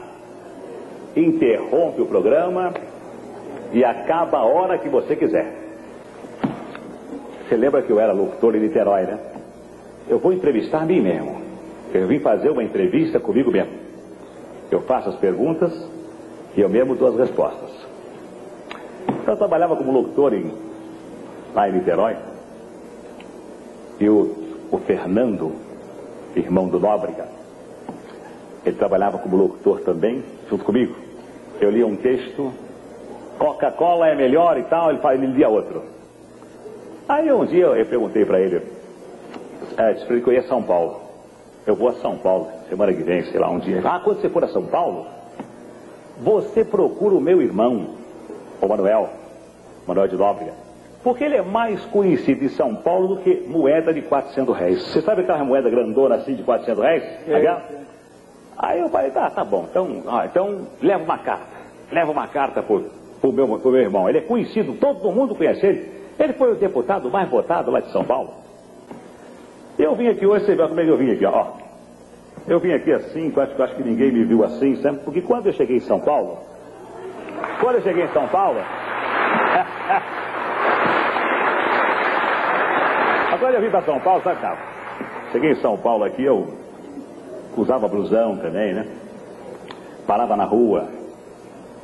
interrompe 1.15 2.01
o 2.01 2.05
programa 2.05 2.73
e 3.71 3.83
acaba 3.83 4.39
a 4.39 4.45
hora 4.45 4.77
que 4.77 4.89
você 4.89 5.15
quiser. 5.15 5.53
Você 7.47 7.55
lembra 7.55 7.81
que 7.81 7.91
eu 7.91 7.99
era 7.99 8.11
locutor 8.11 8.55
em 8.55 8.59
Niterói, 8.59 9.03
né? 9.03 9.19
Eu 10.09 10.19
vou 10.19 10.33
entrevistar 10.33 10.81
a 10.81 10.85
mim 10.85 11.01
mesmo. 11.01 11.41
Eu 11.93 12.07
vim 12.07 12.19
fazer 12.19 12.49
uma 12.49 12.63
entrevista 12.63 13.19
comigo 13.19 13.51
mesmo. 13.51 13.73
Eu 14.71 14.81
faço 14.81 15.09
as 15.09 15.15
perguntas 15.15 15.71
e 16.55 16.61
eu 16.61 16.69
mesmo 16.69 16.95
dou 16.95 17.09
as 17.09 17.17
respostas. 17.17 17.69
Então, 19.21 19.33
eu 19.33 19.37
trabalhava 19.37 19.75
como 19.75 19.91
locutor 19.91 20.33
em, 20.33 20.51
lá 21.53 21.69
em 21.69 21.73
Niterói. 21.73 22.15
E 23.99 24.09
o, 24.09 24.35
o 24.71 24.77
Fernando, 24.79 25.53
irmão 26.35 26.67
do 26.67 26.79
Nóbrega, 26.79 27.27
ele 28.65 28.75
trabalhava 28.75 29.19
como 29.19 29.37
locutor 29.37 29.81
também, 29.81 30.23
junto 30.49 30.65
comigo. 30.65 31.04
Eu 31.61 31.69
lia 31.69 31.85
um 31.87 31.95
texto, 31.95 32.51
Coca-Cola 33.39 34.07
é 34.09 34.15
melhor 34.15 34.57
e 34.57 34.63
tal, 34.63 34.89
ele, 34.89 34.99
fala- 34.99 35.15
ele 35.15 35.27
lia 35.27 35.47
outro. 35.49 35.83
Aí 37.07 37.31
um 37.31 37.45
dia 37.45 37.65
eu 37.65 37.85
perguntei 37.85 38.25
para 38.25 38.39
ele, 38.39 38.61
é, 39.77 39.93
disse 39.93 40.05
pra 40.05 40.15
ele 40.15 40.23
que 40.23 40.29
eu 40.29 40.33
ia 40.33 40.39
a 40.41 40.43
São 40.43 40.61
Paulo. 40.63 41.01
Eu 41.65 41.75
vou 41.75 41.89
a 41.89 41.93
São 41.93 42.17
Paulo, 42.17 42.47
semana 42.69 42.93
que 42.93 43.01
vem, 43.03 43.23
sei 43.25 43.39
lá, 43.39 43.49
um 43.49 43.59
dia. 43.59 43.81
Ah, 43.83 43.99
quando 44.03 44.21
você 44.21 44.29
for 44.29 44.43
a 44.43 44.47
São 44.47 44.65
Paulo, 44.65 45.07
você 46.19 46.63
procura 46.63 47.15
o 47.15 47.21
meu 47.21 47.41
irmão, 47.41 47.87
o 48.61 48.67
Manuel, 48.67 49.09
Manuel 49.87 50.07
de 50.07 50.15
Nóbrega, 50.15 50.53
porque 51.03 51.23
ele 51.23 51.35
é 51.37 51.41
mais 51.41 51.83
conhecido 51.85 52.43
em 52.43 52.49
São 52.49 52.75
Paulo 52.75 53.15
do 53.15 53.17
que 53.21 53.43
moeda 53.47 53.93
de 53.93 54.01
400 54.01 54.55
reais. 54.57 54.81
Você 54.87 55.01
sabe 55.01 55.21
aquela 55.21 55.43
moeda 55.43 55.69
grandona 55.69 56.15
assim 56.15 56.35
de 56.35 56.43
400 56.43 56.83
reais? 56.83 57.03
Aquela? 57.35 57.84
Aí 58.57 58.79
eu 58.79 58.89
falei, 58.89 59.11
tá, 59.11 59.29
tá 59.29 59.43
bom, 59.43 59.67
então, 59.69 60.03
então 60.25 60.67
leva 60.81 61.03
uma 61.03 61.17
carta. 61.17 61.45
Leva 61.91 62.11
uma 62.11 62.27
carta 62.27 62.63
pro, 62.63 62.85
pro, 63.19 63.33
meu, 63.33 63.47
meu 63.47 63.75
irmão. 63.75 64.07
Ele 64.07 64.19
é 64.19 64.21
conhecido, 64.21 64.73
todo 64.73 65.11
mundo 65.11 65.35
conhece 65.35 65.65
ele. 65.65 65.91
Ele 66.17 66.31
foi 66.33 66.53
o 66.53 66.55
deputado 66.55 67.11
mais 67.11 67.29
votado 67.29 67.69
lá 67.69 67.81
de 67.81 67.91
São 67.91 68.05
Paulo. 68.05 68.33
Eu 69.77 69.93
vim 69.95 70.07
aqui 70.07 70.25
hoje, 70.25 70.45
você 70.45 70.55
vê 70.55 70.65
como 70.65 70.79
é 70.79 70.85
que 70.85 70.89
eu 70.89 70.97
vim 70.97 71.11
aqui, 71.11 71.25
ó. 71.25 71.47
Eu 72.47 72.59
vim 72.59 72.71
aqui 72.71 72.93
assim, 72.93 73.33
acho, 73.35 73.61
acho 73.61 73.75
que 73.75 73.83
ninguém 73.83 74.11
me 74.11 74.23
viu 74.23 74.43
assim, 74.43 74.77
sempre, 74.77 75.03
porque 75.03 75.21
quando 75.21 75.47
eu 75.47 75.53
cheguei 75.53 75.77
em 75.77 75.81
São 75.81 75.99
Paulo, 75.99 76.37
quando 77.59 77.75
eu 77.75 77.81
cheguei 77.81 78.05
em 78.05 78.09
São 78.09 78.27
Paulo, 78.27 78.59
agora 83.33 83.55
eu 83.55 83.61
vim 83.61 83.69
para 83.69 83.81
São 83.81 83.99
Paulo, 83.99 84.23
sabe, 84.23 84.39
cara? 84.39 84.57
Cheguei 85.31 85.51
em 85.51 85.55
São 85.55 85.75
Paulo 85.75 86.05
aqui, 86.05 86.23
eu 86.23 86.64
usava 87.55 87.87
blusão 87.87 88.37
também, 88.37 88.73
né? 88.73 88.87
Parava 90.07 90.35
na 90.35 90.43
rua, 90.45 90.87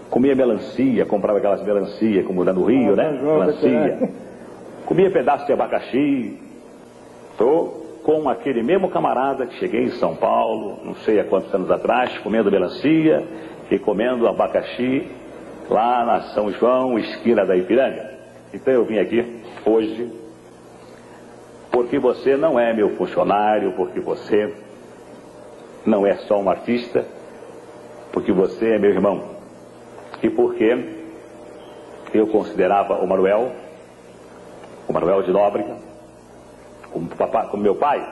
comia 0.09 0.35
melancia, 0.35 1.05
comprava 1.05 1.39
aquelas 1.39 1.63
melancia, 1.63 2.23
como 2.23 2.43
lá 2.43 2.53
no 2.53 2.65
Rio, 2.65 2.95
né? 2.95 3.11
Melancia. 3.11 4.09
Comia 4.85 5.09
pedaço 5.09 5.45
de 5.45 5.53
abacaxi. 5.53 6.37
Tô 7.37 7.81
com 8.03 8.27
aquele 8.29 8.61
mesmo 8.63 8.89
camarada 8.89 9.45
que 9.45 9.55
cheguei 9.55 9.83
em 9.83 9.91
São 9.91 10.15
Paulo, 10.15 10.79
não 10.83 10.95
sei 10.95 11.19
há 11.19 11.23
quantos 11.23 11.53
anos 11.53 11.69
atrás, 11.71 12.17
comendo 12.19 12.51
melancia 12.51 13.25
e 13.69 13.79
comendo 13.79 14.27
abacaxi 14.27 15.07
lá 15.69 16.03
na 16.03 16.21
São 16.33 16.51
João, 16.51 16.99
esquina 16.99 17.45
da 17.45 17.55
Ipiranga. 17.55 18.11
Então 18.53 18.73
eu 18.73 18.83
vim 18.83 18.97
aqui 18.97 19.41
hoje 19.65 20.11
porque 21.71 21.97
você 21.97 22.35
não 22.35 22.59
é 22.59 22.73
meu 22.73 22.89
funcionário, 22.97 23.71
porque 23.73 23.99
você 23.99 24.53
não 25.85 26.05
é 26.05 26.15
só 26.27 26.39
um 26.39 26.49
artista, 26.49 27.05
porque 28.11 28.31
você 28.31 28.75
é 28.75 28.79
meu 28.79 28.91
irmão. 28.91 29.23
E 30.21 30.29
porque 30.29 30.77
eu 32.13 32.27
considerava 32.27 32.95
o 32.95 33.07
Manuel, 33.07 33.51
o 34.87 34.93
Manuel 34.93 35.23
de 35.23 35.31
Nóbrega, 35.31 35.77
como, 36.91 37.07
papai, 37.09 37.47
como 37.49 37.63
meu 37.63 37.75
pai. 37.75 38.05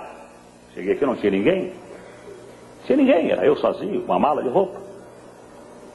Cheguei 0.73 0.93
aqui 0.93 1.05
não 1.05 1.15
tinha 1.15 1.31
ninguém. 1.31 1.73
Tinha 2.85 2.97
ninguém, 2.97 3.31
era 3.31 3.45
eu 3.45 3.55
sozinho, 3.57 4.01
com 4.01 4.11
uma 4.11 4.19
mala 4.19 4.41
de 4.41 4.49
roupa. 4.49 4.79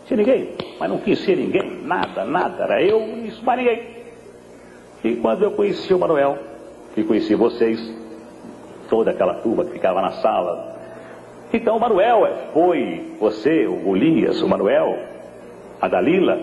Tinha 0.07 0.19
ninguém, 0.19 0.55
mas 0.79 0.91
não 0.91 0.99
quis 0.99 1.19
ser 1.21 1.37
ninguém, 1.37 1.83
nada, 1.83 2.25
nada, 2.25 2.65
era 2.65 2.83
eu 2.83 3.01
e 3.01 3.29
isso, 3.29 3.43
mais 3.45 3.59
ninguém. 3.59 4.05
E 5.03 5.17
quando 5.17 5.43
eu 5.43 5.53
conheci 5.53 5.95
o 5.95 5.99
Manuel, 5.99 6.39
e 6.97 7.03
conheci 7.03 7.35
vocês, 7.35 7.81
toda 8.89 9.11
aquela 9.11 9.35
turma 9.35 9.65
que 9.65 9.73
ficava 9.73 10.01
na 10.01 10.13
sala, 10.13 10.77
então 11.53 11.79
Manuel 11.79 12.27
foi, 12.53 13.15
você, 13.21 13.67
o 13.67 13.77
Golias, 13.77 14.43
o 14.43 14.49
Manuel, 14.49 14.99
a 15.81 15.89
Dalila, 15.89 16.39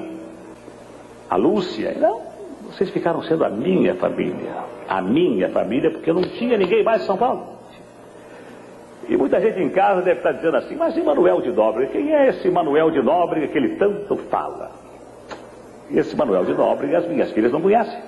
a 1.29 1.35
Lúcia, 1.35 1.95
não, 1.99 2.21
vocês 2.71 2.89
ficaram 2.89 3.21
sendo 3.23 3.43
a 3.43 3.49
minha 3.49 3.95
família. 3.95 4.51
A 4.87 5.01
minha 5.01 5.49
família, 5.49 5.91
porque 5.91 6.09
eu 6.09 6.13
não 6.13 6.23
tinha 6.23 6.57
ninguém 6.57 6.83
mais 6.83 7.03
em 7.03 7.05
São 7.05 7.17
Paulo. 7.17 7.59
E 9.09 9.17
muita 9.17 9.41
gente 9.41 9.59
em 9.59 9.69
casa 9.69 10.01
deve 10.01 10.19
estar 10.19 10.31
dizendo 10.33 10.57
assim, 10.57 10.75
mas 10.75 10.95
e 10.95 11.01
Manuel 11.01 11.41
de 11.41 11.51
Nóbrega? 11.51 11.91
Quem 11.91 12.13
é 12.13 12.29
esse 12.29 12.49
Manuel 12.49 12.91
de 12.91 13.01
Nóbrega 13.01 13.47
que 13.47 13.57
ele 13.57 13.75
tanto 13.75 14.15
fala? 14.29 14.71
Esse 15.89 16.15
Manuel 16.15 16.45
de 16.45 16.53
Nóbrega 16.53 16.99
as 16.99 17.07
minhas 17.07 17.31
filhas 17.31 17.51
não 17.51 17.61
conhecem. 17.61 17.99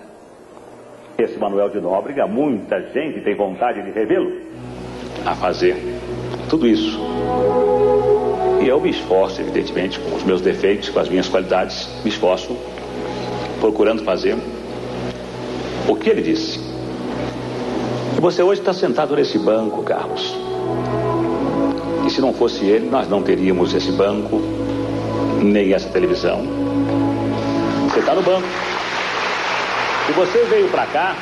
Esse 1.18 1.38
Manuel 1.38 1.70
de 1.70 1.80
Nóbrega, 1.82 2.26
muita 2.28 2.82
gente 2.91 3.22
tem 3.22 3.36
vontade 3.36 3.82
de 3.82 3.91
revê-lo 3.91 4.32
a 5.26 5.36
fazer 5.36 5.76
tudo 6.50 6.68
isso. 6.68 7.00
E 8.62 8.68
eu 8.68 8.80
me 8.80 8.89
esforço, 8.89 9.41
evidentemente, 9.41 10.00
com 10.00 10.16
os 10.16 10.24
meus 10.24 10.41
defeitos, 10.41 10.89
com 10.89 11.00
as 11.00 11.10
minhas 11.10 11.28
qualidades, 11.28 11.88
me 12.04 12.10
esforço 12.10 12.56
procurando 13.60 14.04
fazer 14.04 14.38
o 15.88 15.96
que 15.96 16.10
ele 16.10 16.22
disse. 16.22 16.60
E 18.18 18.22
você 18.22 18.41
hoje 18.41 18.62
está 18.62 18.74
sentado 18.74 19.16
nesse 19.16 19.38
banco, 19.38 19.84
Carlos. 19.84 20.36
E 22.06 22.10
se 22.10 22.22
não 22.22 22.34
fosse 22.34 22.66
ele, 22.66 22.89
nós 22.89 23.08
não 23.10 23.22
teríamos 23.22 23.74
esse 23.74 23.91
banco, 23.91 24.41
nem 25.41 25.74
essa 25.74 25.89
televisão. 25.89 26.41
Você 27.89 28.00
está 28.00 28.14
no 28.14 28.22
banco. 28.22 28.48
E 30.10 30.12
você 30.12 30.44
veio 30.46 30.68
para 30.70 30.86
cá 30.88 31.16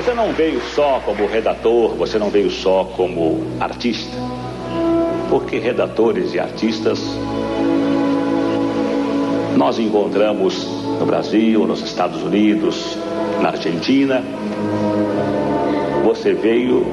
você 0.00 0.14
não 0.14 0.32
veio 0.32 0.60
só 0.60 1.02
como 1.04 1.26
redator, 1.26 1.96
você 1.96 2.20
não 2.20 2.30
veio 2.30 2.52
só 2.52 2.84
como 2.84 3.42
artista. 3.58 4.16
Porque 5.28 5.58
redatores 5.58 6.34
e 6.34 6.38
artistas 6.38 7.00
nós 9.56 9.76
encontramos 9.80 10.64
no 11.00 11.04
Brasil, 11.04 11.66
nos 11.66 11.82
Estados 11.82 12.22
Unidos, 12.22 12.96
na 13.42 13.48
Argentina. 13.48 14.22
Você 16.04 16.32
veio 16.32 16.86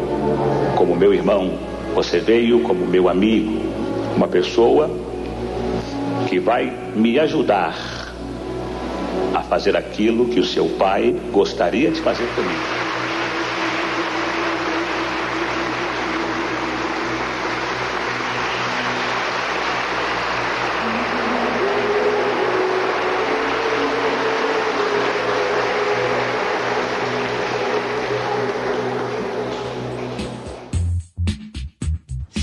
como 0.75 0.95
meu 0.95 1.13
irmão, 1.13 1.59
você 1.93 2.19
veio 2.19 2.61
como 2.61 2.87
meu 2.87 3.07
amigo, 3.07 3.61
uma 4.15 4.27
pessoa 4.27 4.89
que 6.27 6.39
vai 6.39 6.73
me 6.95 7.19
ajudar 7.19 7.75
a 9.31 9.43
fazer 9.43 9.77
aquilo 9.77 10.25
que 10.29 10.39
o 10.39 10.43
seu 10.43 10.69
pai 10.69 11.15
gostaria 11.31 11.91
de 11.91 12.01
fazer 12.01 12.25
comigo. 12.33 12.84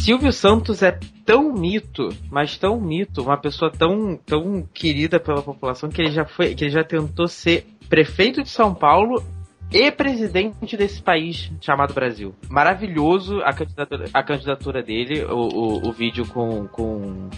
Silvio 0.02 0.32
Santos 0.32 0.82
é 0.82 0.98
tão 1.24 1.52
mito, 1.52 2.08
mas 2.28 2.58
tão 2.58 2.80
mito, 2.80 3.22
uma 3.22 3.36
pessoa 3.36 3.70
tão, 3.70 4.16
tão 4.16 4.66
querida 4.74 5.20
pela 5.20 5.40
população 5.40 5.88
que 5.88 6.02
ele 6.02 6.10
já 6.10 6.24
foi, 6.24 6.56
que 6.56 6.64
ele 6.64 6.72
já 6.72 6.82
tentou 6.82 7.28
ser 7.28 7.64
prefeito 7.88 8.42
de 8.42 8.48
São 8.48 8.74
Paulo 8.74 9.22
e 9.70 9.92
presidente 9.92 10.76
desse 10.76 11.00
país 11.00 11.52
chamado 11.60 11.94
Brasil. 11.94 12.34
Maravilhoso 12.50 13.42
a 13.42 13.52
candidatura, 13.52 14.10
a 14.12 14.22
candidatura 14.24 14.82
dele, 14.82 15.24
o, 15.24 15.36
o, 15.36 15.88
o 15.88 15.92
vídeo 15.92 16.26
com, 16.26 16.66
com, 16.66 17.30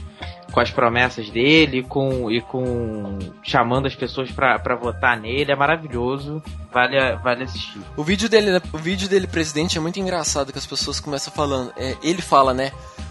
com 0.55 0.61
as 0.61 0.71
promessas 0.71 1.29
dele 1.31 1.83
com, 1.83 2.31
e 2.31 2.41
com 2.41 3.19
chamando 3.43 3.87
as 3.87 3.95
pessoas 3.97 4.31
para 4.31 4.77
votar 4.77 5.19
nele. 5.21 5.51
É 5.51 5.57
maravilhoso. 5.57 6.41
Vale, 6.73 7.17
vale 7.17 7.43
assistir. 7.43 7.81
O 7.97 8.05
vídeo 8.05 8.29
dele, 8.29 8.53
né, 8.53 8.61
o 8.73 8.79
vídeo 8.79 9.09
dele 9.09 9.27
presidente 9.27 9.77
é 9.77 9.81
muito 9.81 9.99
engraçado 9.99 10.53
que 10.53 10.59
as 10.59 10.67
pessoas 10.67 11.01
começam 11.01 11.35
falando. 11.35 11.73
É, 11.77 11.97
ele 12.05 12.23
fala, 12.23 12.55
né? 12.55 12.71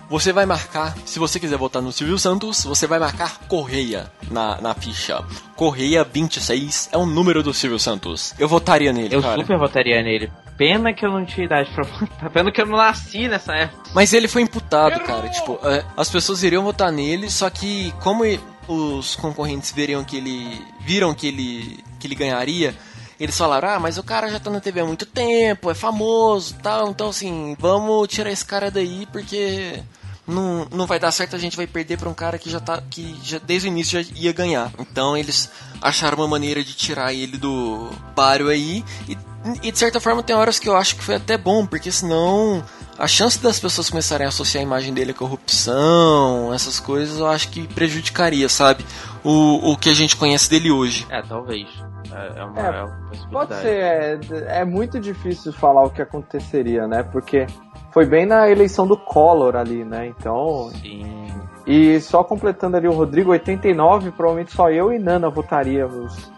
Você 0.10 0.32
vai 0.32 0.46
marcar, 0.46 0.96
se 1.06 1.20
você 1.20 1.40
quiser 1.40 1.58
votar 1.58 1.82
no 1.82 1.92
Silvio 1.92 2.18
Santos, 2.18 2.64
você 2.64 2.88
vai 2.88 3.00
marcar 3.00 3.40
Correia 3.48 4.10
na, 4.30 4.62
na 4.62 4.74
ficha. 4.74 5.22
Correia 5.56 6.04
26 6.04 6.90
é 6.92 6.98
o 6.98 7.06
número 7.06 7.44
do 7.44 7.54
Silvio 7.54 7.80
Santos. 7.80 8.34
Eu 8.40 8.48
votaria 8.48 8.94
nele, 8.94 9.16
Eu 9.16 9.22
cara. 9.22 9.42
super 9.42 9.58
votaria 9.58 10.02
nele. 10.02 10.32
Pena 10.58 10.94
que 10.94 11.06
eu 11.06 11.12
não 11.12 11.26
tinha 11.26 11.46
idade 11.46 11.70
pra 11.74 11.84
votar. 11.84 12.30
Pena 12.30 12.52
que 12.52 12.62
eu 12.62 12.66
não 12.66 12.78
nasci 12.78 13.28
nessa 13.28 13.54
época. 13.54 13.90
Mas 13.94 14.14
ele 14.14 14.28
foi 14.28 14.42
imputado, 14.42 15.00
cara. 15.02 15.30
Tipo, 15.30 15.60
é, 15.64 15.84
as 15.98 16.10
pessoas 16.10 16.44
iriam 16.44 16.64
votar 16.64 16.92
nele, 16.92 17.30
só 17.30 17.50
que 17.50 17.92
como 18.02 18.24
os 18.68 19.16
concorrentes 19.16 19.72
veriam 19.72 20.04
que 20.04 20.18
ele. 20.18 20.62
viram 20.80 21.14
que 21.14 21.28
ele. 21.28 21.84
que 22.00 22.08
ele 22.08 22.16
ganharia, 22.16 22.76
eles 23.20 23.38
falaram, 23.38 23.70
ah, 23.70 23.80
mas 23.80 23.98
o 23.98 24.04
cara 24.04 24.30
já 24.30 24.40
tá 24.40 24.50
na 24.50 24.60
TV 24.60 24.82
há 24.82 24.86
muito 24.86 25.06
tempo, 25.06 25.72
é 25.72 25.74
famoso 25.74 26.56
tal, 26.62 26.90
então 26.90 27.10
assim, 27.10 27.56
vamos 27.60 28.08
tirar 28.08 28.32
esse 28.32 28.44
cara 28.44 28.70
daí 28.70 29.08
porque 29.12 29.82
não, 30.28 30.66
não 30.72 30.86
vai 30.86 31.00
dar 31.00 31.12
certo, 31.12 31.36
a 31.36 31.40
gente 31.40 31.58
vai 31.58 31.68
perder 31.68 31.98
pra 31.98 32.10
um 32.10 32.14
cara 32.14 32.38
que 32.38 32.50
já 32.50 32.60
tá. 32.60 32.82
que 32.90 33.18
já, 33.24 33.40
desde 33.40 33.68
o 33.68 33.70
início 33.70 34.02
já 34.02 34.10
ia 34.16 34.32
ganhar. 34.32 34.72
Então 34.80 35.18
eles 35.18 35.52
acharam 35.82 36.18
uma 36.18 36.28
maneira 36.28 36.64
de 36.64 36.74
tirar 36.74 37.14
ele 37.14 37.38
do 37.38 37.90
páreo 38.16 38.48
aí. 38.48 38.84
E, 39.08 39.18
e 39.62 39.72
de 39.72 39.78
certa 39.78 40.00
forma 40.00 40.24
tem 40.24 40.36
horas 40.36 40.60
que 40.60 40.70
eu 40.70 40.76
acho 40.76 40.96
que 40.96 41.04
foi 41.04 41.16
até 41.16 41.38
bom, 41.38 41.66
porque 41.66 41.92
senão 41.92 42.64
a 42.98 43.08
chance 43.08 43.40
das 43.40 43.60
pessoas 43.60 43.90
começarem 43.90 44.26
a 44.26 44.30
associar 44.30 44.62
a 44.62 44.66
imagem 44.66 44.94
dele 44.94 45.12
à 45.12 45.14
corrupção, 45.14 46.54
essas 46.54 46.80
coisas, 46.80 47.20
eu 47.20 47.28
acho 47.28 47.50
que 47.50 47.68
prejudicaria, 47.68 48.48
sabe? 48.48 48.86
O, 49.24 49.72
o 49.72 49.78
que 49.78 49.90
a 49.90 49.94
gente 49.94 50.16
conhece 50.16 50.50
dele 50.50 50.72
hoje. 50.72 51.06
É, 51.10 51.22
talvez. 51.22 51.68
É, 52.12 52.40
é 52.40 52.44
uma, 52.44 52.62
É, 52.62 52.66
é 52.66 52.84
uma. 52.84 53.04
Pode 53.32 53.56
ser, 53.56 53.68
é, 53.68 54.20
é 54.60 54.66
muito 54.66 55.00
difícil 55.00 55.52
falar 55.52 55.84
o 55.84 55.90
que 55.90 56.02
aconteceria, 56.02 56.88
né? 56.88 57.04
Porque 57.04 57.48
foi 57.94 58.06
bem 58.06 58.26
na 58.26 58.50
eleição 58.50 58.88
do 58.88 58.98
Collor 58.98 59.56
ali, 59.56 59.86
né? 59.86 60.08
Então. 60.08 60.70
Sim. 60.82 61.28
E 61.66 62.02
só 62.02 62.24
completando 62.24 62.76
ali 62.76 62.88
o 62.88 62.92
Rodrigo, 62.92 63.32
89, 63.32 64.12
provavelmente 64.12 64.52
só 64.52 64.70
eu 64.70 64.92
e 64.92 65.00
Nana 65.00 65.30
votaríamos 65.30 66.33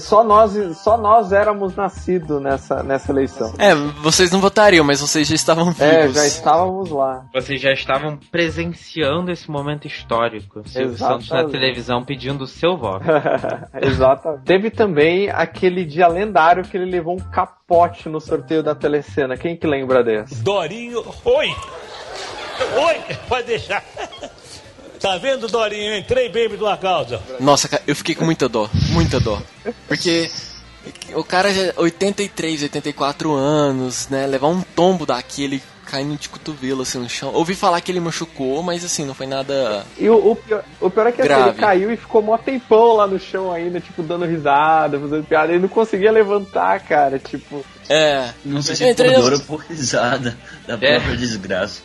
Só 0.00 0.22
nós, 0.22 0.52
só 0.78 0.96
nós 0.96 1.32
éramos 1.32 1.74
nascidos 1.74 2.40
nessa, 2.40 2.82
nessa 2.82 3.10
eleição. 3.10 3.54
É, 3.58 3.74
vocês 3.74 4.30
não 4.30 4.40
votariam, 4.40 4.84
mas 4.84 5.00
vocês 5.00 5.28
já 5.28 5.34
estavam 5.34 5.66
vivos. 5.66 5.80
É, 5.82 6.08
já 6.08 6.26
estávamos 6.26 6.90
lá. 6.90 7.24
Vocês 7.32 7.60
já 7.60 7.72
estavam 7.72 8.18
presenciando 8.30 9.30
esse 9.30 9.50
momento 9.50 9.86
histórico. 9.86 10.62
Silvio 10.68 10.98
Santos 10.98 11.30
na 11.30 11.44
televisão 11.44 12.04
pedindo 12.04 12.44
o 12.44 12.46
seu 12.46 12.76
voto. 12.76 13.04
Exato. 13.80 14.40
Teve 14.44 14.70
também 14.70 15.30
aquele 15.30 15.84
dia 15.84 16.08
lendário 16.08 16.64
que 16.64 16.76
ele 16.76 16.90
levou 16.90 17.14
um 17.14 17.30
capote 17.30 18.08
no 18.08 18.20
sorteio 18.20 18.62
da 18.62 18.74
telecena. 18.74 19.36
Quem 19.36 19.56
que 19.56 19.66
lembra 19.66 20.02
desse? 20.02 20.42
Dorinho. 20.42 21.02
Oi! 21.24 21.54
Oi! 22.76 23.16
Pode 23.28 23.46
deixar. 23.46 23.82
Tá 25.00 25.16
vendo, 25.16 25.48
Dorinho? 25.48 25.94
Eu 25.94 25.98
entrei 25.98 26.28
bem 26.28 26.48
do 26.48 26.76
causa. 26.76 27.20
Nossa, 27.40 27.68
cara, 27.68 27.82
eu 27.86 27.96
fiquei 27.96 28.14
com 28.14 28.24
muita 28.24 28.48
dó, 28.48 28.68
muita 28.90 29.18
dó. 29.18 29.40
Porque 29.88 30.30
o 31.14 31.24
cara 31.24 31.52
já 31.52 31.72
83, 31.76 32.64
84 32.64 33.32
anos, 33.32 34.08
né? 34.08 34.26
Levar 34.26 34.48
um 34.48 34.60
tombo 34.60 35.06
daquele 35.06 35.62
caindo 35.90 36.16
de 36.16 36.28
cotovelo 36.28 36.82
assim 36.82 36.98
no 36.98 37.08
chão. 37.08 37.32
Ouvi 37.34 37.54
falar 37.54 37.80
que 37.80 37.90
ele 37.90 37.98
machucou, 37.98 38.62
mas 38.62 38.84
assim, 38.84 39.04
não 39.04 39.14
foi 39.14 39.26
nada. 39.26 39.84
E 39.98 40.08
o, 40.08 40.30
o 40.32 40.36
pior, 40.36 40.64
o 40.80 40.88
pior 40.88 41.06
é 41.08 41.12
que 41.12 41.22
assim, 41.22 41.48
ele 41.48 41.52
caiu 41.54 41.92
e 41.92 41.96
ficou 41.96 42.22
mó 42.22 42.38
tempão 42.38 42.94
lá 42.94 43.06
no 43.08 43.18
chão 43.18 43.50
ainda, 43.50 43.80
tipo, 43.80 44.02
dando 44.02 44.24
risada, 44.24 45.00
fazendo 45.00 45.24
piada. 45.24 45.52
Ele 45.52 45.62
não 45.62 45.68
conseguia 45.68 46.12
levantar, 46.12 46.78
cara, 46.80 47.18
tipo... 47.18 47.64
É. 47.88 48.30
Não 48.44 48.62
sei 48.62 48.76
se 48.76 48.84
é 48.84 48.94
por 48.94 49.12
dor 49.12 49.32
ou 49.32 49.40
por 49.40 49.60
risada 49.68 50.36
da 50.66 50.74
É. 50.74 50.76
própria 50.76 51.16
desgraça. 51.16 51.82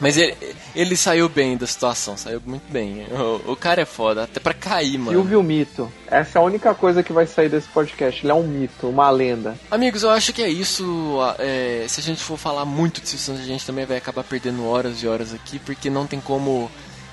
Mas 0.00 0.16
ele, 0.16 0.36
ele 0.74 0.96
saiu 0.96 1.28
bem 1.28 1.56
da 1.56 1.66
situação, 1.66 2.16
saiu 2.16 2.40
muito 2.44 2.70
bem. 2.70 3.06
O, 3.10 3.52
o 3.52 3.56
cara 3.56 3.82
é 3.82 3.84
foda, 3.84 4.24
até 4.24 4.40
pra 4.40 4.54
cair, 4.54 4.98
mano. 4.98 5.12
Silvio 5.12 5.42
Mito. 5.42 5.90
Essa 6.06 6.38
é 6.38 6.42
a 6.42 6.44
única 6.44 6.74
coisa 6.74 7.02
que 7.02 7.12
vai 7.12 7.26
sair 7.26 7.48
desse 7.48 7.68
podcast. 7.68 8.24
Ele 8.24 8.30
é 8.32 8.34
um 8.34 8.46
mito, 8.46 8.88
uma 8.88 9.08
lenda. 9.10 9.58
Amigos, 9.70 10.02
eu 10.02 10.10
acho 10.10 10.32
que 10.32 10.42
é 10.42 10.48
isso. 10.48 11.18
a- 11.20 11.36
é, 11.38 11.84
se 11.88 12.00
a 12.00 12.02
gente 12.02 12.22
for 12.22 12.36
falar 12.38 12.64
muito 12.64 13.00
de 13.00 13.08
Silvio 13.08 13.24
Santos, 13.26 13.42
a 13.42 13.46
gente 13.46 13.64
também 13.66 13.84
vai 13.86 13.96
acabar 13.96 14.22
perdendo 14.24 14.66
horas 14.66 15.02
e 15.02 15.06
horas 15.08 15.32
aqui, 15.34 15.58
porque 15.58 15.88
não 15.90 16.06
tem 16.06 16.20
como 16.20 16.70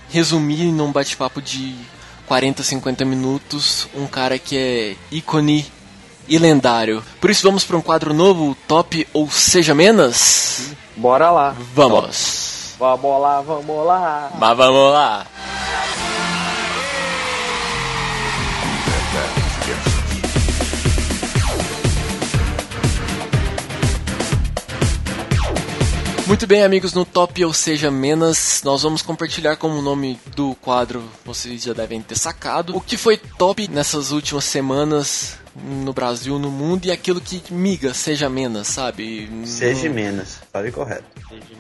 resumir 0.10 0.72
num 0.72 0.92
bate-papo 0.92 1.42
de 1.42 1.76
40, 2.28 2.64
50 2.64 3.06
minutos 3.06 3.88
um 3.96 4.08
cara 4.08 4.38
que 4.40 4.58
é 4.58 4.96
ícone 5.12 5.66
e 6.32 6.38
lendário. 6.38 7.04
Por 7.20 7.30
isso 7.30 7.44
vamos 7.44 7.66
para 7.66 7.76
um 7.76 7.82
quadro 7.82 8.14
novo, 8.14 8.56
Top 8.66 9.06
ou 9.12 9.30
Seja 9.30 9.76
Menos? 9.76 10.70
Bora 10.96 11.30
lá. 11.30 11.54
Vamos! 11.76 12.76
Vamos 12.80 13.22
lá, 13.22 13.42
vamos 13.42 13.86
lá. 13.86 14.32
Mas 14.40 14.58
vamos 14.58 14.94
lá! 14.94 15.28
Muito 26.26 26.48
bem, 26.48 26.64
amigos, 26.64 26.94
no 26.94 27.04
Top 27.04 27.44
ou 27.44 27.52
Seja 27.52 27.92
Menos, 27.92 28.62
nós 28.64 28.84
vamos 28.84 29.02
compartilhar 29.02 29.58
como 29.58 29.80
o 29.80 29.82
nome 29.82 30.18
do 30.34 30.56
quadro 30.62 31.04
vocês 31.26 31.64
já 31.64 31.74
devem 31.74 32.02
ter 32.02 32.18
sacado. 32.18 32.74
O 32.74 32.80
que 32.80 32.96
foi 32.96 33.18
top 33.18 33.68
nessas 33.68 34.12
últimas 34.12 34.46
semanas 34.46 35.41
no 35.56 35.92
Brasil, 35.94 36.40
no 36.40 36.50
mundo 36.50 36.86
e 36.86 36.92
aquilo 36.92 37.20
que 37.20 37.42
miga, 37.54 37.94
seja 37.94 38.30
menos, 38.30 38.68
sabe? 38.68 39.30
Seja 39.46 39.90
No- 39.90 39.96
menos, 39.96 40.38
fale 40.52 40.72
correto. 40.72 41.04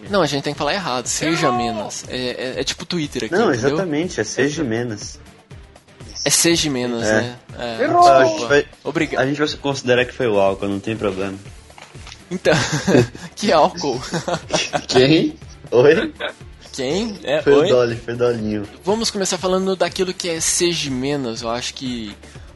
Não, 0.09 0.21
a 0.21 0.25
gente 0.25 0.43
tem 0.43 0.53
que 0.53 0.57
falar 0.59 0.73
errado, 0.73 1.07
seja 1.07 1.51
menos. 1.51 2.05
É, 2.07 2.55
é- 2.57 2.59
é 2.61 2.63
tipo 2.63 2.85
Twitter 2.85 3.25
aqui, 3.25 3.33
Não, 3.33 3.51
entendeu? 3.53 3.69
exatamente, 3.69 4.19
é 4.21 4.23
seja 4.23 4.63
menos. 4.63 5.19
É 6.23 6.29
seja 6.29 6.69
menos, 6.69 7.03
É. 7.05 7.21
né? 7.21 7.35
É, 7.57 7.83
Errou! 7.83 8.07
A 8.07 8.25
gente, 8.25 8.45
vai, 8.45 8.65
Obrigado. 8.83 9.21
a 9.23 9.25
gente 9.27 9.37
vai 9.39 9.47
considerar 9.57 10.05
que 10.05 10.13
foi 10.13 10.27
o 10.27 10.39
álcool, 10.39 10.67
não 10.67 10.79
tem 10.79 10.95
problema. 10.95 11.37
Então, 12.29 12.53
que 13.35 13.51
álcool. 13.51 13.99
Quem? 14.87 15.35
Oi? 15.71 16.13
Quem? 16.73 17.19
É, 17.23 17.41
Foi 17.41 17.53
o 17.53 17.59
oi? 17.61 17.67
Dolly, 17.69 17.95
foi 17.97 18.13
o 18.13 18.17
Dolinho. 18.17 18.63
Vamos 18.85 19.11
começar 19.11 19.37
falando 19.37 19.75
daquilo 19.75 20.13
que 20.13 20.29
é 20.29 20.39
seja 20.39 20.89
menos. 20.89 21.41
Eu 21.41 21.49
acho 21.49 21.73
que 21.73 22.15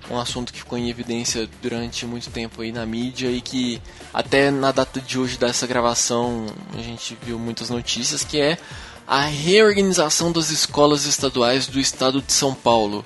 um 0.09 0.19
assunto 0.19 0.53
que 0.53 0.59
ficou 0.59 0.77
em 0.77 0.89
evidência 0.89 1.47
durante 1.61 2.05
muito 2.05 2.29
tempo 2.29 2.61
aí 2.61 2.71
na 2.71 2.85
mídia 2.85 3.27
e 3.29 3.41
que 3.41 3.81
até 4.13 4.51
na 4.51 4.71
data 4.71 4.99
de 5.01 5.17
hoje 5.19 5.37
dessa 5.37 5.65
gravação 5.65 6.45
a 6.77 6.81
gente 6.81 7.17
viu 7.23 7.39
muitas 7.39 7.69
notícias 7.69 8.23
que 8.23 8.39
é 8.39 8.57
a 9.07 9.21
reorganização 9.21 10.31
das 10.31 10.49
escolas 10.49 11.05
estaduais 11.05 11.67
do 11.67 11.79
estado 11.79 12.21
de 12.21 12.31
São 12.33 12.53
Paulo. 12.53 13.03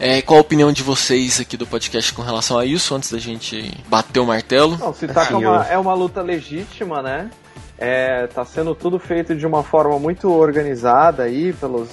É, 0.00 0.20
qual 0.20 0.38
a 0.38 0.40
opinião 0.40 0.72
de 0.72 0.82
vocês 0.82 1.38
aqui 1.40 1.56
do 1.56 1.66
podcast 1.66 2.12
com 2.12 2.22
relação 2.22 2.58
a 2.58 2.66
isso, 2.66 2.94
antes 2.94 3.12
da 3.12 3.18
gente 3.18 3.72
bater 3.88 4.18
o 4.20 4.26
martelo? 4.26 4.76
Não, 4.78 4.92
se 4.92 5.06
tá 5.06 5.22
Assim, 5.22 5.34
com 5.34 5.38
uma, 5.40 5.56
eu- 5.56 5.62
é 5.62 5.78
uma 5.78 5.94
luta 5.94 6.20
legítima, 6.22 7.00
né? 7.02 7.30
É, 7.78 8.26
tá 8.28 8.44
sendo 8.44 8.74
tudo 8.74 8.98
feito 8.98 9.34
de 9.34 9.46
uma 9.46 9.62
forma 9.62 9.98
muito 9.98 10.30
organizada 10.30 11.22
aí 11.24 11.52
pelos 11.52 11.88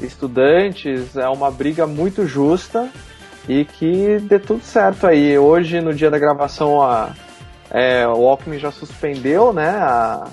estudantes. 0.00 1.16
É 1.16 1.28
uma 1.28 1.50
briga 1.50 1.86
muito 1.86 2.26
justa 2.26 2.90
e 3.48 3.64
que 3.64 4.18
dê 4.20 4.38
tudo 4.38 4.62
certo 4.62 5.06
aí. 5.06 5.38
Hoje, 5.38 5.80
no 5.80 5.94
dia 5.94 6.10
da 6.10 6.18
gravação, 6.18 6.82
a, 6.82 7.10
é, 7.70 8.06
o 8.06 8.28
Alckmin 8.28 8.58
já 8.58 8.70
suspendeu, 8.70 9.52
né? 9.52 9.68
A, 9.70 10.28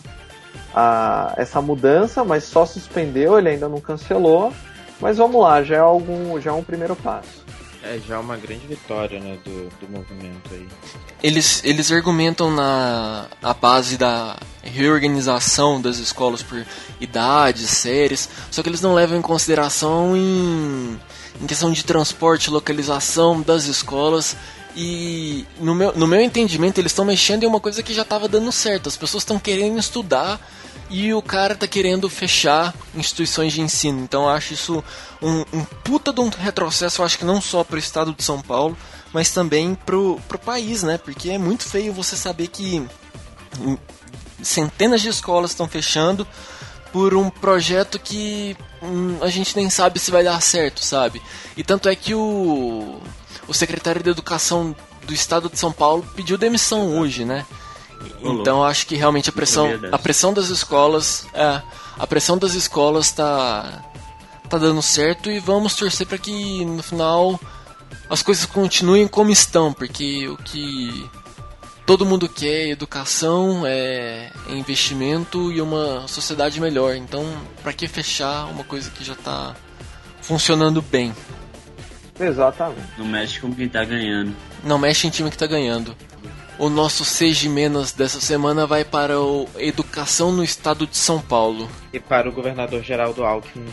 a- 0.74 1.34
essa 1.38 1.62
mudança, 1.62 2.24
mas 2.24 2.44
só 2.44 2.66
suspendeu, 2.66 3.38
ele 3.40 3.50
ainda 3.50 3.70
não 3.70 3.80
cancelou. 3.80 4.52
Mas 5.00 5.18
vamos 5.18 5.42
lá, 5.42 5.62
já 5.64 5.76
é 5.76 5.80
algum, 5.80 6.40
já 6.40 6.52
é 6.52 6.54
um 6.54 6.64
primeiro 6.64 6.96
passo. 6.96 7.44
É 7.84 8.00
já 8.08 8.20
uma 8.20 8.36
grande 8.36 8.66
vitória, 8.66 9.20
né, 9.20 9.38
do, 9.46 9.70
do 9.80 9.92
movimento 9.92 10.50
aí. 10.52 10.68
Eles, 11.22 11.62
eles 11.64 11.92
argumentam 11.92 12.50
na 12.50 13.26
a 13.44 13.54
base 13.54 13.96
da 13.98 14.38
reorganização 14.64 15.80
das 15.80 15.98
escolas 15.98 16.42
por 16.42 16.66
idades, 17.00 17.70
séries, 17.70 18.28
só 18.50 18.64
que 18.64 18.70
eles 18.70 18.82
não 18.82 18.94
levam 18.96 19.18
em 19.18 19.22
consideração 19.22 20.16
em, 20.18 21.00
em 21.42 21.46
questão 21.48 21.72
de 21.72 21.84
transporte, 21.84 22.50
localização 22.50 23.42
das 23.42 23.66
escolas. 23.66 24.36
E 24.76 25.46
no 25.60 25.74
meu, 25.74 25.94
no 25.96 26.08
meu 26.08 26.22
entendimento, 26.22 26.80
eles 26.80 26.92
estão 26.92 27.06
mexendo 27.06 27.44
em 27.44 27.48
uma 27.48 27.60
coisa 27.60 27.82
que 27.82 27.94
já 27.94 28.02
estava 28.02 28.28
dando 28.28 28.52
certo. 28.52 28.90
As 28.90 28.98
pessoas 28.98 29.22
estão 29.22 29.40
querendo 29.40 29.80
estudar 29.80 30.40
e 30.90 31.14
o 31.14 31.22
cara 31.22 31.56
tá 31.56 31.68
querendo 31.68 32.10
fechar 32.10 32.74
instituições 32.94 33.54
de 33.54 33.62
ensino. 33.62 34.02
Então 34.02 34.30
acho 34.30 34.54
isso 34.54 34.84
um, 35.22 35.46
um 35.54 35.64
puta 35.84 36.12
de 36.12 36.20
um 36.22 36.30
retrocesso, 36.30 37.04
acho 37.04 37.18
que 37.18 37.26
não 37.26 37.42
só 37.42 37.64
pro 37.64 37.80
estado 37.80 38.14
de 38.14 38.24
São 38.24 38.42
Paulo, 38.42 38.78
mas 39.14 39.32
também 39.32 39.76
pro, 39.86 40.20
pro 40.28 40.38
país, 40.38 40.84
né? 40.84 40.98
Porque 40.98 41.32
é 41.32 41.38
muito 41.38 41.64
feio 41.64 41.94
você 41.94 42.16
saber 42.16 42.48
que 42.48 42.86
centenas 44.42 45.02
de 45.02 45.10
escolas 45.10 45.52
estão 45.52 45.68
fechando 45.68 46.28
por 46.92 47.16
um 47.16 47.30
projeto 47.30 48.00
que 48.00 48.56
hum, 48.86 49.18
a 49.22 49.28
gente 49.28 49.56
nem 49.56 49.70
sabe 49.70 50.00
se 50.00 50.12
vai 50.12 50.24
dar 50.24 50.42
certo, 50.42 50.84
sabe? 50.84 51.22
E 51.58 51.64
tanto 51.64 51.90
é 51.90 51.96
que 51.96 52.14
o, 52.14 53.02
o 53.48 53.54
secretário 53.54 54.04
de 54.04 54.10
Educação 54.10 54.76
do 55.06 55.14
estado 55.14 55.50
de 55.50 55.60
São 55.60 55.72
Paulo 55.72 56.06
pediu 56.16 56.38
demissão 56.38 56.98
hoje, 56.98 57.26
né? 57.26 57.46
Então 58.22 58.64
acho 58.64 58.86
que 58.88 58.96
realmente 58.96 59.30
a 59.30 59.34
pressão, 59.34 59.68
a 59.92 59.98
pressão 59.98 60.34
das 60.34 60.50
escolas, 60.50 61.28
é, 61.34 61.62
a 61.98 62.08
pressão 62.08 62.38
das 62.38 62.54
escolas 62.54 63.12
tá 63.12 63.84
tá 64.50 64.58
dando 64.58 64.82
certo 64.82 65.30
e 65.30 65.40
vamos 65.40 65.76
torcer 65.76 66.06
para 66.06 66.18
que 66.18 66.64
no 66.66 66.84
final 66.84 67.40
as 68.10 68.22
coisas 68.22 68.46
continuem 68.46 69.08
como 69.08 69.32
estão, 69.32 69.74
porque 69.74 70.28
o 70.28 70.38
que 70.38 71.10
todo 71.86 72.06
mundo 72.06 72.28
quer 72.28 72.70
educação, 72.70 73.64
é, 73.66 74.32
investimento 74.50 75.52
e 75.52 75.62
uma 75.62 76.08
sociedade 76.08 76.60
melhor. 76.60 76.96
Então, 76.96 77.26
para 77.62 77.74
que 77.74 77.88
fechar 77.88 78.46
uma 78.48 78.64
coisa 78.64 78.90
que 78.90 79.04
já 79.04 79.16
tá 79.16 79.56
funcionando 80.22 80.82
bem? 80.82 81.14
Exatamente. 82.20 82.82
Não 82.98 83.06
mexe 83.06 83.40
com 83.40 83.54
quem 83.54 83.70
tá 83.70 83.84
ganhando. 83.84 84.34
Não 84.64 84.80
mexe 84.80 85.08
em 85.08 85.10
time 85.10 85.30
que 85.30 85.38
tá 85.38 85.48
ganhando. 85.48 85.96
O 86.58 86.70
nosso 86.70 87.04
Seja 87.04 87.50
Menos 87.50 87.92
dessa 87.92 88.22
semana 88.22 88.66
vai 88.66 88.86
para 88.86 89.20
o 89.20 89.48
Educação 89.58 90.32
no 90.32 90.44
Estado 90.44 90.88
de 90.88 90.96
São 90.96 91.20
Paulo. 91.20 91.70
E 91.92 92.00
para 92.00 92.30
o 92.30 92.32
governador 92.32 92.82
Geraldo 92.82 93.26
Alckmin. 93.26 93.68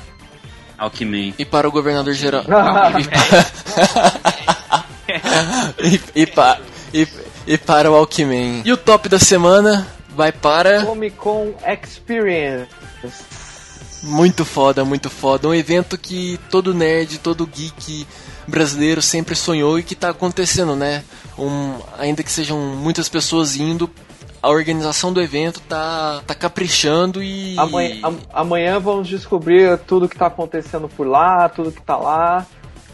Alckmin. 0.77 1.33
E 1.39 1.45
para 1.45 1.69
o 1.69 1.71
governador 1.71 2.13
geral. 2.13 2.43
e, 5.79 6.01
e, 6.23 6.27
pa- 6.27 6.59
e- 6.93 7.07
e 7.47 7.57
para 7.59 7.91
o 7.91 7.95
Alckmin. 7.95 8.63
E 8.65 8.73
o 8.73 8.77
top 8.77 9.09
da 9.09 9.19
semana 9.19 9.87
vai 10.15 10.31
para. 10.33 10.85
Comic 10.85 11.17
Con 11.17 11.55
Experience. 11.67 12.69
Muito 14.03 14.45
foda, 14.45 14.85
muito 14.85 15.09
foda. 15.09 15.49
Um 15.49 15.55
evento 15.55 15.97
que 15.97 16.39
todo 16.51 16.75
nerd, 16.75 17.19
todo 17.19 17.47
geek 17.47 18.07
brasileiro 18.49 19.01
sempre 19.01 19.35
sonhou 19.37 19.79
e 19.79 19.83
que 19.83 19.95
tá 19.95 20.09
acontecendo, 20.11 20.75
né? 20.75 21.05
Um, 21.39 21.75
ainda 21.99 22.23
que 22.23 22.31
sejam 22.31 22.59
muitas 22.59 23.09
pessoas 23.09 23.57
indo, 23.57 23.89
a 24.43 24.49
organização 24.51 25.13
do 25.13 25.21
evento 25.23 25.61
tá, 25.61 26.21
tá 26.27 26.35
caprichando 26.35 27.23
e. 27.23 27.57
Amanhã, 27.57 28.01
am- 28.03 28.19
amanhã 28.33 28.81
vamos 28.81 29.07
descobrir 29.07 29.79
tudo 29.87 30.09
que 30.09 30.19
tá 30.19 30.27
acontecendo 30.27 30.89
por 30.89 31.07
lá, 31.07 31.49
tudo 31.49 31.71
que 31.71 31.81
tá 31.83 31.97
lá. 31.97 32.45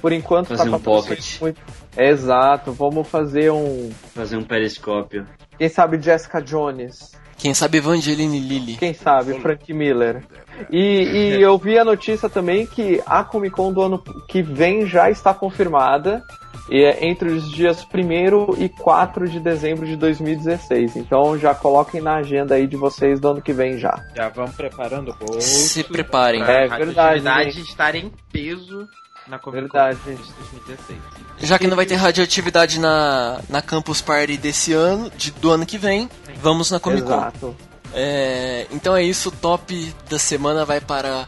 Por 0.03 0.13
enquanto 0.13 0.49
Fazer 0.49 0.71
tá 0.71 0.77
um 0.77 0.81
pocket. 0.81 1.41
muito. 1.41 1.59
Exato, 1.97 2.73
vamos 2.73 3.09
fazer 3.09 3.51
um. 3.51 3.91
Fazer 4.15 4.37
um 4.37 4.45
periscópio. 4.45 5.27
Quem 5.57 5.69
sabe 5.69 6.01
Jessica 6.01 6.41
Jones? 6.41 7.13
Quem 7.39 7.55
sabe 7.55 7.79
Evangeline 7.79 8.41
Lilly. 8.41 8.77
Quem 8.77 8.93
sabe 8.93 9.41
Frank 9.41 9.73
Miller? 9.73 10.25
E, 10.71 10.79
e 10.79 11.33
eu 11.43 11.57
vi 11.57 11.79
a 11.79 11.85
notícia 11.85 12.29
também 12.29 12.67
que 12.67 13.01
a 13.07 13.23
Comic 13.23 13.55
Con 13.55 13.73
do 13.73 13.81
ano 13.81 14.03
que 14.29 14.43
vem 14.43 14.87
já 14.87 15.09
está 15.09 15.33
confirmada. 15.33 16.23
E 16.71 16.85
é 16.85 17.09
entre 17.09 17.31
os 17.31 17.51
dias 17.51 17.83
1 17.83 18.63
e 18.63 18.69
4 18.69 19.27
de 19.27 19.41
dezembro 19.41 19.87
de 19.87 19.97
2016. 19.97 20.97
Então 20.97 21.39
já 21.39 21.55
coloquem 21.55 22.01
na 22.01 22.17
agenda 22.17 22.57
aí 22.57 22.67
de 22.67 22.77
vocês 22.77 23.19
do 23.19 23.29
ano 23.29 23.41
que 23.41 23.55
vem 23.55 23.79
já. 23.79 24.05
Já 24.15 24.29
vamos 24.29 24.55
preparando 24.55 25.13
o 25.13 25.15
bolso. 25.15 25.41
Se 25.41 25.83
preparem. 25.85 26.43
É 26.43 26.69
verdade, 26.69 27.53
gente. 27.53 27.71
estar 27.71 27.95
em 27.95 28.13
peso 28.31 28.87
na 29.29 29.39
Comic 29.39 29.69
Con 29.69 29.79
Verdade. 29.79 29.99
de 30.05 30.15
2016. 30.15 30.99
Já 31.41 31.59
que 31.59 31.67
não 31.67 31.77
vai 31.77 31.87
ter 31.87 31.95
radioatividade 31.95 32.81
na, 32.81 33.41
na 33.49 33.63
Campus 33.63 34.01
Party 34.01 34.37
desse 34.37 34.73
ano, 34.73 35.11
de, 35.17 35.31
do 35.31 35.51
ano 35.51 35.65
que 35.65 35.79
vem, 35.79 36.09
vamos 36.41 36.71
na 36.71 36.81
Comic 36.81 37.03
Con. 37.03 37.15
Exato. 37.15 37.57
É, 37.95 38.67
então 38.71 38.95
é 38.95 39.03
isso, 39.03 39.31
o 39.31 39.33
top 39.33 39.95
da 40.11 40.19
semana 40.19 40.65
vai 40.65 40.81
para 40.81 41.27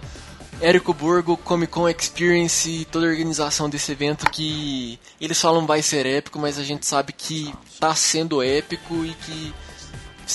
Érico 0.61 0.92
Burgo, 0.92 1.36
Comic 1.36 1.72
Con 1.72 1.88
Experience 1.88 2.68
e 2.68 2.84
toda 2.84 3.07
a 3.07 3.11
organização 3.11 3.68
desse 3.68 3.92
evento 3.92 4.30
que 4.30 4.98
eles 5.20 5.40
falam 5.40 5.66
vai 5.66 5.80
ser 5.80 6.05
épico, 6.05 6.38
mas 6.38 6.59
a 6.59 6.62
gente 6.62 6.86
sabe 6.86 7.12
que 7.12 7.55
tá 7.78 7.94
sendo 7.94 8.42
épico 8.42 9.05
e 9.05 9.14
que 9.14 9.55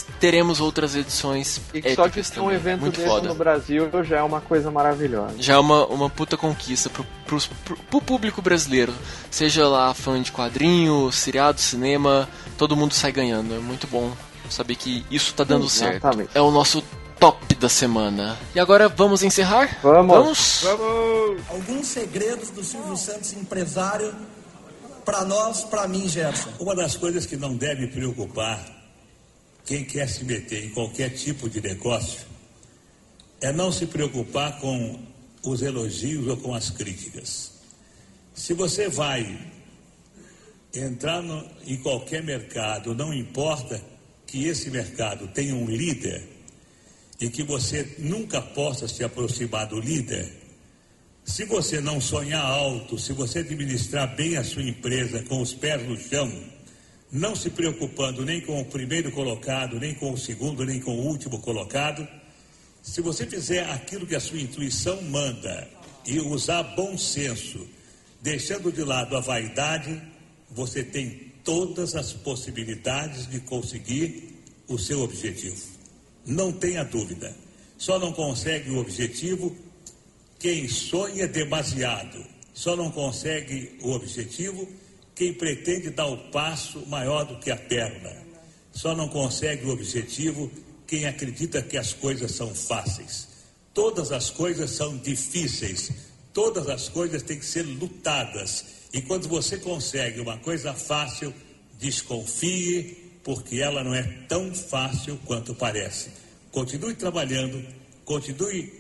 teremos 0.02 0.60
outras 0.60 0.96
edições 0.96 1.62
E 1.74 1.82
que 1.82 1.96
só 1.96 2.04
de 2.04 2.10
épicas 2.10 2.30
ter 2.30 2.40
um 2.40 2.44
também. 2.44 2.56
evento 2.58 2.82
Muito 2.82 2.98
desse 2.98 3.08
foda. 3.10 3.28
no 3.28 3.36
Brasil 3.36 3.90
já 4.04 4.18
é 4.18 4.24
uma 4.24 4.42
coisa 4.42 4.72
maravilhosa. 4.72 5.36
Já 5.40 5.54
é 5.54 5.58
uma, 5.58 5.86
uma 5.88 6.10
puta 6.10 6.36
conquista 6.38 6.90
pro, 6.90 7.06
pros- 7.26 7.48
pro, 7.48 7.76
pro 7.78 8.02
público 8.02 8.42
brasileiro. 8.42 8.94
Seja 9.30 9.68
lá 9.68 9.94
fã 9.94 10.22
de 10.22 10.32
quadrinho, 10.32 11.12
seriado, 11.12 11.60
cinema, 11.62 12.28
todo 12.58 12.76
mundo 12.76 12.94
sai 12.94 13.12
ganhando. 13.12 13.54
É 13.56 13.60
muito 13.60 13.88
bom 13.88 14.12
saber 14.50 14.76
que 14.76 15.06
isso 15.12 15.34
tá 15.34 15.44
dando 15.44 15.70
certo. 15.70 15.96
Exatamente. 15.98 16.30
É 16.34 16.42
o 16.42 16.52
nosso 16.52 16.84
top 17.20 17.56
da 17.56 17.70
semana. 17.70 18.38
E 18.54 18.60
agora 18.60 18.88
vamos 18.90 19.24
encerrar? 19.24 19.80
Vamos. 19.82 20.62
Vamos? 20.64 21.40
Alguns 21.50 21.88
segredos 21.88 22.50
do 22.50 22.64
Silvio 22.64 22.96
Santos, 22.98 23.34
empresário, 23.34 24.14
para 25.06 25.24
nós, 25.24 25.64
para 25.64 25.88
mim, 25.88 26.08
Gerson. 26.10 26.50
Uma 26.60 26.76
das 26.76 26.96
coisas 26.98 27.26
que 27.26 27.38
não 27.38 27.56
deve 27.56 27.88
preocupar 27.88 28.60
quem 29.66 29.84
quer 29.84 30.08
se 30.08 30.24
meter 30.24 30.66
em 30.66 30.70
qualquer 30.70 31.10
tipo 31.10 31.50
de 31.50 31.60
negócio 31.60 32.26
é 33.42 33.52
não 33.52 33.72
se 33.72 33.86
preocupar 33.88 34.60
com 34.60 35.00
os 35.44 35.62
elogios 35.62 36.28
ou 36.28 36.38
com 36.38 36.54
as 36.54 36.70
críticas. 36.70 37.52
Se 38.34 38.54
você 38.54 38.90
vai 38.90 39.52
entrar 40.74 41.22
no- 41.22 41.46
em 41.66 41.78
qualquer 41.78 42.24
mercado, 42.24 42.94
não 42.94 43.14
importa 43.14 43.82
que 44.28 44.46
esse 44.46 44.70
mercado 44.70 45.28
tenha 45.30 45.56
um 45.56 45.66
líder 45.68 46.28
e 47.20 47.30
que 47.30 47.44
você 47.44 47.96
nunca 48.00 48.42
possa 48.42 48.88
se 48.88 49.04
aproximar 49.04 49.68
do 49.68 49.80
líder, 49.80 50.32
se 51.24 51.46
você 51.46 51.80
não 51.80 52.00
sonhar 52.02 52.44
alto, 52.44 53.00
se 53.00 53.14
você 53.14 53.40
administrar 53.40 54.16
bem 54.16 54.38
a 54.38 54.44
sua 54.44 54.64
empresa 54.64 55.24
com 55.24 55.42
os 55.42 55.54
pés 55.54 55.88
no 55.88 55.98
chão, 55.98 56.32
não 57.16 57.34
se 57.34 57.50
preocupando 57.50 58.26
nem 58.26 58.42
com 58.42 58.60
o 58.60 58.66
primeiro 58.66 59.10
colocado, 59.10 59.80
nem 59.80 59.96
com 59.96 60.12
o 60.12 60.18
segundo, 60.18 60.66
nem 60.66 60.82
com 60.82 60.92
o 60.92 61.08
último 61.08 61.40
colocado, 61.40 62.06
se 62.84 63.00
você 63.00 63.26
fizer 63.26 63.64
aquilo 63.70 64.06
que 64.06 64.16
a 64.16 64.20
sua 64.20 64.40
intuição 64.40 65.02
manda 65.04 65.66
e 66.06 66.20
usar 66.20 66.62
bom 66.76 66.98
senso, 66.98 67.66
deixando 68.22 68.70
de 68.70 68.84
lado 68.84 69.16
a 69.16 69.22
vaidade, 69.22 70.02
você 70.52 70.84
tem 70.84 71.32
todas 71.42 71.96
as 71.96 72.12
possibilidades 72.12 73.28
de 73.28 73.40
conseguir 73.40 74.36
o 74.68 74.78
seu 74.78 75.00
objetivo. 75.00 75.64
Não 76.26 76.52
tenha 76.52 76.84
dúvida. 76.84 77.34
Só 77.78 77.98
não 77.98 78.12
consegue 78.12 78.72
o 78.72 78.78
objetivo 78.78 79.56
quem 80.38 80.68
sonha 80.68 81.30
demasiado. 81.30 82.26
Só 82.54 82.76
não 82.76 82.92
consegue 82.92 83.80
o 83.82 83.92
objetivo 83.92 84.68
quem 85.16 85.34
pretende 85.34 85.90
dar 85.90 86.08
o 86.08 86.18
passo 86.30 86.86
maior 86.88 87.24
do 87.24 87.38
que 87.38 87.50
a 87.50 87.56
perna. 87.56 88.12
Só 88.74 88.94
não 88.94 89.08
consegue 89.08 89.66
o 89.66 89.70
objetivo 89.70 90.52
quem 90.86 91.06
acredita 91.06 91.62
que 91.62 91.78
as 91.78 91.94
coisas 91.94 92.34
são 92.34 92.54
fáceis. 92.54 93.30
Todas 93.74 94.12
as 94.12 94.30
coisas 94.30 94.72
são 94.72 94.98
difíceis. 94.98 95.92
Todas 96.34 96.68
as 96.68 96.90
coisas 96.90 97.24
têm 97.24 97.40
que 97.40 97.46
ser 97.46 97.64
lutadas. 97.64 98.66
E 98.94 99.02
quando 99.02 99.30
você 99.30 99.58
consegue 99.58 100.20
uma 100.20 100.38
coisa 100.38 100.74
fácil, 100.74 101.34
desconfie, 101.80 102.98
porque 103.24 103.60
ela 103.60 103.84
não 103.84 103.96
é 103.96 104.04
tão 104.28 104.54
fácil 104.54 105.18
quanto 105.26 105.56
parece. 105.56 106.10
Continue 106.52 106.94
trabalhando, 106.94 107.66
continue 108.04 108.72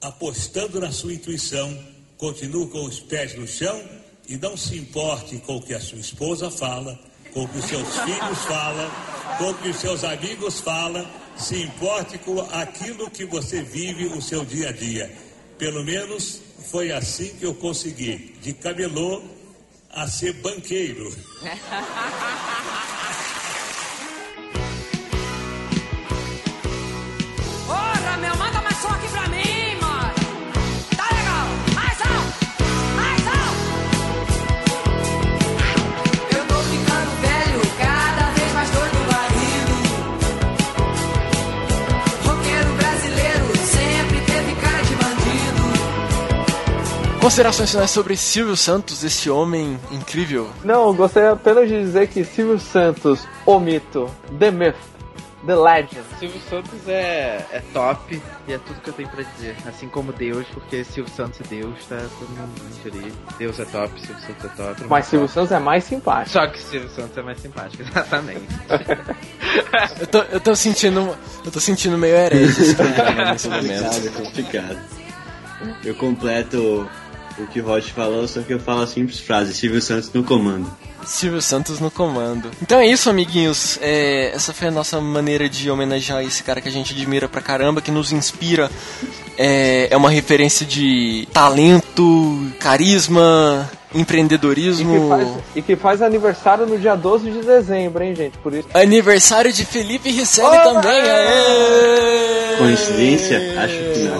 apostando 0.00 0.80
na 0.80 0.92
sua 0.92 1.12
intuição, 1.12 1.76
continue 2.16 2.68
com 2.68 2.84
os 2.84 3.00
pés 3.00 3.36
no 3.36 3.46
chão 3.46 3.97
e 4.28 4.36
não 4.36 4.56
se 4.56 4.76
importe 4.76 5.38
com 5.38 5.56
o 5.56 5.62
que 5.62 5.74
a 5.74 5.80
sua 5.80 5.98
esposa 5.98 6.50
fala, 6.50 6.98
com 7.32 7.44
o 7.44 7.48
que 7.48 7.58
os 7.58 7.64
seus 7.64 7.98
filhos 8.00 8.38
falam, 8.46 8.90
com 9.38 9.50
o 9.50 9.54
que 9.54 9.68
os 9.68 9.76
seus 9.76 10.04
amigos 10.04 10.60
falam, 10.60 11.06
se 11.36 11.62
importe 11.62 12.18
com 12.18 12.40
aquilo 12.52 13.10
que 13.10 13.24
você 13.24 13.62
vive 13.62 14.06
o 14.06 14.20
seu 14.20 14.44
dia 14.44 14.68
a 14.68 14.72
dia. 14.72 15.10
Pelo 15.56 15.82
menos 15.82 16.42
foi 16.70 16.92
assim 16.92 17.34
que 17.36 17.46
eu 17.46 17.54
consegui, 17.54 18.36
de 18.42 18.52
camelô 18.52 19.22
a 19.90 20.06
ser 20.06 20.34
banqueiro. 20.34 21.10
Considerações 47.20 47.70
finais 47.70 47.90
sobre 47.90 48.16
Silvio 48.16 48.56
Santos, 48.56 49.02
esse 49.04 49.28
homem 49.28 49.78
incrível. 49.90 50.48
Não, 50.64 50.94
gostaria 50.94 51.32
apenas 51.32 51.68
de 51.68 51.78
dizer 51.80 52.08
que 52.08 52.24
Silvio 52.24 52.58
Santos, 52.58 53.26
o 53.44 53.58
mito, 53.58 54.08
The 54.38 54.50
Myth, 54.50 54.76
The 55.46 55.54
Legend. 55.54 56.00
Silvio 56.18 56.40
Santos 56.48 56.88
é, 56.88 57.44
é 57.52 57.62
top 57.72 58.22
e 58.46 58.52
é 58.52 58.58
tudo 58.58 58.80
que 58.80 58.90
eu 58.90 58.94
tenho 58.94 59.08
pra 59.08 59.22
dizer. 59.24 59.56
Assim 59.66 59.88
como 59.88 60.12
Deus, 60.12 60.46
porque 60.54 60.84
Silvio 60.84 61.12
Santos 61.14 61.40
é 61.40 61.44
Deus, 61.56 61.74
tá 61.88 61.96
todo 61.96 62.28
mundo 62.30 62.52
ali. 62.86 63.12
Deus 63.38 63.58
é 63.58 63.64
top, 63.64 64.00
Silvio 64.00 64.22
Santos 64.26 64.44
é 64.44 64.48
top. 64.48 64.84
Mas 64.88 65.06
Silvio 65.06 65.26
top. 65.28 65.34
Santos 65.34 65.52
é 65.52 65.58
mais 65.58 65.84
simpático. 65.84 66.30
Só 66.30 66.46
que 66.46 66.58
Silvio 66.60 66.88
Santos 66.90 67.18
é 67.18 67.22
mais 67.22 67.40
simpático, 67.40 67.82
exatamente. 67.86 68.46
Eu 70.00 70.06
tô, 70.06 70.18
eu 70.18 70.40
tô 70.40 70.54
sentindo. 70.56 71.16
Eu 71.44 71.50
tô 71.50 71.60
sentindo 71.60 71.98
meio 71.98 72.14
herege 72.16 72.62
esse 72.62 72.74
programa 72.74 73.32
nesse 73.32 73.48
Complicado, 73.48 73.82
momento. 73.84 74.06
é 74.06 74.10
complicado. 74.24 74.78
Eu 75.84 75.94
completo 75.96 76.88
o 77.40 77.46
que 77.46 77.60
o 77.60 77.64
Rod 77.64 77.84
falou, 77.84 78.26
só 78.26 78.40
que 78.40 78.52
eu 78.52 78.58
falo 78.60 78.82
a 78.82 78.86
simples 78.86 79.18
frase: 79.20 79.54
Silvio 79.54 79.80
Santos 79.80 80.12
no 80.12 80.22
comando. 80.24 80.70
Silvio 81.06 81.40
Santos 81.40 81.78
no 81.80 81.90
comando. 81.90 82.50
Então 82.60 82.78
é 82.78 82.86
isso, 82.86 83.08
amiguinhos. 83.08 83.78
É, 83.80 84.32
essa 84.34 84.52
foi 84.52 84.68
a 84.68 84.70
nossa 84.70 85.00
maneira 85.00 85.48
de 85.48 85.70
homenagear 85.70 86.22
esse 86.22 86.42
cara 86.42 86.60
que 86.60 86.68
a 86.68 86.72
gente 86.72 86.92
admira 86.92 87.28
pra 87.28 87.40
caramba, 87.40 87.80
que 87.80 87.90
nos 87.90 88.12
inspira. 88.12 88.70
É, 89.38 89.88
é 89.90 89.96
uma 89.96 90.10
referência 90.10 90.66
de 90.66 91.28
talento, 91.32 92.50
carisma, 92.58 93.70
E 93.90 93.94
que, 93.94 94.00
empreendedorismo. 94.00 95.08
faz, 95.08 95.28
e 95.54 95.62
que 95.62 95.76
faz 95.76 96.02
aniversário 96.02 96.66
no 96.66 96.76
dia 96.76 96.96
12 96.96 97.30
de 97.30 97.42
dezembro, 97.42 98.02
hein, 98.02 98.14
gente? 98.16 98.36
Por 98.38 98.52
isso. 98.52 98.68
Aniversário 98.74 99.52
de 99.52 99.64
Felipe 99.64 100.10
Risselli 100.10 100.58
também. 100.64 100.90
Aê! 101.00 102.56
Coincidência? 102.58 103.38
Acho 103.62 103.74
que 103.74 103.98
não. 104.08 104.18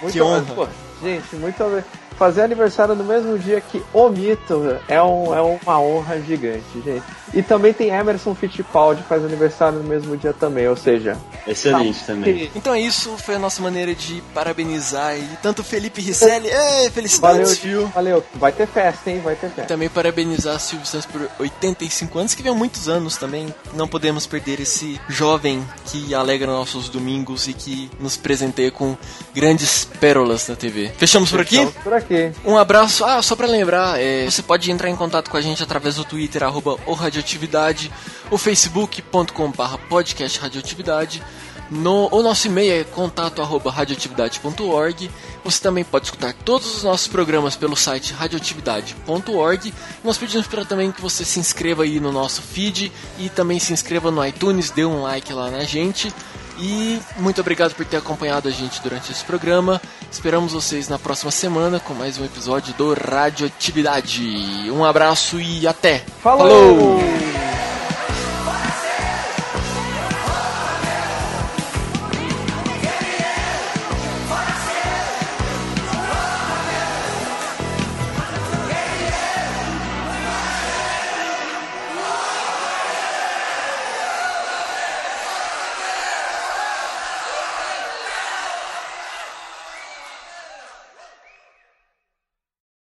Muito 0.00 0.12
Que 0.12 0.22
honra. 0.22 0.42
Pô, 0.54 0.66
gente, 1.02 1.36
muito 1.36 1.62
obri- 1.62 1.84
Fazer 2.22 2.42
aniversário 2.42 2.94
no 2.94 3.02
mesmo 3.02 3.36
dia 3.36 3.60
que 3.60 3.82
o 3.92 4.08
mito 4.08 4.78
é, 4.86 5.02
um, 5.02 5.34
é 5.34 5.42
uma 5.42 5.80
honra 5.80 6.20
gigante, 6.20 6.62
gente. 6.84 7.02
E 7.34 7.42
também 7.42 7.72
tem 7.72 7.88
Emerson 7.88 8.32
Fittipaldi 8.32 9.02
que 9.02 9.08
faz 9.08 9.24
aniversário 9.24 9.78
no 9.80 9.84
mesmo 9.88 10.16
dia 10.16 10.32
também, 10.32 10.68
ou 10.68 10.76
seja. 10.76 11.16
Excelente 11.48 11.98
também. 12.04 12.48
Então 12.54 12.72
é 12.74 12.80
isso, 12.80 13.16
foi 13.18 13.34
a 13.34 13.38
nossa 13.40 13.60
maneira 13.60 13.92
de 13.92 14.22
parabenizar 14.32 15.16
e 15.18 15.28
tanto 15.42 15.64
Felipe 15.64 16.00
Risselli, 16.00 16.48
ei, 16.48 16.90
felicidades, 16.90 17.38
Valeu, 17.38 17.56
tio. 17.56 17.92
valeu. 17.92 18.24
Vai 18.34 18.52
ter 18.52 18.68
festa, 18.68 19.10
hein? 19.10 19.20
Vai 19.24 19.34
ter 19.34 19.48
E 19.48 19.50
festa. 19.50 19.64
também 19.64 19.88
parabenizar 19.88 20.60
Silvio 20.60 20.86
Santos 20.86 21.06
por 21.06 21.28
85 21.40 22.18
anos, 22.20 22.34
que 22.36 22.42
vem 22.44 22.52
há 22.52 22.54
muitos 22.54 22.88
anos 22.88 23.16
também. 23.16 23.52
Não 23.74 23.88
podemos 23.88 24.28
perder 24.28 24.60
esse 24.60 25.00
jovem 25.08 25.66
que 25.86 26.14
alegra 26.14 26.46
nossos 26.46 26.88
domingos 26.88 27.48
e 27.48 27.52
que 27.52 27.90
nos 27.98 28.16
presenteia 28.16 28.70
com 28.70 28.96
grandes 29.34 29.84
pérolas 29.98 30.46
na 30.46 30.54
TV. 30.54 30.92
Fechamos 30.96 31.32
por 31.32 31.40
aqui? 31.40 31.56
Estamos 31.56 31.82
por 31.82 31.92
aqui. 31.94 32.11
Um 32.44 32.56
abraço. 32.56 33.04
Ah, 33.04 33.22
só 33.22 33.34
pra 33.34 33.46
lembrar, 33.46 34.00
é, 34.00 34.24
você 34.24 34.42
pode 34.42 34.70
entrar 34.70 34.88
em 34.88 34.96
contato 34.96 35.30
com 35.30 35.36
a 35.36 35.40
gente 35.40 35.62
através 35.62 35.96
do 35.96 36.04
Twitter, 36.04 36.42
arroba 36.42 36.76
o 36.86 36.92
Radioatividade, 36.92 37.90
o 38.30 38.38
facebook.com.br 38.38 39.78
podcast 39.88 40.38
radioatividade. 40.38 41.22
No, 41.70 42.08
o 42.12 42.22
nosso 42.22 42.48
e-mail 42.48 42.82
é 42.82 42.84
contato 42.84 43.40
arroba 43.40 43.70
radioatividade.org. 43.70 45.10
Você 45.42 45.62
também 45.62 45.82
pode 45.82 46.04
escutar 46.04 46.34
todos 46.34 46.76
os 46.76 46.82
nossos 46.82 47.08
programas 47.08 47.56
pelo 47.56 47.74
site 47.74 48.12
radioatividade.org. 48.12 49.72
Nós 50.04 50.18
pedimos 50.18 50.46
para 50.46 50.66
também 50.66 50.92
que 50.92 51.00
você 51.00 51.24
se 51.24 51.40
inscreva 51.40 51.84
aí 51.84 51.98
no 51.98 52.12
nosso 52.12 52.42
feed 52.42 52.92
e 53.18 53.30
também 53.30 53.58
se 53.58 53.72
inscreva 53.72 54.10
no 54.10 54.24
iTunes, 54.24 54.70
dê 54.70 54.84
um 54.84 55.00
like 55.00 55.32
lá 55.32 55.50
na 55.50 55.64
gente. 55.64 56.12
E 56.58 57.00
muito 57.18 57.40
obrigado 57.40 57.74
por 57.74 57.84
ter 57.84 57.96
acompanhado 57.96 58.48
a 58.48 58.50
gente 58.50 58.80
durante 58.82 59.10
esse 59.10 59.24
programa. 59.24 59.80
Esperamos 60.10 60.52
vocês 60.52 60.88
na 60.88 60.98
próxima 60.98 61.30
semana 61.30 61.80
com 61.80 61.94
mais 61.94 62.18
um 62.18 62.24
episódio 62.24 62.74
do 62.74 62.94
Radioatividade. 62.94 64.70
Um 64.70 64.84
abraço 64.84 65.40
e 65.40 65.66
até! 65.66 66.04
Falou! 66.22 67.00